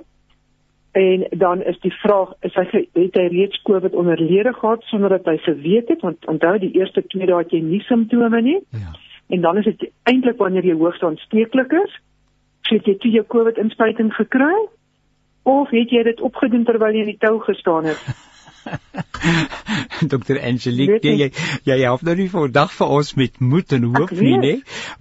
En 0.96 1.26
dan 1.30 1.62
is 1.62 1.78
die 1.84 1.92
vraag, 2.00 2.32
is 2.48 2.54
hy 2.56 2.64
het 2.96 3.18
hy 3.20 3.26
reeds 3.32 3.62
COVID 3.68 3.94
onderlede 3.94 4.54
gehad 4.56 4.84
sonder 4.90 5.12
dat 5.18 5.26
hy 5.28 5.36
geweet 5.44 5.90
het 5.92 6.04
want 6.06 6.26
onthou 6.26 6.54
die 6.62 6.72
eerste 6.78 7.04
2 7.14 7.28
dae 7.28 7.42
het 7.42 7.52
jy 7.52 7.60
nie 7.64 7.82
simptome 7.84 8.40
nie. 8.42 8.60
Ja. 8.70 8.94
En 9.34 9.40
dan 9.44 9.58
is 9.60 9.68
dit 9.68 9.90
eintlik 10.08 10.38
wanneer 10.38 10.64
jy 10.64 10.76
hoogs 10.78 11.02
aansteeklik 11.02 11.74
is, 11.82 11.98
het 12.70 12.86
jy 12.86 12.96
toe 13.02 13.10
jou 13.10 13.24
COVID 13.34 13.58
inspuiting 13.62 14.12
gekry 14.14 14.54
of 15.46 15.70
het 15.70 15.90
jy 15.90 16.02
dit 16.06 16.20
opgedoen 16.20 16.64
terwyl 16.66 16.94
jy 16.94 17.04
in 17.04 17.12
die 17.14 17.20
tou 17.22 17.38
gestaan 17.44 17.92
het? 17.92 18.02
Dr 20.12 20.38
Angelique, 20.42 21.00
jy 21.02 21.16
jy 21.16 21.28
jy 21.66 21.76
help 21.82 22.02
nou 22.06 22.14
nie 22.18 22.28
vandag 22.30 22.72
vir 22.74 22.92
ons 22.98 23.12
met 23.18 23.40
moed 23.40 23.72
en 23.76 23.86
hoop 23.94 24.12
nie, 24.18 24.34
nê? 24.42 24.52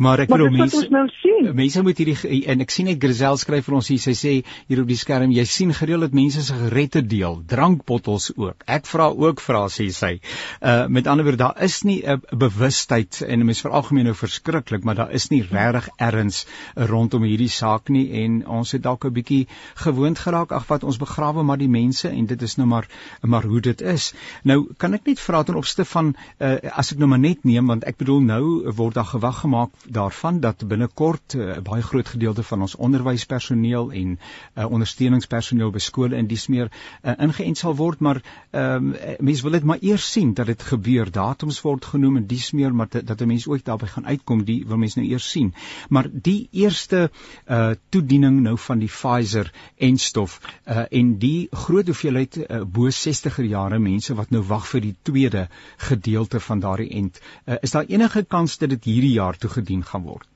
Maar 0.02 0.26
ek 0.26 0.34
wil 0.34 0.48
mense 0.54 0.86
nou 0.94 1.06
sien. 1.18 1.50
Mense 1.58 1.84
moet 1.86 2.00
hierdie 2.02 2.42
en 2.52 2.64
ek 2.64 2.74
sien 2.74 2.90
net 2.90 3.02
Grizel 3.04 3.40
skryf 3.42 3.68
vir 3.68 3.78
ons 3.80 3.90
hier, 3.92 4.02
sy 4.02 4.16
sê 4.18 4.34
hier 4.70 4.82
op 4.82 4.90
die 4.90 5.00
skerm, 5.00 5.34
jy 5.36 5.46
sien 5.50 5.74
gereeld 5.76 6.08
dat 6.08 6.16
mense 6.18 6.44
sigarette 6.48 7.04
deel, 7.06 7.42
drankbottels 7.50 8.32
ook. 8.36 8.66
Ek 8.72 8.88
vra 8.90 9.10
ook 9.12 9.44
vra 9.44 9.66
sê 9.74 9.90
sy. 9.96 10.14
Uh 10.62 10.86
met 10.96 11.10
ander 11.12 11.28
woorde, 11.28 11.44
daar 11.44 11.64
is 11.66 11.82
nie 11.84 12.02
'n 12.06 12.22
bewustheid 12.32 13.22
en 13.28 13.46
mense 13.46 13.66
veralgemeen 13.66 14.06
nou 14.06 14.16
verskriklik, 14.16 14.84
maar 14.84 14.96
daar 14.96 15.12
is 15.12 15.30
nie 15.30 15.44
regtig 15.44 15.90
erns 16.00 16.46
rondom 16.76 17.24
hierdie 17.24 17.50
saak 17.50 17.90
nie 17.90 18.06
en 18.24 18.46
ons 18.48 18.72
het 18.72 18.84
dalk 18.84 19.06
'n 19.06 19.14
bietjie 19.14 19.48
gewoond 19.76 20.20
geraak 20.20 20.52
ag 20.52 20.68
wat 20.68 20.84
ons 20.84 20.98
begrawe 20.98 21.44
maar 21.44 21.58
die 21.58 21.70
mense 21.70 22.10
en 22.10 22.26
dit 22.26 22.42
is 22.42 22.58
nou 22.58 22.68
maar 22.68 22.88
maar 23.22 23.44
hoe 23.44 23.55
dit 23.64 23.82
is. 23.82 24.14
Nou 24.44 24.74
kan 24.78 24.94
ek 24.94 25.06
net 25.06 25.20
vra 25.20 25.44
ten 25.44 25.56
opsigte 25.56 25.86
van 25.86 26.16
uh, 26.40 26.56
as 26.72 26.92
ek 26.92 26.98
nou 26.98 27.10
maar 27.10 27.20
net 27.20 27.44
neem 27.44 27.68
want 27.68 27.84
ek 27.84 27.98
bedoel 27.98 28.22
nou 28.22 28.72
word 28.76 28.96
daar 28.96 29.06
gewag 29.06 29.40
gemaak 29.40 29.72
daarvan 29.86 30.40
dat 30.40 30.68
binnekort 30.68 31.36
'n 31.36 31.40
uh, 31.40 31.60
baie 31.62 31.82
groot 31.82 32.08
gedeelte 32.08 32.44
van 32.44 32.62
ons 32.62 32.76
onderwyspersoneel 32.76 33.92
en 33.92 34.20
uh, 34.56 34.66
ondersteuningspersoneel 34.72 35.72
by 35.72 35.80
skole 35.80 36.16
en 36.16 36.28
dis 36.28 36.48
meer 36.48 36.72
uh, 37.04 37.14
ingeënt 37.18 37.58
sal 37.58 37.76
word 37.76 38.00
maar 38.00 38.22
um, 38.52 38.96
mense 39.20 39.42
wil 39.42 39.52
dit 39.52 39.64
maar 39.64 39.82
eers 39.82 40.12
sien 40.12 40.34
dat 40.34 40.46
dit 40.46 40.62
gebeur. 40.62 41.12
Datums 41.12 41.62
word 41.62 41.86
genoem 41.86 42.18
en 42.18 42.28
dis 42.28 42.52
meer 42.52 42.76
maar 42.76 42.88
dat 42.90 43.22
'n 43.22 43.28
mens 43.28 43.48
ooit 43.48 43.66
daarby 43.66 43.86
gaan 43.86 44.06
uitkom, 44.06 44.44
die 44.44 44.64
wil 44.68 44.78
mense 44.78 45.00
nou 45.00 45.10
eers 45.10 45.30
sien. 45.30 45.54
Maar 45.90 46.10
die 46.12 46.48
eerste 46.52 47.12
uh, 47.48 47.72
toediening 47.90 48.42
nou 48.42 48.58
van 48.58 48.80
die 48.80 48.88
Pfizer 48.88 49.52
en 49.78 49.98
stof 49.98 50.40
uh, 50.68 50.86
en 50.90 51.18
die 51.18 51.48
groot 51.52 51.86
hoeveelheid 51.86 52.38
uh, 52.38 52.62
bo 52.64 52.90
60 52.90 53.38
jare 53.48 53.80
mense 53.80 54.16
wat 54.16 54.32
nou 54.32 54.44
wag 54.48 54.68
vir 54.68 54.82
die 54.82 54.96
tweede 55.02 55.48
gedeelte 55.90 56.40
van 56.40 56.60
daardie 56.60 56.90
end. 56.90 57.20
Uh, 57.46 57.56
is 57.62 57.72
daar 57.72 57.86
enige 57.88 58.24
kans 58.26 58.58
dat 58.58 58.70
dit 58.70 58.84
hierdie 58.84 59.16
jaar 59.16 59.38
toegedien 59.38 59.84
gaan 59.84 60.04
word? 60.04 60.28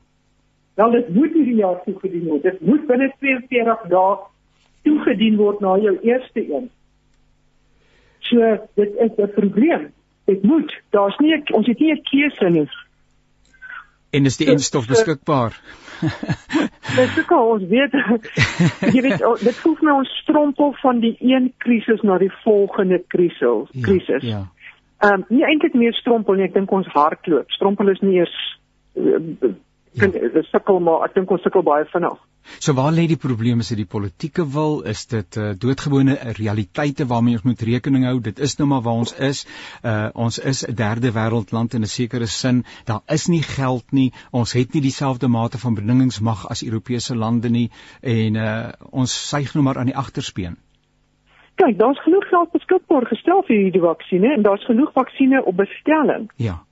Wel 0.79 0.91
dit 0.91 1.13
moet 1.13 1.33
hierdie 1.33 1.59
jaar 1.59 1.79
toegedien 1.83 2.25
word. 2.25 2.43
Dit 2.43 2.61
moet 2.61 2.85
binne 2.87 3.13
42 3.19 3.87
dae 3.93 4.17
toegedien 4.87 5.35
word 5.37 5.59
na 5.59 5.77
jou 5.77 5.97
eerste 6.01 6.43
een. 6.45 6.69
So 8.19 8.57
dit 8.75 8.95
is 9.05 9.11
'n 9.17 9.31
probleem. 9.35 9.89
Dit 10.25 10.43
moet. 10.43 10.71
Daar's 10.89 11.17
nie 11.17 11.41
ons 11.53 11.67
het 11.67 11.79
nie 11.79 11.91
'n 11.91 12.03
keuse 12.03 12.49
nie. 12.49 12.69
En 14.09 14.25
is 14.25 14.37
die 14.37 14.47
enstof 14.49 14.87
beskikbaar? 14.87 15.59
Dit 16.95 16.99
is 17.05 17.17
ook 17.19 17.31
ons 17.31 17.63
weet 17.69 17.93
jy 18.95 19.01
weet 19.05 19.23
dit 19.43 19.57
voel 19.61 19.75
my 19.85 19.97
ons 19.99 20.13
strompel 20.23 20.71
van 20.81 21.01
die 21.03 21.15
een 21.19 21.51
krisis 21.61 22.01
na 22.01 22.17
die 22.17 22.31
volgende 22.43 23.01
krisis 23.07 23.67
ja, 23.71 23.83
krisis. 23.85 24.23
Ja. 24.25 24.45
Ehm 24.99 25.21
um, 25.21 25.25
nie 25.29 25.43
eintlik 25.45 25.75
meer 25.77 25.93
strompel 25.93 26.39
nie, 26.39 26.47
ek 26.49 26.55
dink 26.55 26.71
ons 26.71 26.87
hardloop. 26.95 27.51
Strompel 27.55 27.91
is 27.93 28.01
nie 28.01 28.17
eers 28.19 28.37
uh, 29.99 30.11
kan 30.11 30.33
ja. 30.33 30.43
sukkel 30.51 30.79
maar 30.79 31.05
ek 31.09 31.15
dink 31.19 31.31
ons 31.31 31.45
sukkel 31.45 31.63
baie 31.63 31.85
vinnig. 31.93 32.19
So 32.57 32.73
waar 32.73 32.91
lê 32.91 33.05
die 33.07 33.19
probleem 33.19 33.59
is 33.63 33.69
dit 33.71 33.79
die 33.83 33.89
politieke 33.89 34.43
wil? 34.53 34.79
Is 34.91 35.05
dit 35.11 35.37
uh, 35.37 35.51
doodgewone 35.63 36.15
realiteite 36.39 37.05
waarmee 37.07 37.37
ons 37.37 37.45
moet 37.47 37.61
rekening 37.69 38.05
hou? 38.07 38.17
Dit 38.23 38.39
is 38.39 38.55
nou 38.59 38.67
maar 38.71 38.81
waar 38.87 39.01
ons 39.03 39.13
is. 39.29 39.43
Uh, 39.83 40.09
ons 40.13 40.39
is 40.51 40.63
'n 40.67 40.75
derde 40.75 41.11
wêreldland 41.17 41.73
in 41.73 41.81
'n 41.81 41.91
sekere 41.93 42.27
sin. 42.27 42.63
Daar 42.85 43.01
is 43.07 43.27
nie 43.27 43.43
geld 43.43 43.91
nie. 43.91 44.11
Ons 44.31 44.53
het 44.53 44.73
nie 44.73 44.81
dieselfde 44.81 45.27
mate 45.27 45.57
van 45.57 45.75
bedingingsmag 45.75 46.47
as 46.49 46.63
Europese 46.63 47.15
lande 47.15 47.49
nie. 47.49 47.69
En 48.01 48.35
uh, 48.35 48.69
ons 48.91 49.29
suig 49.29 49.53
nou 49.53 49.63
maar 49.63 49.77
aan 49.77 49.91
die 49.91 49.97
agterspeen. 49.97 50.57
Kyk 51.55 51.77
daar's 51.77 52.01
genoeg 52.01 52.27
geld 52.29 52.51
beskikbaar 52.51 53.05
gestel 53.05 53.43
vir 53.47 53.55
hierdie 53.55 53.81
vaksines 53.81 54.35
en 54.35 54.41
daar's 54.41 54.65
genoeg 54.65 54.91
vaksines 54.93 55.43
op 55.43 55.55
bestelling. 55.55 56.31
Ja. 56.35 56.63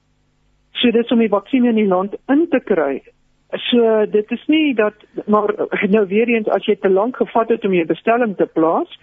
So 0.72 0.92
dit 0.92 1.12
om 1.12 1.20
die 1.20 1.30
vaksines 1.30 1.70
in 1.70 1.76
die 1.76 1.88
land 1.88 2.16
in 2.28 2.48
te 2.50 2.60
kry 2.60 3.04
So 3.50 4.06
dit 4.12 4.32
is 4.32 4.46
nie 4.48 4.74
dat 4.76 4.94
maar 5.26 5.54
nou 5.88 6.08
weer 6.08 6.28
eens 6.28 6.48
as 6.48 6.66
jy 6.66 6.76
te 6.76 6.90
lank 6.90 7.16
gevat 7.16 7.50
het 7.50 7.66
om 7.66 7.74
jou 7.74 7.86
bestelling 7.86 8.36
te 8.36 8.46
plaas, 8.46 9.00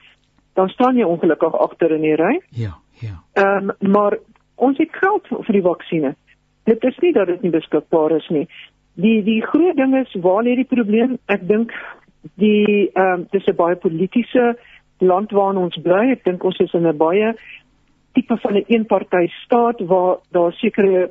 dan 0.55 0.69
staan 0.69 0.97
jy 0.97 1.05
ongelukkig 1.09 1.57
agter 1.57 1.95
in 1.97 2.05
die 2.05 2.15
ry. 2.15 2.41
Ja, 2.51 2.77
ja. 3.01 3.17
Ehm 3.33 3.71
um, 3.71 3.91
maar 3.91 4.19
ons 4.55 4.79
het 4.79 4.93
geld 4.93 5.27
vir 5.31 5.53
die 5.53 5.65
vaksines. 5.65 6.17
Dit 6.65 6.85
is 6.85 6.99
nie 6.99 7.13
dat 7.13 7.27
dit 7.27 7.43
nie 7.43 7.51
beskikbaar 7.51 8.17
is 8.17 8.29
nie. 8.29 8.47
Die 8.95 9.23
die 9.25 9.41
groot 9.43 9.77
ding 9.77 9.97
is 9.97 10.13
waar 10.21 10.45
lê 10.45 10.55
die 10.61 10.69
probleem? 10.69 11.19
Ek 11.27 11.49
dink 11.49 11.73
die 12.35 12.91
ehm 12.93 13.25
um, 13.25 13.27
dis 13.31 13.49
'n 13.49 13.57
baie 13.57 13.77
politieke 13.77 14.57
land 14.99 15.31
waarin 15.31 15.63
ons 15.65 15.81
bly. 15.83 16.11
Ek 16.13 16.25
dink 16.25 16.45
ons 16.45 16.59
is 16.59 16.73
in 16.73 16.87
'n 16.87 16.97
baie 16.97 17.35
tipe 18.13 18.37
van 18.37 18.55
'n 18.55 18.65
eenpartytjie 18.67 19.33
staat 19.45 19.81
waar 19.81 20.19
daar 20.31 20.53
sekere 20.53 21.11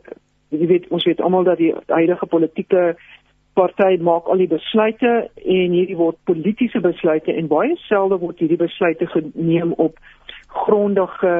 jy 0.50 0.68
weet 0.68 0.88
ons 0.88 1.04
weet 1.04 1.22
almal 1.22 1.44
dat 1.44 1.58
die 1.58 1.74
huidige 1.88 2.26
politieke 2.26 2.96
party 3.54 3.98
maak 4.02 4.28
al 4.28 4.42
die 4.42 4.50
besluite 4.50 5.12
en 5.36 5.74
hierdie 5.76 5.98
word 5.98 6.18
politieke 6.30 6.82
besluite 6.82 7.34
en 7.34 7.50
baie 7.52 7.76
selde 7.88 8.18
word 8.22 8.40
hierdie 8.42 8.60
besluite 8.62 9.08
geneem 9.14 9.74
op 9.86 10.00
grondige 10.64 11.34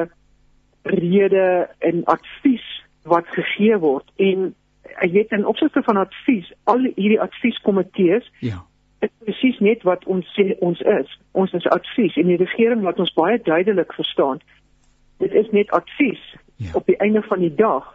rede 0.82 1.68
en 1.78 2.04
advies 2.04 2.66
wat 3.08 3.26
gegee 3.36 3.78
word. 3.78 4.06
En 4.16 4.52
jy 5.02 5.10
weet 5.16 5.32
in 5.32 5.46
opsigte 5.46 5.82
van 5.86 6.00
advies 6.02 6.50
al 6.70 6.86
hierdie 6.94 7.20
advieskomitees 7.20 8.28
ja. 8.44 8.60
is 9.04 9.12
presies 9.24 9.58
net 9.64 9.82
wat 9.88 10.04
ons 10.10 10.28
sê 10.38 10.52
ons 10.64 10.80
is. 10.98 11.16
Ons 11.32 11.54
is 11.58 11.66
advies 11.74 12.16
en 12.20 12.30
die 12.30 12.40
regering 12.40 12.84
laat 12.84 13.00
ons 13.02 13.14
baie 13.16 13.40
duidelik 13.42 13.92
verstaan. 13.96 14.42
Dit 15.22 15.34
is 15.34 15.50
net 15.56 15.72
advies 15.72 16.22
ja. 16.56 16.70
op 16.74 16.86
die 16.86 16.98
einde 17.02 17.22
van 17.26 17.42
die 17.42 17.54
dag 17.54 17.90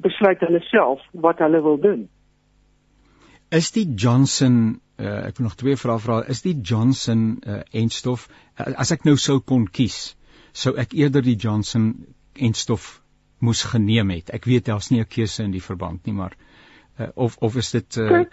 besluit 0.00 0.40
hulle 0.40 0.62
self 0.70 1.04
wat 1.12 1.44
hulle 1.44 1.60
wil 1.62 1.78
doen 1.80 2.08
Is 3.50 3.72
die 3.74 3.86
Johnson 3.94 4.80
uh, 5.00 5.26
ek 5.26 5.38
wil 5.38 5.48
nog 5.48 5.56
twee 5.58 5.76
vrae 5.76 5.98
vra. 5.98 6.20
Is 6.30 6.42
die 6.44 6.54
Johnson 6.60 7.40
uh, 7.46 7.60
enstof 7.72 8.28
uh, 8.28 8.72
as 8.78 8.92
ek 8.94 9.06
nou 9.08 9.16
sou 9.18 9.40
kon 9.40 9.66
kies, 9.66 10.14
sou 10.52 10.76
ek 10.78 10.94
eerder 10.98 11.24
die 11.26 11.36
Johnson 11.40 11.92
enstof 12.38 13.00
moes 13.40 13.64
geneem 13.64 14.12
het. 14.12 14.30
Ek 14.36 14.46
weet 14.46 14.68
daar's 14.68 14.90
nie 14.90 15.00
'n 15.00 15.08
keuse 15.08 15.42
in 15.42 15.54
die 15.56 15.64
verband 15.64 16.06
nie, 16.06 16.14
maar 16.14 16.36
uh, 16.98 17.08
of 17.14 17.36
of 17.40 17.56
is 17.56 17.70
dit 17.70 17.96
uh, 17.96 18.24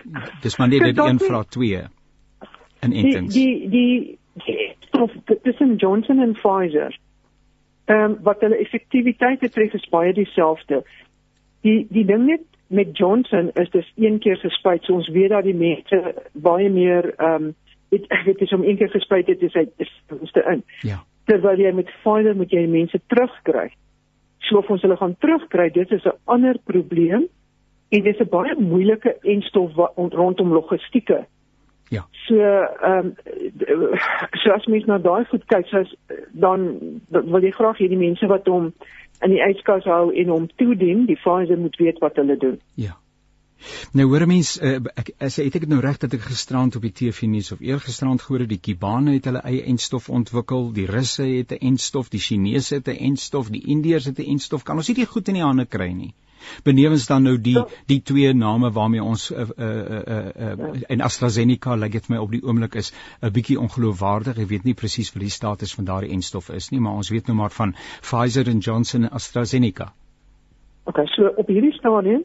dis 0.43 0.57
maar 0.57 0.68
net 0.68 0.84
dit 0.84 0.97
een 0.97 1.20
vraag 1.20 1.47
twee 1.55 1.82
in 2.82 2.93
intens. 2.93 3.34
Die 3.34 3.70
die 3.70 4.20
die 4.45 4.76
stof 4.88 5.11
tussen 5.43 5.78
Johnson 5.78 6.20
en 6.20 6.34
Pfizer. 6.34 6.99
Ehm 7.86 8.11
um, 8.11 8.18
wat 8.24 8.41
hulle 8.41 8.59
effektiwiteit 8.59 9.39
betref 9.39 9.74
is 9.74 9.89
baie 9.89 10.13
dieselfde. 10.13 10.84
Die 11.61 11.88
die 11.89 12.05
ding 12.05 12.26
net 12.28 12.43
met 12.68 12.97
Johnson 12.97 13.51
is 13.53 13.70
dis 13.70 13.91
een 13.95 14.20
keer 14.20 14.38
gespuit. 14.38 14.84
So 14.84 14.93
ons 14.93 15.09
weet 15.09 15.30
dat 15.30 15.43
die 15.43 15.55
mense 15.55 16.13
baie 16.34 16.70
meer 16.70 17.13
ehm 17.15 17.34
um, 17.34 17.55
dit 17.89 18.07
dit 18.26 18.41
is 18.41 18.53
om 18.53 18.63
een 18.63 18.78
keer 18.78 18.89
gespuit 18.89 19.26
dit 19.26 19.41
is 19.41 19.53
hy 19.53 19.65
is 19.78 20.32
te 20.32 20.43
in. 20.51 20.63
Ja. 20.82 21.03
Terwyl 21.26 21.59
jy 21.59 21.72
met 21.72 21.91
Pfizer 22.01 22.36
moet 22.36 22.51
jy 22.51 22.65
mense 22.68 22.99
terugkry. 23.07 23.72
So 24.38 24.57
of 24.57 24.70
ons 24.70 24.82
hulle 24.82 24.97
gaan 24.97 25.15
terugkry, 25.20 25.70
dit 25.72 25.91
is 25.91 26.03
'n 26.03 26.18
ander 26.26 26.59
probleem 26.63 27.28
en 27.89 28.03
dit 28.03 28.13
is 28.13 28.20
'n 28.20 28.30
baie 28.30 28.55
moeilike 28.59 29.18
enstof 29.22 29.72
rondom 29.95 30.53
logistieke. 30.53 31.26
Ja. 31.89 32.07
So 32.11 32.36
ehm 32.36 33.05
um, 33.05 33.15
so 34.32 34.51
as 34.51 34.65
mens 34.65 34.86
na 34.86 34.97
daai 34.97 35.26
goed 35.26 35.45
kyk, 35.45 35.68
so 35.68 35.78
as, 35.78 35.95
dan 36.32 36.80
wil 37.09 37.43
jy 37.43 37.51
graag 37.51 37.78
hê 37.80 37.88
die 37.88 37.97
mense 37.97 38.28
wat 38.28 38.47
hom 38.47 38.74
in 39.26 39.34
die 39.34 39.41
yskas 39.41 39.86
hou 39.89 40.13
en 40.13 40.32
hom 40.34 40.47
toedien, 40.61 41.05
die 41.09 41.18
Pfizer 41.20 41.57
moet 41.57 41.78
weet 41.82 41.99
wat 42.03 42.15
hulle 42.22 42.38
doen. 42.38 42.57
Ja. 42.76 42.97
Nou 43.97 44.05
hoor 44.11 44.28
mense 44.30 44.61
uh, 44.61 44.78
ek 45.01 45.09
as 45.28 45.39
ek 45.41 45.55
het 45.57 45.72
nou 45.72 45.80
reg 45.82 45.97
dat 46.03 46.13
ek 46.13 46.28
gisterand 46.28 46.76
op 46.78 46.84
die 46.86 46.93
TV 46.99 47.30
nuus 47.32 47.49
of 47.55 47.63
eergisterand 47.65 48.22
gehoor 48.22 48.43
het 48.45 48.51
die 48.51 48.61
Kubane 48.68 49.15
het 49.15 49.26
hulle 49.30 49.41
eie 49.49 49.63
enstof 49.72 50.11
ontwikkel, 50.13 50.70
die 50.76 50.86
Russe 50.86 51.26
het 51.26 51.55
'n 51.55 51.74
enstof, 51.74 52.11
die 52.13 52.22
Chinese 52.22 52.76
het 52.76 52.88
'n 52.93 53.01
enstof, 53.09 53.49
die 53.49 53.65
Indiërs 53.65 54.05
het 54.05 54.20
'n 54.20 54.30
enstof. 54.36 54.63
Kan 54.63 54.78
ons 54.78 54.88
nie 54.88 54.99
dit 55.01 55.07
goed 55.07 55.28
in 55.28 55.41
die 55.41 55.47
hande 55.47 55.65
kry 55.65 55.91
nie? 55.91 56.13
Benewens 56.63 57.07
dan 57.07 57.23
nou 57.23 57.37
die 57.41 57.57
die 57.85 58.01
twee 58.01 58.33
name 58.33 58.71
waarmee 58.71 59.03
ons 59.03 59.31
uh, 59.31 59.39
uh, 59.39 59.67
uh, 59.67 60.01
uh, 60.07 60.51
uh, 60.57 60.81
en 60.87 61.01
AstraZeneca 61.01 61.75
lyk 61.75 61.81
like 61.81 61.99
dit 61.99 62.09
my 62.09 62.17
op 62.17 62.31
die 62.31 62.43
oomblik 62.43 62.75
is 62.75 62.93
'n 63.21 63.31
bietjie 63.31 63.59
ongeloofwaardig. 63.59 64.37
Ek 64.37 64.49
weet 64.49 64.63
nie 64.63 64.73
presies 64.73 65.13
wat 65.13 65.21
die 65.21 65.29
status 65.29 65.73
van 65.75 65.85
daardie 65.85 66.11
enstof 66.11 66.49
is 66.49 66.69
nie, 66.69 66.79
maar 66.79 66.93
ons 66.93 67.09
weet 67.09 67.27
nou 67.27 67.37
maar 67.37 67.51
van 67.51 67.75
Pfizer 68.01 68.47
en 68.47 68.59
Johnson 68.59 69.03
en 69.03 69.09
AstraZeneca. 69.09 69.93
Okay, 70.83 71.05
so 71.05 71.27
op 71.35 71.47
hierdie 71.47 71.73
stadium 71.73 72.23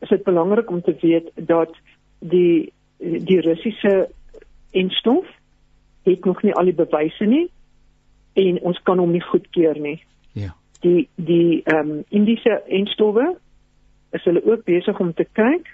is 0.00 0.08
dit 0.08 0.22
belangrik 0.22 0.70
om 0.70 0.82
te 0.82 0.96
weet 1.00 1.30
dat 1.34 1.74
die 2.18 2.72
die 2.98 3.40
Russiese 3.40 4.08
enstof 4.70 5.26
het 6.02 6.24
nog 6.24 6.42
nie 6.42 6.54
al 6.54 6.64
die 6.64 6.74
bewyse 6.74 7.24
nie 7.24 7.48
en 8.38 8.60
ons 8.70 8.78
kan 8.82 8.98
hom 8.98 9.10
nie 9.10 9.22
goedkeur 9.22 9.78
nie. 9.82 9.98
Ja. 10.32 10.54
Die 10.80 11.08
die 11.14 11.62
ehm 11.64 11.90
um, 11.90 12.04
Indiese 12.08 12.62
enstowwe 12.66 13.36
is 14.12 14.24
hulle 14.24 14.44
ook 14.44 14.64
besig 14.64 15.00
om 15.00 15.12
te 15.14 15.26
kyk 15.32 15.68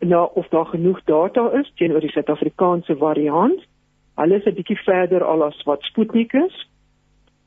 na 0.00 0.22
of 0.24 0.48
daar 0.48 0.66
genoeg 0.66 1.00
data 1.04 1.50
is 1.58 1.72
teenoor 1.76 2.00
die 2.00 2.10
Suid-Afrikaanse 2.10 2.96
variant. 2.96 3.60
Hulle 4.16 4.36
is 4.36 4.46
'n 4.46 4.54
bietjie 4.54 4.80
verder 4.84 5.24
al 5.24 5.44
as 5.44 5.62
wat 5.64 5.82
Sputnik 5.82 6.32
is. 6.32 6.68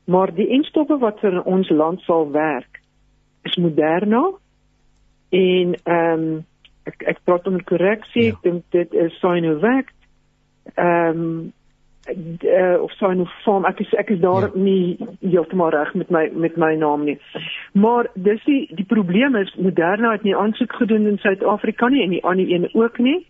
Maar 0.04 0.34
die 0.34 0.48
enstowwe 0.48 0.98
wat 0.98 1.20
vir 1.20 1.42
ons 1.42 1.68
land 1.68 2.00
sal 2.00 2.30
werk 2.30 2.80
is 3.42 3.56
Moderna 3.56 4.30
en 5.30 5.74
ehm 5.82 6.22
um, 6.22 6.44
ek 6.84 7.02
ek 7.02 7.18
praat 7.24 7.46
om 7.46 7.62
korreksie, 7.64 8.22
ja. 8.22 8.32
ek 8.32 8.42
dink 8.42 8.64
dit 8.70 8.92
is 8.92 9.18
Sinovac. 9.20 9.92
Ehm 10.74 11.20
um, 11.20 11.52
uh, 12.06 12.82
of 12.82 12.92
Sinopharm, 12.98 13.64
ek 13.68 13.80
is 13.80 13.92
ek 13.98 14.10
is 14.14 14.20
daar 14.20 14.48
ja. 14.48 14.50
nie 14.54 14.98
heeltemal 15.20 15.72
reg 15.74 15.94
met 15.94 16.10
my 16.10 16.24
met 16.32 16.56
my 16.56 16.74
naam 16.76 17.04
nie. 17.08 17.16
Maar 17.72 18.10
dis 18.14 18.42
die 18.44 18.68
die 18.74 18.86
probleem 18.88 19.36
is 19.40 19.54
Moderna 19.56 20.12
het 20.12 20.22
nie 20.22 20.36
aansoek 20.36 20.76
gedoen 20.82 21.06
in 21.06 21.18
Suid-Afrika 21.18 21.88
nie 21.88 22.02
en 22.04 22.14
die 22.16 22.24
ander 22.24 22.50
een 22.50 22.68
ook 22.72 22.98
nie. 22.98 23.26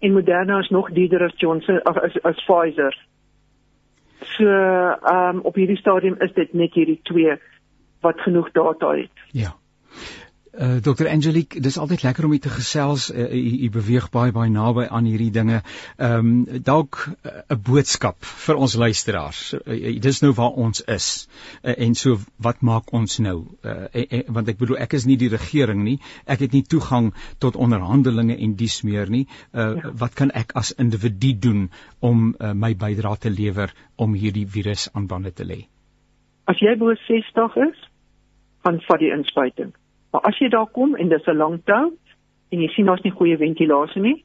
En 0.00 0.12
Moderna 0.12 0.58
is 0.58 0.70
nog 0.74 0.90
duurder 0.90 1.22
as 1.24 1.34
Johnson 1.36 1.80
of 1.86 1.96
as, 1.96 2.18
as 2.22 2.44
Pfizer. 2.44 2.96
So 4.34 4.46
ehm 4.46 5.36
um, 5.36 5.40
op 5.46 5.54
hierdie 5.54 5.78
stadium 5.78 6.18
is 6.18 6.32
dit 6.34 6.52
net 6.52 6.74
hierdie 6.74 7.00
twee 7.02 7.38
wat 8.02 8.20
genoeg 8.20 8.50
data 8.52 8.96
het. 8.98 9.26
Ja. 9.30 9.54
Uh, 10.52 10.82
Dr 10.84 11.08
Angelique, 11.08 11.60
dis 11.64 11.78
altyd 11.78 12.02
lekker 12.02 12.24
om 12.24 12.32
u 12.32 12.38
te 12.38 12.50
gesels. 12.52 13.06
Uh, 13.10 13.24
u, 13.32 13.64
u 13.64 13.70
beweeg 13.72 14.10
baie 14.12 14.32
baie 14.36 14.50
naby 14.52 14.84
aan 14.84 15.08
hierdie 15.08 15.30
dinge. 15.32 15.62
Ehm 15.96 16.18
um, 16.18 16.60
dalk 16.62 16.98
'n 17.08 17.30
uh, 17.30 17.56
boodskap 17.56 18.24
vir 18.24 18.60
ons 18.60 18.74
luisteraars. 18.76 19.40
Uh, 19.64 20.00
dis 20.00 20.20
nou 20.20 20.32
waar 20.36 20.52
ons 20.66 20.84
is. 20.84 21.28
Uh, 21.62 21.72
en 21.86 21.94
so 21.94 22.18
wat 22.36 22.60
maak 22.60 22.92
ons 22.92 23.18
nou? 23.18 23.46
Uh, 23.64 23.88
uh, 23.94 24.20
want 24.28 24.48
ek 24.48 24.58
bedoel 24.60 24.76
ek 24.84 24.92
is 24.92 25.08
nie 25.08 25.16
die 25.16 25.32
regering 25.32 25.84
nie. 25.84 25.98
Ek 26.26 26.44
het 26.44 26.52
nie 26.52 26.62
toegang 26.62 27.14
tot 27.38 27.56
onderhandelinge 27.56 28.36
en 28.36 28.54
dies 28.54 28.82
meer 28.82 29.08
nie. 29.08 29.26
Uh, 29.52 29.72
ja. 29.80 29.90
Wat 30.04 30.14
kan 30.14 30.30
ek 30.30 30.52
as 30.52 30.74
individu 30.76 31.32
doen 31.32 31.70
om 32.00 32.34
uh, 32.38 32.52
my 32.52 32.74
bydrae 32.74 33.16
te 33.16 33.30
lewer 33.30 33.72
om 33.96 34.12
hierdie 34.14 34.46
virus 34.46 34.88
aan 34.92 35.06
bande 35.06 35.32
te 35.32 35.48
lê? 35.48 35.64
As 36.44 36.60
jy 36.60 36.76
bo 36.76 36.92
60 37.08 37.56
is, 37.70 37.88
van 38.62 38.80
vat 38.84 39.00
die 39.00 39.12
inspuiting. 39.14 39.72
Maar 40.12 40.28
as 40.28 40.38
jy 40.38 40.48
daar 40.48 40.68
kom 40.70 40.94
en 40.94 41.08
dis 41.08 41.26
'n 41.26 41.36
lang 41.36 41.60
tou 41.64 41.92
en 42.52 42.60
jy 42.60 42.68
sien 42.68 42.86
daar's 42.86 43.02
nie 43.02 43.16
goeie 43.16 43.36
ventilasie 43.36 44.02
nie, 44.02 44.24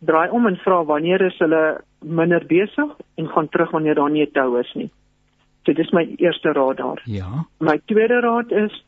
draai 0.00 0.30
om 0.30 0.46
en 0.46 0.56
vra 0.56 0.84
wanneer 0.84 1.20
is 1.26 1.38
hulle 1.38 1.80
minder 2.00 2.46
besig 2.46 2.90
en 3.16 3.28
gaan 3.28 3.48
terug 3.48 3.70
wanneer 3.70 3.94
daar 3.94 4.10
nie 4.10 4.22
'n 4.22 4.32
tou 4.32 4.58
is 4.60 4.72
nie. 4.74 4.90
So 5.64 5.72
dis 5.72 5.90
my 5.92 6.04
eerste 6.18 6.52
raad 6.52 6.76
daar. 6.76 7.02
Ja. 7.04 7.46
My 7.58 7.80
tweede 7.86 8.20
raad 8.20 8.52
is 8.52 8.84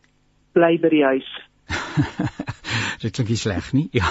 bly 0.52 0.78
by 0.78 0.88
die 0.88 1.04
huis. 1.04 1.28
dit 3.02 3.12
klink 3.12 3.28
nie 3.28 3.36
sleg 3.36 3.72
nie. 3.72 3.88
Ja. 3.92 4.08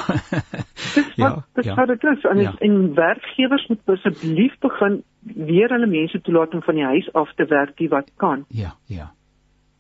dis 0.96 1.12
wat, 1.16 1.16
ja. 1.16 1.44
Dis 1.54 1.66
ja. 1.66 1.86
dit 1.86 2.04
is. 2.04 2.24
En, 2.24 2.42
ja. 2.42 2.54
en 2.60 2.94
werkgewers 2.94 3.68
moet 3.68 3.80
asseblief 3.86 4.58
begin 4.60 5.04
weer 5.22 5.70
hulle 5.70 5.88
mense 5.88 6.22
toelaat 6.22 6.54
om 6.54 6.64
van 6.66 6.76
die 6.76 6.86
huis 6.86 7.14
af 7.14 7.34
te 7.36 7.46
werk 7.46 7.78
die 7.78 7.90
wat 7.90 8.10
kan. 8.22 8.46
Ja, 8.50 8.76
ja. 8.86 9.12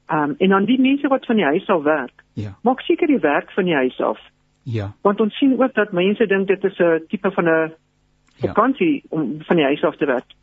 Ehm 0.05 0.29
um, 0.29 0.35
en 0.37 0.49
dan 0.49 0.65
die 0.65 0.81
mense 0.81 1.07
wat 1.07 1.25
van 1.25 1.35
die 1.35 1.45
huis 1.45 1.67
af 1.67 1.83
werk. 1.83 2.23
Ja. 2.33 2.57
Maak 2.61 2.81
seker 2.81 3.07
die 3.07 3.19
werk 3.19 3.51
van 3.51 3.65
die 3.65 3.73
huis 3.73 4.01
af. 4.01 4.19
Ja. 4.63 4.93
Want 5.01 5.21
ons 5.21 5.37
sien 5.37 5.61
ook 5.61 5.73
dat 5.73 5.91
mense 5.91 6.25
dink 6.25 6.47
dit 6.47 6.63
is 6.63 6.77
'n 6.79 7.05
tipe 7.07 7.31
van 7.31 7.45
'n 7.49 7.73
vakansie 8.39 8.93
ja. 8.93 9.01
om 9.09 9.37
van 9.39 9.55
die 9.55 9.65
huis 9.65 9.83
af 9.83 9.95
te 9.95 10.05
werk. 10.05 10.35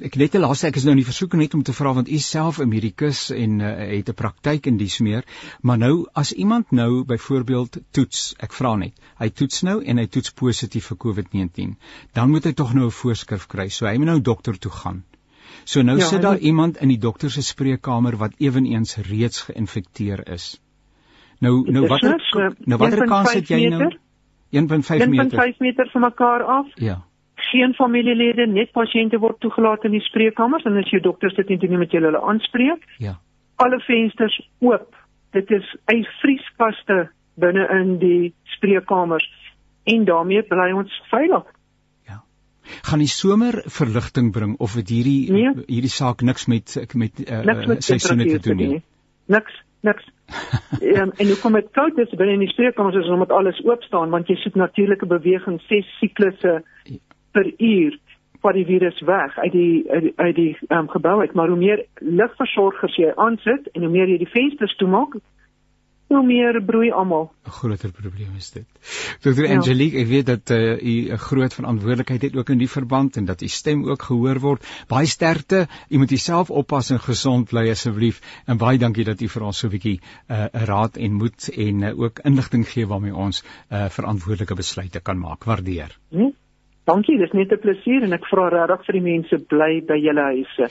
Ek 0.00 0.16
net 0.16 0.32
die 0.32 0.40
laaste 0.40 0.68
ek 0.68 0.76
is 0.76 0.84
nou 0.84 0.92
in 0.94 1.00
die 1.00 1.08
versoeking 1.08 1.42
net 1.42 1.54
om 1.54 1.62
te 1.62 1.72
vra 1.72 1.92
want 1.96 2.08
u 2.08 2.18
self 2.18 2.60
'n 2.60 2.68
medikus 2.68 3.30
en 3.30 3.60
uh, 3.60 3.70
het 3.96 4.08
'n 4.08 4.14
praktyk 4.14 4.66
in 4.66 4.76
dies 4.76 4.98
meer, 5.00 5.24
maar 5.62 5.78
nou 5.78 6.06
as 6.12 6.32
iemand 6.32 6.70
nou 6.70 7.04
byvoorbeeld 7.04 7.78
toets, 7.90 8.34
ek 8.38 8.52
vra 8.52 8.76
net, 8.76 8.94
hy 9.18 9.28
toets 9.28 9.62
nou 9.62 9.82
en 9.84 9.98
hy 9.98 10.06
toets 10.06 10.30
positief 10.30 10.86
vir 10.92 10.96
COVID-19, 11.06 11.74
dan 12.12 12.30
moet 12.30 12.44
hy 12.44 12.52
tog 12.52 12.74
nou 12.74 12.86
'n 12.86 12.98
voorskrif 13.00 13.46
kry. 13.46 13.68
So 13.68 13.86
hy 13.86 13.96
moet 13.96 14.06
nou 14.06 14.20
dokter 14.20 14.58
toe 14.58 14.70
gaan. 14.70 15.04
So 15.64 15.82
nou 15.82 15.98
ja, 15.98 16.04
sit 16.04 16.22
daar 16.22 16.38
iemand 16.38 16.76
in 16.76 16.88
die 16.88 16.98
dokter 16.98 17.30
se 17.30 17.42
spreekkamer 17.42 18.16
wat 18.16 18.34
eweneens 18.38 18.96
reeds 18.96 19.42
geïnfekteer 19.48 20.28
is. 20.32 20.60
Nou 21.40 21.70
nou 21.70 21.86
wat 21.86 22.02
nou 22.64 22.78
watter 22.78 23.06
kans 23.06 23.32
het 23.32 23.48
jy 23.48 23.68
nou? 23.68 23.90
1.5 24.50 25.08
meter. 25.08 25.48
1.5 25.52 25.58
meter 25.58 25.88
van 25.92 26.00
mekaar 26.00 26.42
af. 26.42 26.66
Ja. 26.74 27.02
Geen 27.34 27.74
familielede, 27.74 28.46
net 28.46 28.70
pasiënte 28.72 29.18
word 29.18 29.40
toegelaat 29.40 29.84
in 29.84 29.90
die 29.90 30.04
spreekkamers 30.06 30.64
en 30.64 30.78
as 30.80 30.90
jou 30.90 31.02
dokter 31.02 31.30
sit 31.30 31.50
en 31.50 31.58
dit 31.58 31.70
met 31.70 31.92
julle 31.92 32.10
hulle 32.10 32.22
aanspreek. 32.22 32.86
Ja. 32.98 33.18
Alle 33.56 33.80
vensters 33.80 34.38
oop. 34.58 34.94
Dit 35.32 35.50
is 35.50 35.76
'n 35.92 36.06
vrieskaste 36.22 37.10
binne 37.34 37.68
in 37.80 37.98
die 37.98 38.34
spreekkamers 38.56 39.28
en 39.84 40.04
daarmee 40.04 40.42
bly 40.42 40.70
ons 40.72 41.02
veilig 41.10 41.55
gaan 42.82 43.02
die 43.02 43.10
somer 43.10 43.62
verligting 43.66 44.32
bring 44.32 44.56
of 44.58 44.74
het 44.74 44.88
hierdie 44.88 45.32
nee. 45.32 45.52
hierdie 45.66 45.92
saak 45.92 46.22
niks 46.22 46.46
met 46.46 46.76
met 46.94 47.22
uh, 47.26 47.42
niks 47.44 47.66
met 47.66 47.84
seisoene 47.84 48.26
te 48.26 48.42
doen 48.48 48.56
nie. 48.56 48.82
Niks 49.26 49.62
niks. 49.80 50.08
en 51.00 51.12
en 51.16 51.26
hoe 51.26 51.38
kom 51.42 51.52
dit 51.52 51.68
koud 51.78 51.98
is 51.98 52.16
binne 52.18 52.34
in 52.34 52.42
die 52.42 52.50
spreekkamers 52.50 52.98
is 52.98 53.10
omdat 53.12 53.30
alles 53.30 53.60
oop 53.64 53.82
staan 53.86 54.10
want 54.10 54.28
jy 54.28 54.36
soek 54.42 54.58
natuurlike 54.58 55.06
beweging 55.06 55.60
ses 55.68 55.86
siklusse 56.00 56.58
per 57.36 57.52
uur 57.58 57.98
vir 58.42 58.58
die 58.58 58.66
virus 58.66 58.98
weg 59.10 59.38
uit 59.38 59.52
die 59.52 59.84
uit 59.90 60.02
die, 60.08 60.12
uit 60.16 60.36
die 60.36 60.50
um, 60.68 60.88
gebou 60.90 61.20
uit 61.20 61.34
maar 61.38 61.52
hoe 61.52 61.60
meer 61.60 61.84
lugversorgers 62.00 62.98
jy 62.98 63.12
aansit 63.14 63.70
en 63.74 63.86
hoe 63.86 63.92
meer 63.92 64.10
jy 64.10 64.18
die 64.24 64.32
vensters 64.34 64.76
toemaak 64.82 65.18
hoe 66.06 66.22
meer 66.22 66.58
broei 66.62 66.90
almal. 66.90 67.30
'n 67.46 67.50
Groter 67.50 67.90
probleem 67.90 68.36
is 68.38 68.50
dit. 68.50 68.66
Dr. 69.20 69.44
Ja. 69.44 69.56
Angelique, 69.56 69.98
ek 69.98 70.06
weet 70.06 70.26
dat 70.26 70.50
uh, 70.50 70.78
u 70.78 70.94
'n 71.12 71.18
groot 71.18 71.54
verantwoordelikheid 71.54 72.22
het 72.22 72.36
ook 72.36 72.50
in 72.50 72.58
die 72.58 72.70
verband 72.70 73.16
en 73.16 73.24
dat 73.24 73.42
u 73.42 73.48
stem 73.48 73.84
ook 73.88 74.02
gehoor 74.02 74.40
word. 74.40 74.66
Baie 74.88 75.06
sterkte. 75.06 75.66
U 75.88 75.98
moet 75.98 76.10
jouself 76.10 76.50
oppas 76.50 76.90
en 76.90 77.00
gesond 77.00 77.48
bly 77.48 77.70
asseblief. 77.70 78.20
En 78.46 78.56
baie 78.56 78.78
dankie 78.78 79.04
dat 79.04 79.20
u 79.20 79.28
vir 79.28 79.42
ons 79.42 79.58
so 79.58 79.66
'n 79.66 79.70
bietjie 79.70 80.00
'n 80.28 80.32
uh, 80.32 80.46
raad 80.52 80.96
en 80.96 81.12
moed 81.12 81.48
en 81.48 81.82
uh, 81.82 81.98
ook 81.98 82.18
inligting 82.24 82.68
gee 82.68 82.86
waarmee 82.86 83.14
ons 83.14 83.42
uh, 83.70 83.88
verantwoordelike 83.88 84.54
besluite 84.54 85.00
kan 85.00 85.18
maak. 85.18 85.44
Waardeer. 85.44 85.98
Hm? 86.10 86.30
Dankie, 86.86 87.18
dis 87.18 87.32
net 87.34 87.52
'n 87.52 87.58
plesier 87.58 88.04
en 88.06 88.12
ek 88.12 88.26
vra 88.30 88.48
regtig 88.48 88.86
vir 88.86 88.92
die 88.98 89.04
mense 89.06 89.38
bly 89.52 89.72
by 89.88 89.96
julle 89.98 90.26
huise. 90.30 90.68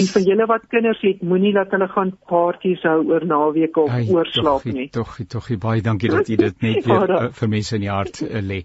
En 0.00 0.10
vir 0.12 0.22
julle 0.28 0.46
wat 0.46 0.68
kinders 0.68 1.00
het, 1.00 1.22
moenie 1.22 1.54
laat 1.56 1.72
hulle 1.72 1.88
gaan 1.88 2.12
partytjies 2.28 2.84
hou 2.84 3.00
oor 3.08 3.24
naweke 3.24 3.80
of 3.80 3.90
Ai, 3.90 4.04
oorslaap 4.12 4.64
nie. 4.64 4.90
Tog, 4.92 5.16
tog, 5.28 5.48
baie 5.58 5.80
dankie 5.80 6.10
dat 6.12 6.28
jy 6.28 6.36
dit 6.36 6.62
net 6.62 6.84
weer 6.84 7.10
uh, 7.16 7.32
vir 7.32 7.48
mense 7.48 7.74
in 7.76 7.80
die 7.80 7.92
hart 7.92 8.20
uh, 8.22 8.44
lê. 8.44 8.62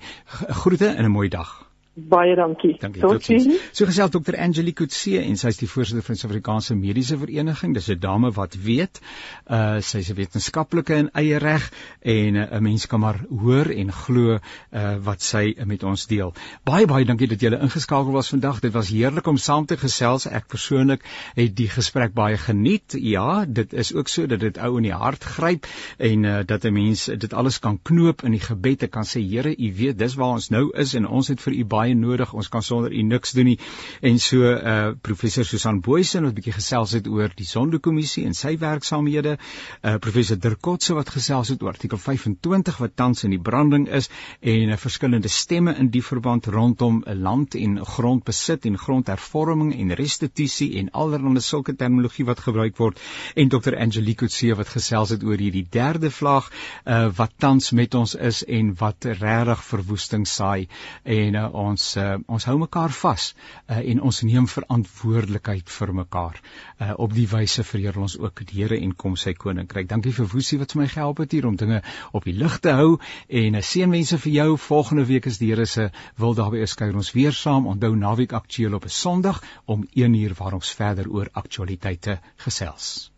Groete 0.63 0.91
en 0.91 1.05
'n 1.05 1.11
mooi 1.11 1.29
dag. 1.29 1.68
Baie 2.07 2.35
dankie. 2.35 2.77
Dankie. 2.79 3.01
Tot 3.01 3.23
sien. 3.23 3.57
So 3.71 3.85
gesels 3.89 4.11
Dr. 4.13 4.37
Angelique 4.39 4.79
Kutse 4.79 5.19
en 5.19 5.37
sy 5.39 5.51
is 5.51 5.59
die 5.59 5.67
voorsitter 5.67 6.05
van 6.05 6.15
die 6.15 6.21
Suid-Afrikaanse 6.21 6.75
Mediese 6.79 7.17
Vereniging. 7.19 7.73
Dis 7.75 7.89
'n 7.89 7.99
dame 7.99 8.31
wat 8.31 8.55
weet. 8.55 9.01
Uh 9.49 9.81
sy's 9.81 10.09
'n 10.09 10.15
wetenskaplike 10.15 10.95
in 10.95 11.09
eie 11.13 11.37
reg 11.37 11.71
en 12.01 12.35
uh, 12.35 12.45
'n 12.45 12.55
uh, 12.55 12.59
mens 12.59 12.85
kan 12.87 12.99
maar 12.99 13.19
hoor 13.29 13.69
en 13.73 13.91
glo 13.91 14.39
uh 14.39 14.95
wat 15.03 15.21
sy 15.21 15.55
met 15.65 15.83
ons 15.83 16.07
deel. 16.07 16.33
Baie 16.63 16.85
baie 16.87 17.05
dankie 17.05 17.27
dat 17.27 17.41
julle 17.41 17.59
ingeskakel 17.59 18.11
was 18.11 18.29
vandag. 18.29 18.59
Dit 18.59 18.73
was 18.73 18.89
heerlik 18.89 19.27
om 19.27 19.37
saam 19.37 19.65
te 19.65 19.77
gesels. 19.77 20.25
Ek 20.25 20.47
persoonlik 20.47 21.03
het 21.35 21.55
die 21.55 21.69
gesprek 21.69 22.13
baie 22.13 22.37
geniet. 22.37 22.95
Ja, 22.95 23.45
dit 23.45 23.73
is 23.73 23.93
ook 23.93 24.07
so 24.07 24.25
dat 24.25 24.39
dit 24.39 24.57
ou 24.57 24.77
in 24.77 24.83
die 24.83 24.93
hart 24.93 25.23
gryp 25.23 25.67
en 25.97 26.23
uh 26.23 26.39
dat 26.45 26.63
'n 26.63 26.73
mens 26.73 27.05
dit 27.05 27.33
alles 27.33 27.59
kan 27.59 27.79
knoop 27.81 28.23
in 28.23 28.31
die 28.31 28.39
gebed. 28.39 28.83
Ek 28.83 28.91
kan 28.91 29.05
sê 29.05 29.19
Here, 29.19 29.55
U 29.57 29.73
weet 29.75 29.97
dis 29.97 30.15
waar 30.15 30.37
ons 30.39 30.49
nou 30.49 30.69
is 30.73 30.93
en 30.93 31.07
ons 31.07 31.27
het 31.27 31.41
vir 31.41 31.53
U 31.53 31.65
baie 31.65 31.88
baie 31.89 31.97
nodig. 31.97 32.33
Ons 32.33 32.49
kan 32.49 32.63
sonder 32.63 32.93
u 32.93 33.01
niks 33.03 33.33
doen 33.33 33.49
nie. 33.49 33.57
En 34.01 34.19
so 34.19 34.45
uh 34.45 34.93
professor 35.01 35.45
Susan 35.45 35.81
Boysen 35.81 36.23
wat 36.23 36.31
'n 36.31 36.35
bietjie 36.35 36.53
gesels 36.53 36.91
het 36.93 37.07
oor 37.07 37.29
die 37.35 37.45
sondekommissie 37.45 38.25
en 38.25 38.33
sy 38.33 38.57
werksaamhede. 38.57 39.37
Uh 39.83 39.97
professor 39.97 40.37
Dirkotse 40.37 40.93
wat 40.93 41.09
gesels 41.09 41.49
het 41.49 41.61
oor 41.61 41.73
artikel 41.73 41.97
25 41.97 42.77
wat 42.77 42.95
tans 42.95 43.23
in 43.23 43.31
die 43.31 43.39
branding 43.39 43.87
is 43.87 44.09
en 44.41 44.69
uh, 44.69 44.77
verskillende 44.77 45.27
stemme 45.27 45.75
in 45.77 45.89
die 45.89 46.01
verband 46.01 46.45
rondom 46.47 47.03
'n 47.05 47.21
land 47.21 47.55
en 47.55 47.85
grondbesit 47.85 48.65
en 48.65 48.77
grondhervorming 48.77 49.73
en 49.73 49.93
restituisie 49.93 50.77
en 50.77 50.91
allerlei 50.91 51.41
sulke 51.41 51.75
terminologie 51.75 52.25
wat 52.25 52.39
gebruik 52.39 52.77
word. 52.77 52.99
En 53.35 53.49
Dr 53.49 53.75
Angelique 53.75 54.17
Kutse 54.19 54.55
wat 54.55 54.67
gesels 54.67 55.09
het 55.09 55.23
oor 55.23 55.37
hierdie 55.37 55.67
derde 55.69 56.11
vlaag 56.11 56.51
uh 56.85 57.09
wat 57.15 57.31
tans 57.37 57.71
met 57.71 57.93
ons 57.95 58.15
is 58.15 58.43
en 58.45 58.75
wat 58.75 59.05
regtig 59.05 59.63
verwoesting 59.63 60.27
saai 60.27 60.67
en 61.03 61.35
uh, 61.35 61.47
ons 61.53 61.78
ons 61.79 61.97
uh, 61.97 62.17
ons 62.27 62.45
hou 62.49 62.55
mekaar 62.59 62.91
vas 62.91 63.25
uh, 63.31 63.77
en 63.79 64.01
ons 64.09 64.17
neem 64.27 64.47
verantwoordelikheid 64.51 65.71
vir 65.75 65.93
mekaar. 65.95 66.39
Uh, 66.41 66.91
op 67.05 67.13
die 67.15 67.27
wyse 67.31 67.63
verheer 67.63 67.99
ons 68.03 68.17
ook 68.19 68.43
die 68.49 68.59
Here 68.59 68.79
en 68.83 68.91
kom 69.03 69.15
sy 69.15 69.33
koninkryk. 69.39 69.87
Dankie 69.87 70.11
vir 70.17 70.27
Woesie 70.33 70.59
wat 70.59 70.75
vir 70.75 70.81
my 70.81 70.87
gehelp 70.91 71.21
het 71.23 71.35
hier 71.37 71.47
om 71.47 71.55
dinge 71.59 71.81
op 72.11 72.27
die 72.27 72.35
lig 72.35 72.59
te 72.65 72.75
hou 72.75 72.97
en 72.97 73.55
'n 73.55 73.61
uh, 73.61 73.63
seënwense 73.71 74.19
vir 74.25 74.33
jou. 74.33 74.49
Volgende 74.57 75.05
week 75.05 75.29
is 75.31 75.39
die 75.39 75.53
Here 75.53 75.65
se 75.65 75.89
wil 76.17 76.35
daarby 76.35 76.65
is 76.67 76.75
kuier 76.75 76.95
ons 76.95 77.13
weer 77.15 77.31
saam. 77.33 77.67
Onthou 77.67 77.95
naweek 77.95 78.33
aktueel 78.33 78.75
op 78.75 78.85
'n 78.85 78.97
Sondag 78.99 79.43
om 79.65 79.87
1uur 79.95 80.35
waar 80.35 80.53
ons 80.53 80.75
verder 80.75 81.07
oor 81.09 81.29
aktualiteite 81.31 82.19
gesels. 82.35 83.08